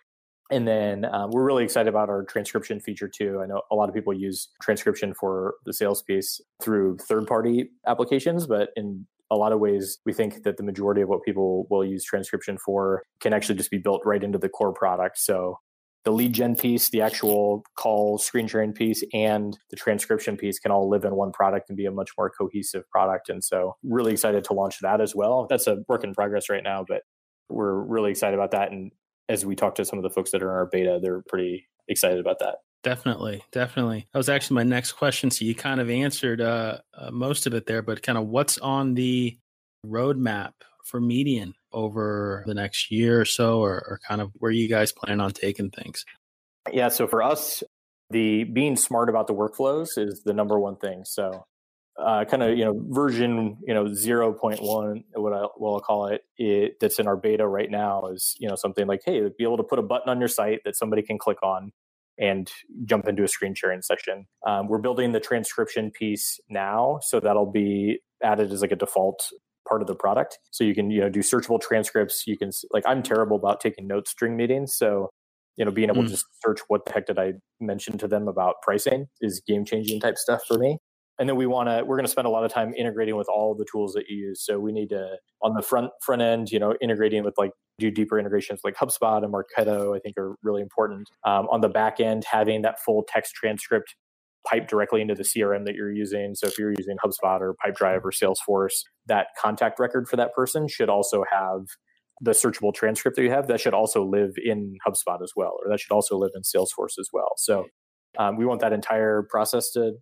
And 0.51 0.67
then 0.67 1.05
um, 1.05 1.31
we're 1.31 1.45
really 1.45 1.65
excited 1.65 1.89
about 1.89 2.09
our 2.09 2.25
transcription 2.25 2.81
feature 2.81 3.09
too. 3.09 3.41
I 3.43 3.47
know 3.47 3.63
a 3.71 3.75
lot 3.75 3.89
of 3.89 3.95
people 3.95 4.13
use 4.13 4.49
transcription 4.63 5.13
for 5.13 5.55
the 5.65 5.73
sales 5.73 6.03
piece 6.03 6.41
through 6.63 6.99
third 6.99 7.27
party 7.27 7.71
applications, 7.87 8.47
but 8.47 8.71
in 8.77 9.07
a 9.31 9.37
lot 9.37 9.53
of 9.53 9.59
ways, 9.59 9.99
we 10.07 10.13
think 10.13 10.45
that 10.45 10.57
the 10.57 10.63
majority 10.63 11.01
of 11.01 11.09
what 11.09 11.25
people 11.25 11.67
will 11.69 11.85
use 11.85 12.05
transcription 12.05 12.59
for 12.59 13.03
can 13.21 13.33
actually 13.33 13.57
just 13.57 13.71
be 13.71 13.79
built 13.79 14.03
right 14.05 14.23
into 14.23 14.39
the 14.39 14.49
core 14.49 14.73
product. 14.73 15.19
So 15.19 15.59
the 16.05 16.13
lead 16.13 16.33
gen 16.33 16.55
piece, 16.55 16.89
the 16.91 17.03
actual 17.03 17.65
call 17.77 18.17
screen 18.17 18.47
sharing 18.47 18.73
piece, 18.73 19.03
and 19.13 19.59
the 19.71 19.77
transcription 19.77 20.37
piece 20.37 20.61
can 20.61 20.71
all 20.71 20.89
live 20.89 21.05
in 21.05 21.17
one 21.17 21.33
product 21.33 21.69
and 21.69 21.77
be 21.77 21.87
a 21.87 21.91
much 21.91 22.11
more 22.17 22.31
cohesive 22.31 22.89
product. 22.91 23.29
And 23.29 23.43
so, 23.43 23.75
really 23.83 24.13
excited 24.13 24.45
to 24.45 24.53
launch 24.53 24.79
that 24.83 25.01
as 25.01 25.17
well. 25.17 25.49
That's 25.51 25.67
a 25.67 25.79
work 25.89 26.05
in 26.05 26.15
progress 26.15 26.49
right 26.49 26.63
now, 26.63 26.85
but 26.87 27.03
we're 27.49 27.75
really 27.75 28.13
excited 28.13 28.35
about 28.35 28.53
that. 28.53 28.71
And 28.71 28.93
as 29.29 29.45
we 29.45 29.57
talk 29.57 29.75
to 29.77 29.85
some 29.85 29.99
of 29.99 30.03
the 30.03 30.11
folks 30.11 30.31
that 30.31 30.43
are 30.43 30.51
in 30.51 30.57
our 30.57 30.67
beta, 30.67 30.99
they're 31.01 31.23
pretty 31.29 31.69
excited 31.89 32.19
about 32.19 32.39
that. 32.41 32.57
Definitely, 32.83 33.43
definitely. 33.51 34.07
That 34.13 34.19
was 34.19 34.29
actually 34.29 34.57
my 34.57 34.63
next 34.63 34.93
question. 34.93 35.31
So 35.31 35.45
you 35.45 35.55
kind 35.55 35.81
of 35.81 35.91
answered 35.91 36.41
uh, 36.41 36.79
uh, 36.95 37.11
most 37.11 37.47
of 37.47 37.55
it 37.55 37.67
there, 37.67 37.83
but 37.83 38.03
kind 38.03 38.17
of 38.17 38.29
what's 38.29 38.59
on 38.59 38.95
the 38.95 39.37
roadmap 39.85 40.53
for 40.85 41.01
Median 41.01 41.55
over 41.73 42.45
the 42.47 42.55
next 42.55 42.93
year 42.93 43.21
or 43.21 43.25
so, 43.25 43.61
or, 43.61 43.75
or 43.75 44.01
kind 44.07 44.21
of 44.21 44.31
where 44.39 44.53
you 44.53 44.69
guys 44.69 44.93
plan 44.93 45.21
on 45.21 45.33
taking 45.33 45.71
things? 45.71 46.05
Yeah, 46.73 46.89
so 46.89 47.09
for 47.09 47.23
us, 47.23 47.65
the 48.11 48.45
being 48.45 48.77
smart 48.77 49.09
about 49.09 49.27
the 49.27 49.35
workflows 49.35 49.99
is 49.99 50.23
the 50.25 50.33
number 50.33 50.59
one 50.59 50.77
thing. 50.77 51.05
So 51.05 51.45
uh, 51.99 52.25
kind 52.25 52.43
of 52.43 52.57
you 52.59 52.65
know 52.65 52.75
version 52.89 53.57
you 53.67 53.73
know 53.75 53.85
0.1 53.87 55.05
what 55.15 55.33
I 55.33 55.47
will 55.57 55.81
call 55.81 56.07
it, 56.09 56.23
it 56.37 56.79
that's 56.81 56.99
in 56.99 57.07
our 57.07 57.17
beta 57.17 57.47
right 57.47 57.71
now 57.71 58.07
is 58.09 58.35
you 58.39 58.49
know 58.49 58.55
something 58.55 58.87
like 58.87 59.01
hey 59.05 59.21
be 59.39 59.45
able 59.45 59.57
to 59.57 59.63
put 59.63 59.79
a 59.79 59.83
button 59.83 60.09
on 60.09 60.19
your 60.19 60.29
site 60.29 60.61
that 60.65 60.77
somebody 60.77 61.03
can 61.03 61.19
click 61.19 61.43
on 61.43 61.73
and 62.19 62.51
jump 62.87 63.09
into 63.09 63.23
a 63.25 63.29
screen 63.29 63.55
sharing 63.55 63.83
session. 63.83 64.27
Um, 64.47 64.69
we're 64.69 64.79
building 64.79 65.13
the 65.13 65.21
transcription 65.21 65.91
piece 65.91 66.41
now, 66.49 66.99
so 67.03 67.21
that'll 67.21 67.51
be 67.51 68.01
added 68.23 68.53
as 68.53 68.63
like 68.63 68.73
a 68.73 68.77
default 68.77 69.31
part 69.69 69.83
of 69.83 69.89
the 69.89 69.95
product. 69.95 70.39
So 70.51 70.65
you 70.65 70.75
can 70.75 70.91
you 70.91 71.01
know 71.01 71.09
do 71.11 71.21
searchable 71.21 71.61
transcripts. 71.61 72.27
You 72.27 72.39
can 72.39 72.51
like 72.73 72.85
I'm 72.87 73.03
terrible 73.03 73.37
about 73.37 73.61
taking 73.61 73.87
notes 73.87 74.15
during 74.19 74.37
meetings, 74.37 74.75
so 74.77 75.11
you 75.57 75.65
know, 75.65 75.71
being 75.71 75.89
able 75.91 76.03
Mm. 76.03 76.07
to 76.07 76.11
just 76.11 76.27
search 76.45 76.61
what 76.69 76.85
the 76.85 76.93
heck 76.93 77.07
did 77.07 77.19
I 77.19 77.35
mention 77.61 77.97
to 77.99 78.09
them 78.09 78.29
about 78.29 78.57
pricing 78.63 79.09
is 79.23 79.41
game 79.47 79.65
changing 79.65 80.01
type 80.01 80.19
stuff 80.19 80.43
for 80.47 80.59
me. 80.59 80.79
And 81.19 81.29
then 81.29 81.37
we 81.37 81.47
want 81.47 81.69
to 81.69 81.85
we're 81.85 81.97
going 81.97 82.05
to 82.05 82.11
spend 82.11 82.27
a 82.27 82.31
lot 82.31 82.45
of 82.45 82.53
time 82.53 82.75
integrating 82.75 83.17
with 83.17 83.29
all 83.29 83.55
the 83.55 83.67
tools 83.71 83.95
that 83.95 84.05
you 84.09 84.17
use. 84.29 84.45
So 84.45 84.59
we 84.59 84.73
need 84.73 84.91
to 84.91 85.17
on 85.43 85.55
the 85.55 85.63
front 85.63 85.91
front 86.05 86.23
end, 86.23 86.51
you 86.51 86.59
know, 86.59 86.75
integrating 86.81 87.25
with 87.25 87.35
like 87.39 87.53
do 87.79 87.91
deeper 87.91 88.19
integrations 88.19 88.61
like 88.65 88.75
HubSpot 88.77 89.23
and 89.25 89.33
Marketo. 89.33 89.97
I 89.97 90.01
think 90.01 90.17
are 90.19 90.37
really 90.43 90.63
important. 90.63 91.09
Um, 91.25 91.47
on 91.51 91.61
the 91.61 91.69
back 91.69 92.01
end, 92.01 92.25
having 92.31 92.63
that 92.63 92.81
full 92.85 93.05
text 93.09 93.35
transcript 93.35 93.95
pipe 94.47 94.69
directly 94.69 95.01
into 95.01 95.15
the 95.15 95.25
CRM 95.25 95.65
that 95.65 95.75
you're 95.75 95.93
using. 95.93 96.35
So 96.35 96.47
if 96.47 96.59
you're 96.59 96.73
using 96.77 96.97
HubSpot 97.05 97.41
or 97.41 97.55
Pipedrive 97.65 98.03
or 98.05 98.13
Salesforce, 98.13 98.83
that 99.07 99.29
contact 99.41 99.81
record 99.81 100.09
for 100.09 100.17
that 100.17 100.33
person 100.35 100.69
should 100.69 100.89
also 100.89 101.25
have 101.31 101.63
the 102.21 102.31
searchable 102.31 102.73
transcript 102.73 103.17
that 103.17 103.23
you 103.23 103.31
have. 103.31 103.49
That 103.49 103.61
should 103.61 103.75
also 103.75 104.05
live 104.05 104.33
in 104.43 104.77
HubSpot 104.87 105.23
as 105.23 105.33
well, 105.37 105.59
or 105.63 105.71
that 105.71 105.81
should 105.81 105.93
also 105.93 106.17
live 106.17 106.31
in 106.35 106.43
Salesforce 106.43 106.99
as 106.99 107.09
well. 107.13 107.33
So 107.37 107.67
um, 108.19 108.37
we 108.37 108.47
want 108.47 108.61
that 108.61 108.73
entire 108.73 109.27
process 109.29 109.71
to 109.73 109.93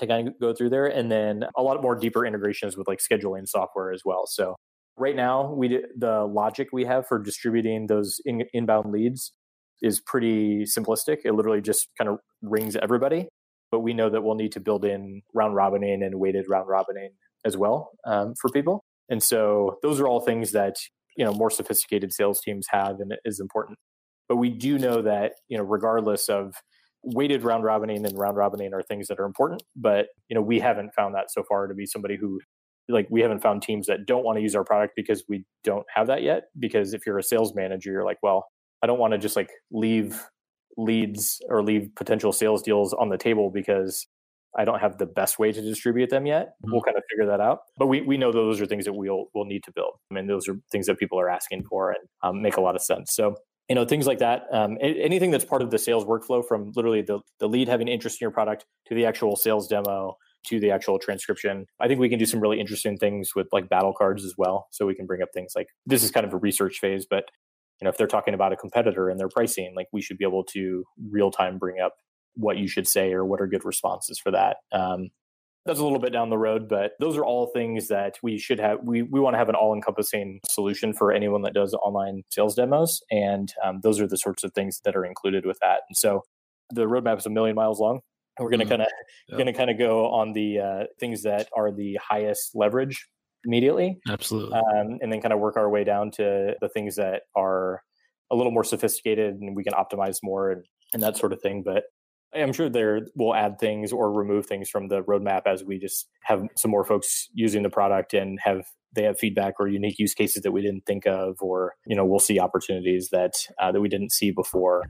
to 0.00 0.06
kind 0.06 0.28
of 0.28 0.34
go 0.40 0.52
through 0.52 0.70
there, 0.70 0.86
and 0.86 1.10
then 1.10 1.44
a 1.56 1.62
lot 1.62 1.80
more 1.82 1.96
deeper 1.96 2.26
integrations 2.26 2.76
with 2.76 2.88
like 2.88 2.98
scheduling 2.98 3.46
software 3.46 3.92
as 3.92 4.02
well. 4.04 4.24
So 4.26 4.56
right 4.96 5.16
now, 5.16 5.52
we 5.52 5.82
the 5.96 6.24
logic 6.24 6.68
we 6.72 6.84
have 6.84 7.06
for 7.06 7.18
distributing 7.18 7.86
those 7.86 8.20
in, 8.24 8.44
inbound 8.52 8.92
leads 8.92 9.32
is 9.82 10.00
pretty 10.00 10.64
simplistic. 10.64 11.18
It 11.24 11.32
literally 11.32 11.62
just 11.62 11.88
kind 11.98 12.10
of 12.10 12.18
rings 12.42 12.76
everybody 12.76 13.28
but 13.70 13.80
we 13.80 13.94
know 13.94 14.10
that 14.10 14.22
we'll 14.22 14.34
need 14.34 14.52
to 14.52 14.60
build 14.60 14.84
in 14.84 15.22
round 15.34 15.54
robining 15.54 16.02
and 16.02 16.18
weighted 16.18 16.46
round 16.48 16.68
robining 16.68 17.10
as 17.44 17.56
well 17.56 17.90
um, 18.06 18.34
for 18.40 18.50
people. 18.50 18.84
And 19.08 19.22
so 19.22 19.78
those 19.82 20.00
are 20.00 20.08
all 20.08 20.20
things 20.20 20.52
that 20.52 20.76
you 21.16 21.24
know 21.24 21.32
more 21.32 21.50
sophisticated 21.50 22.12
sales 22.12 22.40
teams 22.40 22.66
have 22.70 23.00
and 23.00 23.14
is 23.24 23.40
important. 23.40 23.78
But 24.28 24.36
we 24.36 24.50
do 24.50 24.78
know 24.78 25.02
that 25.02 25.32
you 25.48 25.56
know 25.56 25.64
regardless 25.64 26.28
of 26.28 26.54
weighted 27.02 27.42
round 27.44 27.64
robining 27.64 28.04
and 28.06 28.18
round 28.18 28.36
robining 28.36 28.74
are 28.74 28.82
things 28.82 29.08
that 29.08 29.18
are 29.18 29.24
important, 29.26 29.62
but 29.76 30.08
you 30.28 30.34
know 30.34 30.42
we 30.42 30.58
haven't 30.60 30.94
found 30.94 31.14
that 31.14 31.30
so 31.30 31.42
far 31.48 31.66
to 31.66 31.74
be 31.74 31.86
somebody 31.86 32.16
who 32.16 32.40
like 32.88 33.06
we 33.10 33.20
haven't 33.20 33.40
found 33.40 33.62
teams 33.62 33.86
that 33.86 34.06
don't 34.06 34.24
want 34.24 34.36
to 34.36 34.42
use 34.42 34.54
our 34.56 34.64
product 34.64 34.94
because 34.96 35.22
we 35.28 35.44
don't 35.64 35.86
have 35.94 36.08
that 36.08 36.22
yet 36.22 36.44
because 36.58 36.92
if 36.92 37.06
you're 37.06 37.18
a 37.18 37.22
sales 37.22 37.54
manager 37.54 37.92
you're 37.92 38.04
like 38.04 38.18
well 38.22 38.46
I 38.82 38.86
don't 38.86 38.98
want 38.98 39.12
to 39.12 39.18
just 39.18 39.36
like 39.36 39.50
leave 39.70 40.20
leads 40.76 41.40
or 41.48 41.62
leave 41.62 41.90
potential 41.96 42.32
sales 42.32 42.62
deals 42.62 42.94
on 42.94 43.08
the 43.08 43.18
table 43.18 43.50
because 43.52 44.06
I 44.58 44.64
don't 44.64 44.80
have 44.80 44.98
the 44.98 45.06
best 45.06 45.38
way 45.38 45.52
to 45.52 45.60
distribute 45.60 46.10
them 46.10 46.26
yet. 46.26 46.54
Mhm. 46.64 46.72
We'll 46.72 46.82
kind 46.82 46.96
of 46.96 47.04
figure 47.10 47.26
that 47.26 47.40
out. 47.40 47.60
But 47.76 47.86
we, 47.86 48.00
we 48.00 48.16
know 48.16 48.32
those 48.32 48.60
are 48.60 48.66
things 48.66 48.84
that 48.86 48.94
we'll 48.94 49.26
we'll 49.34 49.44
need 49.44 49.62
to 49.64 49.72
build. 49.72 49.92
I 50.10 50.14
mean, 50.14 50.26
those 50.26 50.48
are 50.48 50.56
things 50.72 50.86
that 50.86 50.98
people 50.98 51.20
are 51.20 51.30
asking 51.30 51.64
for 51.68 51.90
and 51.90 52.00
um, 52.22 52.42
make 52.42 52.56
a 52.56 52.60
lot 52.60 52.74
of 52.74 52.82
sense. 52.82 53.14
So 53.14 53.36
you 53.70 53.76
know 53.76 53.84
things 53.84 54.04
like 54.04 54.18
that. 54.18 54.42
Um, 54.52 54.76
anything 54.80 55.30
that's 55.30 55.44
part 55.44 55.62
of 55.62 55.70
the 55.70 55.78
sales 55.78 56.04
workflow, 56.04 56.44
from 56.46 56.72
literally 56.74 57.02
the 57.02 57.20
the 57.38 57.48
lead 57.48 57.68
having 57.68 57.86
interest 57.86 58.20
in 58.20 58.24
your 58.24 58.32
product 58.32 58.66
to 58.88 58.96
the 58.96 59.06
actual 59.06 59.36
sales 59.36 59.68
demo 59.68 60.16
to 60.48 60.58
the 60.58 60.72
actual 60.72 60.98
transcription. 60.98 61.66
I 61.78 61.86
think 61.86 62.00
we 62.00 62.08
can 62.08 62.18
do 62.18 62.26
some 62.26 62.40
really 62.40 62.58
interesting 62.58 62.96
things 62.96 63.30
with 63.36 63.46
like 63.52 63.68
battle 63.68 63.94
cards 63.96 64.24
as 64.24 64.34
well. 64.36 64.66
So 64.72 64.86
we 64.86 64.94
can 64.96 65.06
bring 65.06 65.22
up 65.22 65.28
things 65.32 65.52
like 65.54 65.68
this 65.86 66.02
is 66.02 66.10
kind 66.10 66.26
of 66.26 66.32
a 66.32 66.38
research 66.38 66.78
phase, 66.78 67.06
but 67.08 67.26
you 67.80 67.84
know 67.84 67.90
if 67.90 67.96
they're 67.96 68.08
talking 68.08 68.34
about 68.34 68.52
a 68.52 68.56
competitor 68.56 69.08
and 69.08 69.20
their 69.20 69.28
pricing, 69.28 69.72
like 69.76 69.86
we 69.92 70.02
should 70.02 70.18
be 70.18 70.24
able 70.24 70.42
to 70.46 70.82
real 71.08 71.30
time 71.30 71.56
bring 71.56 71.80
up 71.80 71.94
what 72.34 72.58
you 72.58 72.66
should 72.66 72.88
say 72.88 73.12
or 73.12 73.24
what 73.24 73.40
are 73.40 73.46
good 73.46 73.64
responses 73.64 74.18
for 74.18 74.32
that. 74.32 74.56
Um, 74.72 75.10
that's 75.66 75.78
a 75.78 75.82
little 75.82 75.98
bit 75.98 76.12
down 76.12 76.30
the 76.30 76.38
road, 76.38 76.68
but 76.68 76.92
those 77.00 77.16
are 77.16 77.24
all 77.24 77.48
things 77.48 77.88
that 77.88 78.16
we 78.22 78.38
should 78.38 78.58
have. 78.58 78.78
We, 78.82 79.02
we 79.02 79.20
want 79.20 79.34
to 79.34 79.38
have 79.38 79.48
an 79.48 79.54
all 79.54 79.74
encompassing 79.74 80.40
solution 80.46 80.92
for 80.94 81.12
anyone 81.12 81.42
that 81.42 81.52
does 81.54 81.74
online 81.74 82.22
sales 82.30 82.54
demos. 82.54 83.02
And 83.10 83.52
um, 83.64 83.80
those 83.82 84.00
are 84.00 84.06
the 84.06 84.16
sorts 84.16 84.42
of 84.42 84.52
things 84.54 84.80
that 84.84 84.96
are 84.96 85.04
included 85.04 85.44
with 85.44 85.58
that. 85.60 85.82
And 85.88 85.96
so 85.96 86.22
the 86.70 86.86
roadmap 86.86 87.18
is 87.18 87.26
a 87.26 87.30
million 87.30 87.54
miles 87.56 87.78
long. 87.78 88.00
We're 88.38 88.48
going 88.48 88.60
to 88.60 88.64
Mhm. 88.66 88.68
kind 88.70 88.82
of 88.82 88.88
going 89.32 89.46
to 89.46 89.52
kind 89.52 89.70
of 89.70 89.78
go 89.78 90.06
on 90.10 90.32
the 90.32 90.58
uh, 90.60 90.84
things 90.98 91.22
that 91.24 91.48
are 91.54 91.70
the 91.70 91.98
highest 92.02 92.52
leverage 92.54 93.06
immediately 93.44 93.98
Absolutely. 94.08 94.54
um, 94.56 94.98
and 95.02 95.12
then 95.12 95.20
kind 95.20 95.32
of 95.32 95.40
work 95.40 95.56
our 95.56 95.68
way 95.68 95.84
down 95.84 96.10
to 96.12 96.54
the 96.60 96.68
things 96.70 96.96
that 96.96 97.22
are 97.36 97.82
a 98.30 98.36
little 98.36 98.52
more 98.52 98.64
sophisticated 98.64 99.34
and 99.34 99.56
we 99.56 99.64
can 99.64 99.72
optimize 99.74 100.18
more 100.22 100.50
and, 100.52 100.64
and 100.94 101.02
that 101.02 101.16
sort 101.18 101.32
of 101.32 101.40
thing. 101.42 101.62
But 101.62 101.84
I'm 102.34 102.52
sure 102.52 102.68
there 102.68 103.06
we'll 103.14 103.34
add 103.34 103.58
things 103.58 103.92
or 103.92 104.12
remove 104.12 104.46
things 104.46 104.70
from 104.70 104.88
the 104.88 105.02
roadmap 105.02 105.42
as 105.46 105.64
we 105.64 105.78
just 105.78 106.08
have 106.22 106.42
some 106.56 106.70
more 106.70 106.84
folks 106.84 107.28
using 107.34 107.62
the 107.62 107.70
product 107.70 108.14
and 108.14 108.38
have 108.42 108.66
they 108.92 109.04
have 109.04 109.18
feedback 109.18 109.54
or 109.58 109.68
unique 109.68 109.98
use 109.98 110.14
cases 110.14 110.42
that 110.42 110.52
we 110.52 110.62
didn't 110.62 110.84
think 110.86 111.06
of, 111.06 111.36
or 111.40 111.74
you 111.86 111.96
know 111.96 112.04
we'll 112.04 112.18
see 112.18 112.38
opportunities 112.40 113.08
that 113.10 113.32
uh, 113.60 113.72
that 113.72 113.80
we 113.80 113.88
didn't 113.88 114.12
see 114.12 114.30
before. 114.30 114.84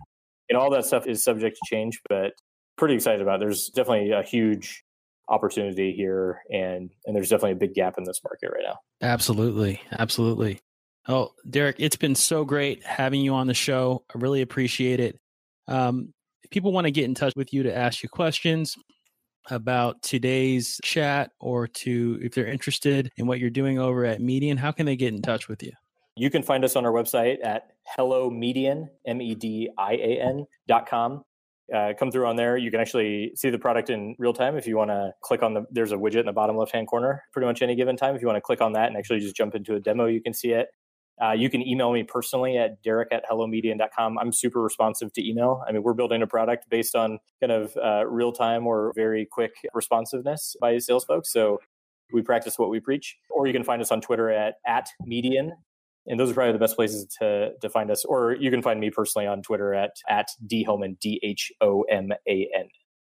And 0.49 0.59
all 0.59 0.71
that 0.71 0.85
stuff 0.85 1.07
is 1.07 1.23
subject 1.23 1.57
to 1.57 1.75
change, 1.75 2.01
but 2.09 2.33
pretty 2.77 2.95
excited 2.95 3.21
about. 3.21 3.37
It. 3.37 3.41
There's 3.41 3.69
definitely 3.69 4.11
a 4.11 4.23
huge 4.23 4.83
opportunity 5.29 5.93
here, 5.93 6.41
and 6.51 6.91
and 7.07 7.15
there's 7.17 7.29
definitely 7.29 7.53
a 7.53 7.57
big 7.57 7.75
gap 7.75 7.95
in 7.99 8.05
this 8.05 8.21
market 8.25 8.51
right 8.53 8.65
now. 8.67 8.79
Absolutely. 9.03 9.81
Absolutely. 9.93 10.61
Oh, 11.09 11.31
Derek, 11.49 11.77
it's 11.79 11.97
been 11.97 12.15
so 12.15 12.45
great 12.45 12.85
having 12.85 13.23
you 13.23 13.35
on 13.35 13.47
the 13.47 13.55
show. 13.55 14.05
I 14.15 14.19
really 14.19 14.43
appreciate 14.43 15.01
it. 15.01 15.19
Um, 15.67 16.13
if 16.43 16.51
people 16.51 16.73
want 16.73 16.87
to 16.87 16.91
get 16.91 17.05
in 17.05 17.15
touch 17.15 17.33
with 17.37 17.53
you 17.53 17.63
to 17.63 17.77
ask 17.77 18.03
you 18.03 18.09
questions 18.09 18.77
about 19.51 20.03
today's 20.03 20.79
chat 20.85 21.31
or 21.41 21.67
to 21.67 22.19
if 22.23 22.35
they're 22.35 22.47
interested 22.47 23.11
in 23.17 23.27
what 23.27 23.39
you're 23.39 23.51
doing 23.51 23.79
over 23.79 24.05
at 24.05 24.21
Median, 24.21 24.57
how 24.57 24.73
can 24.73 24.87
they 24.87 24.97
get 24.97 25.15
in 25.15 25.23
touch 25.23 25.49
with 25.49 25.63
you? 25.63 25.73
You 26.17 26.31
can 26.31 26.43
find 26.43 26.65
us 26.65 26.77
on 26.77 26.85
our 26.85 26.93
website 26.93 27.39
at 27.43 27.69
hello 27.97 28.31
median, 28.31 28.91
M 29.07 29.23
E 29.23 29.35
D 29.35 29.71
I 29.79 29.95
A 29.95 30.21
N 30.21 30.45
dot 30.69 30.89
com. 30.89 31.23
Uh, 31.75 31.93
come 31.99 32.11
through 32.11 32.27
on 32.27 32.35
there. 32.35 32.57
You 32.57 32.71
can 32.71 32.81
actually 32.81 33.33
see 33.37 33.49
the 33.49 33.59
product 33.59 33.91
in 33.91 34.17
real 34.19 34.33
time. 34.33 34.57
If 34.57 34.67
you 34.67 34.77
want 34.77 34.91
to 34.91 35.13
click 35.23 35.43
on 35.43 35.55
the, 35.55 35.65
there's 35.71 35.93
a 35.93 35.97
widget 35.97 36.21
in 36.21 36.27
the 36.27 36.33
bottom 36.33 36.57
left 36.57 36.73
hand 36.73 36.89
corner, 36.89 37.23
pretty 37.33 37.47
much 37.47 37.63
any 37.63 37.77
given 37.77 37.97
time. 37.97 38.17
If 38.17 38.21
you 38.21 38.27
want 38.27 38.39
to 38.39 38.43
click 38.43 38.61
on 38.61 38.73
that 38.73 38.89
and 38.89 38.97
actually 38.97 39.21
just 39.21 39.37
jump 39.37 39.55
into 39.55 39.77
a 39.77 39.81
demo, 39.81 40.07
you 40.07 40.21
can 40.21 40.35
see 40.35 40.51
it. 40.51 40.67
Uh, 41.23 41.33
you 41.33 41.51
can 41.51 41.67
email 41.67 41.93
me 41.93 42.03
personally 42.03 42.57
at 42.57 42.83
derek 42.83 43.13
at 43.13 43.25
hellomedian.com. 43.31 44.19
I'm 44.19 44.33
super 44.33 44.63
responsive 44.63 45.13
to 45.15 45.29
email. 45.29 45.63
I 45.69 45.73
mean, 45.73 45.83
we're 45.83 45.95
building 45.95 46.23
a 46.23 46.27
product 46.27 46.69
based 46.71 46.95
on 46.95 47.19
kind 47.41 47.53
of 47.53 47.77
uh, 47.77 48.07
real 48.07 48.33
time 48.33 48.67
or 48.67 48.93
very 48.95 49.27
quick 49.27 49.53
responsiveness 49.75 50.57
by 50.61 50.79
sales 50.79 51.05
folks. 51.05 51.33
So 51.33 51.59
we 52.13 52.23
practice 52.23 52.59
what 52.59 52.71
we 52.71 52.81
preach. 52.81 53.17
Or 53.29 53.47
you 53.47 53.53
can 53.53 53.65
find 53.65 53.81
us 53.83 53.91
on 53.91 54.01
Twitter 54.01 54.31
at, 54.31 54.55
at 54.67 54.89
median. 55.05 55.53
And 56.07 56.19
those 56.19 56.31
are 56.31 56.35
probably 56.35 56.53
the 56.53 56.59
best 56.59 56.77
places 56.77 57.07
to, 57.21 57.53
to 57.61 57.69
find 57.69 57.91
us. 57.91 58.05
Or 58.05 58.33
you 58.35 58.51
can 58.51 58.63
find 58.63 58.81
me 58.81 58.91
personally 58.91 59.27
on 59.27 59.43
Twitter 59.43 59.75
at, 59.75 59.91
at 60.09 60.29
dhoman, 60.47 60.97
D 61.01 61.21
H 61.23 61.53
O 61.61 61.83
M 61.83 62.11
A 62.27 62.49
N. 62.57 62.69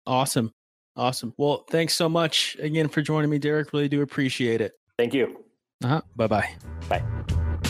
Awesome. 0.06 0.54
Awesome. 0.96 1.34
Well, 1.38 1.66
thanks 1.70 1.96
so 1.96 2.08
much 2.08 2.56
again 2.60 2.88
for 2.88 3.02
joining 3.02 3.30
me, 3.30 3.40
Derek. 3.40 3.74
Really 3.74 3.88
do 3.88 4.02
appreciate 4.02 4.62
it. 4.62 4.74
Thank 4.98 5.14
you. 5.14 5.44
Uh-huh. 5.84 6.02
Bye 6.16 6.28
bye. 6.28 6.50
Bye. 6.88 7.64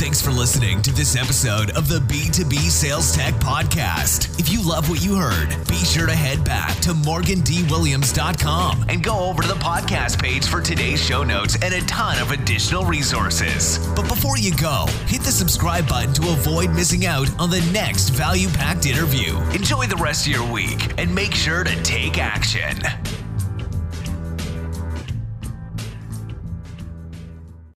Thanks 0.00 0.22
for 0.22 0.30
listening 0.30 0.80
to 0.80 0.92
this 0.92 1.14
episode 1.14 1.72
of 1.72 1.86
the 1.86 1.98
B2B 1.98 2.54
Sales 2.70 3.12
Tech 3.12 3.34
Podcast. 3.34 4.40
If 4.40 4.50
you 4.50 4.66
love 4.66 4.88
what 4.88 5.04
you 5.04 5.16
heard, 5.16 5.50
be 5.68 5.74
sure 5.74 6.06
to 6.06 6.14
head 6.14 6.42
back 6.42 6.74
to 6.78 6.94
morgandwilliams.com 6.94 8.86
and 8.88 9.04
go 9.04 9.18
over 9.18 9.42
to 9.42 9.48
the 9.48 9.56
podcast 9.56 10.18
page 10.18 10.46
for 10.46 10.62
today's 10.62 11.04
show 11.04 11.22
notes 11.22 11.58
and 11.62 11.74
a 11.74 11.82
ton 11.82 12.18
of 12.18 12.30
additional 12.30 12.86
resources. 12.86 13.78
But 13.94 14.08
before 14.08 14.38
you 14.38 14.56
go, 14.56 14.86
hit 15.06 15.20
the 15.20 15.32
subscribe 15.32 15.86
button 15.86 16.14
to 16.14 16.30
avoid 16.30 16.70
missing 16.70 17.04
out 17.04 17.28
on 17.38 17.50
the 17.50 17.60
next 17.70 18.08
value 18.08 18.48
packed 18.48 18.86
interview. 18.86 19.36
Enjoy 19.50 19.84
the 19.84 19.96
rest 19.96 20.26
of 20.26 20.32
your 20.32 20.50
week 20.50 20.94
and 20.98 21.14
make 21.14 21.34
sure 21.34 21.62
to 21.62 21.82
take 21.82 22.16
action. 22.16 22.80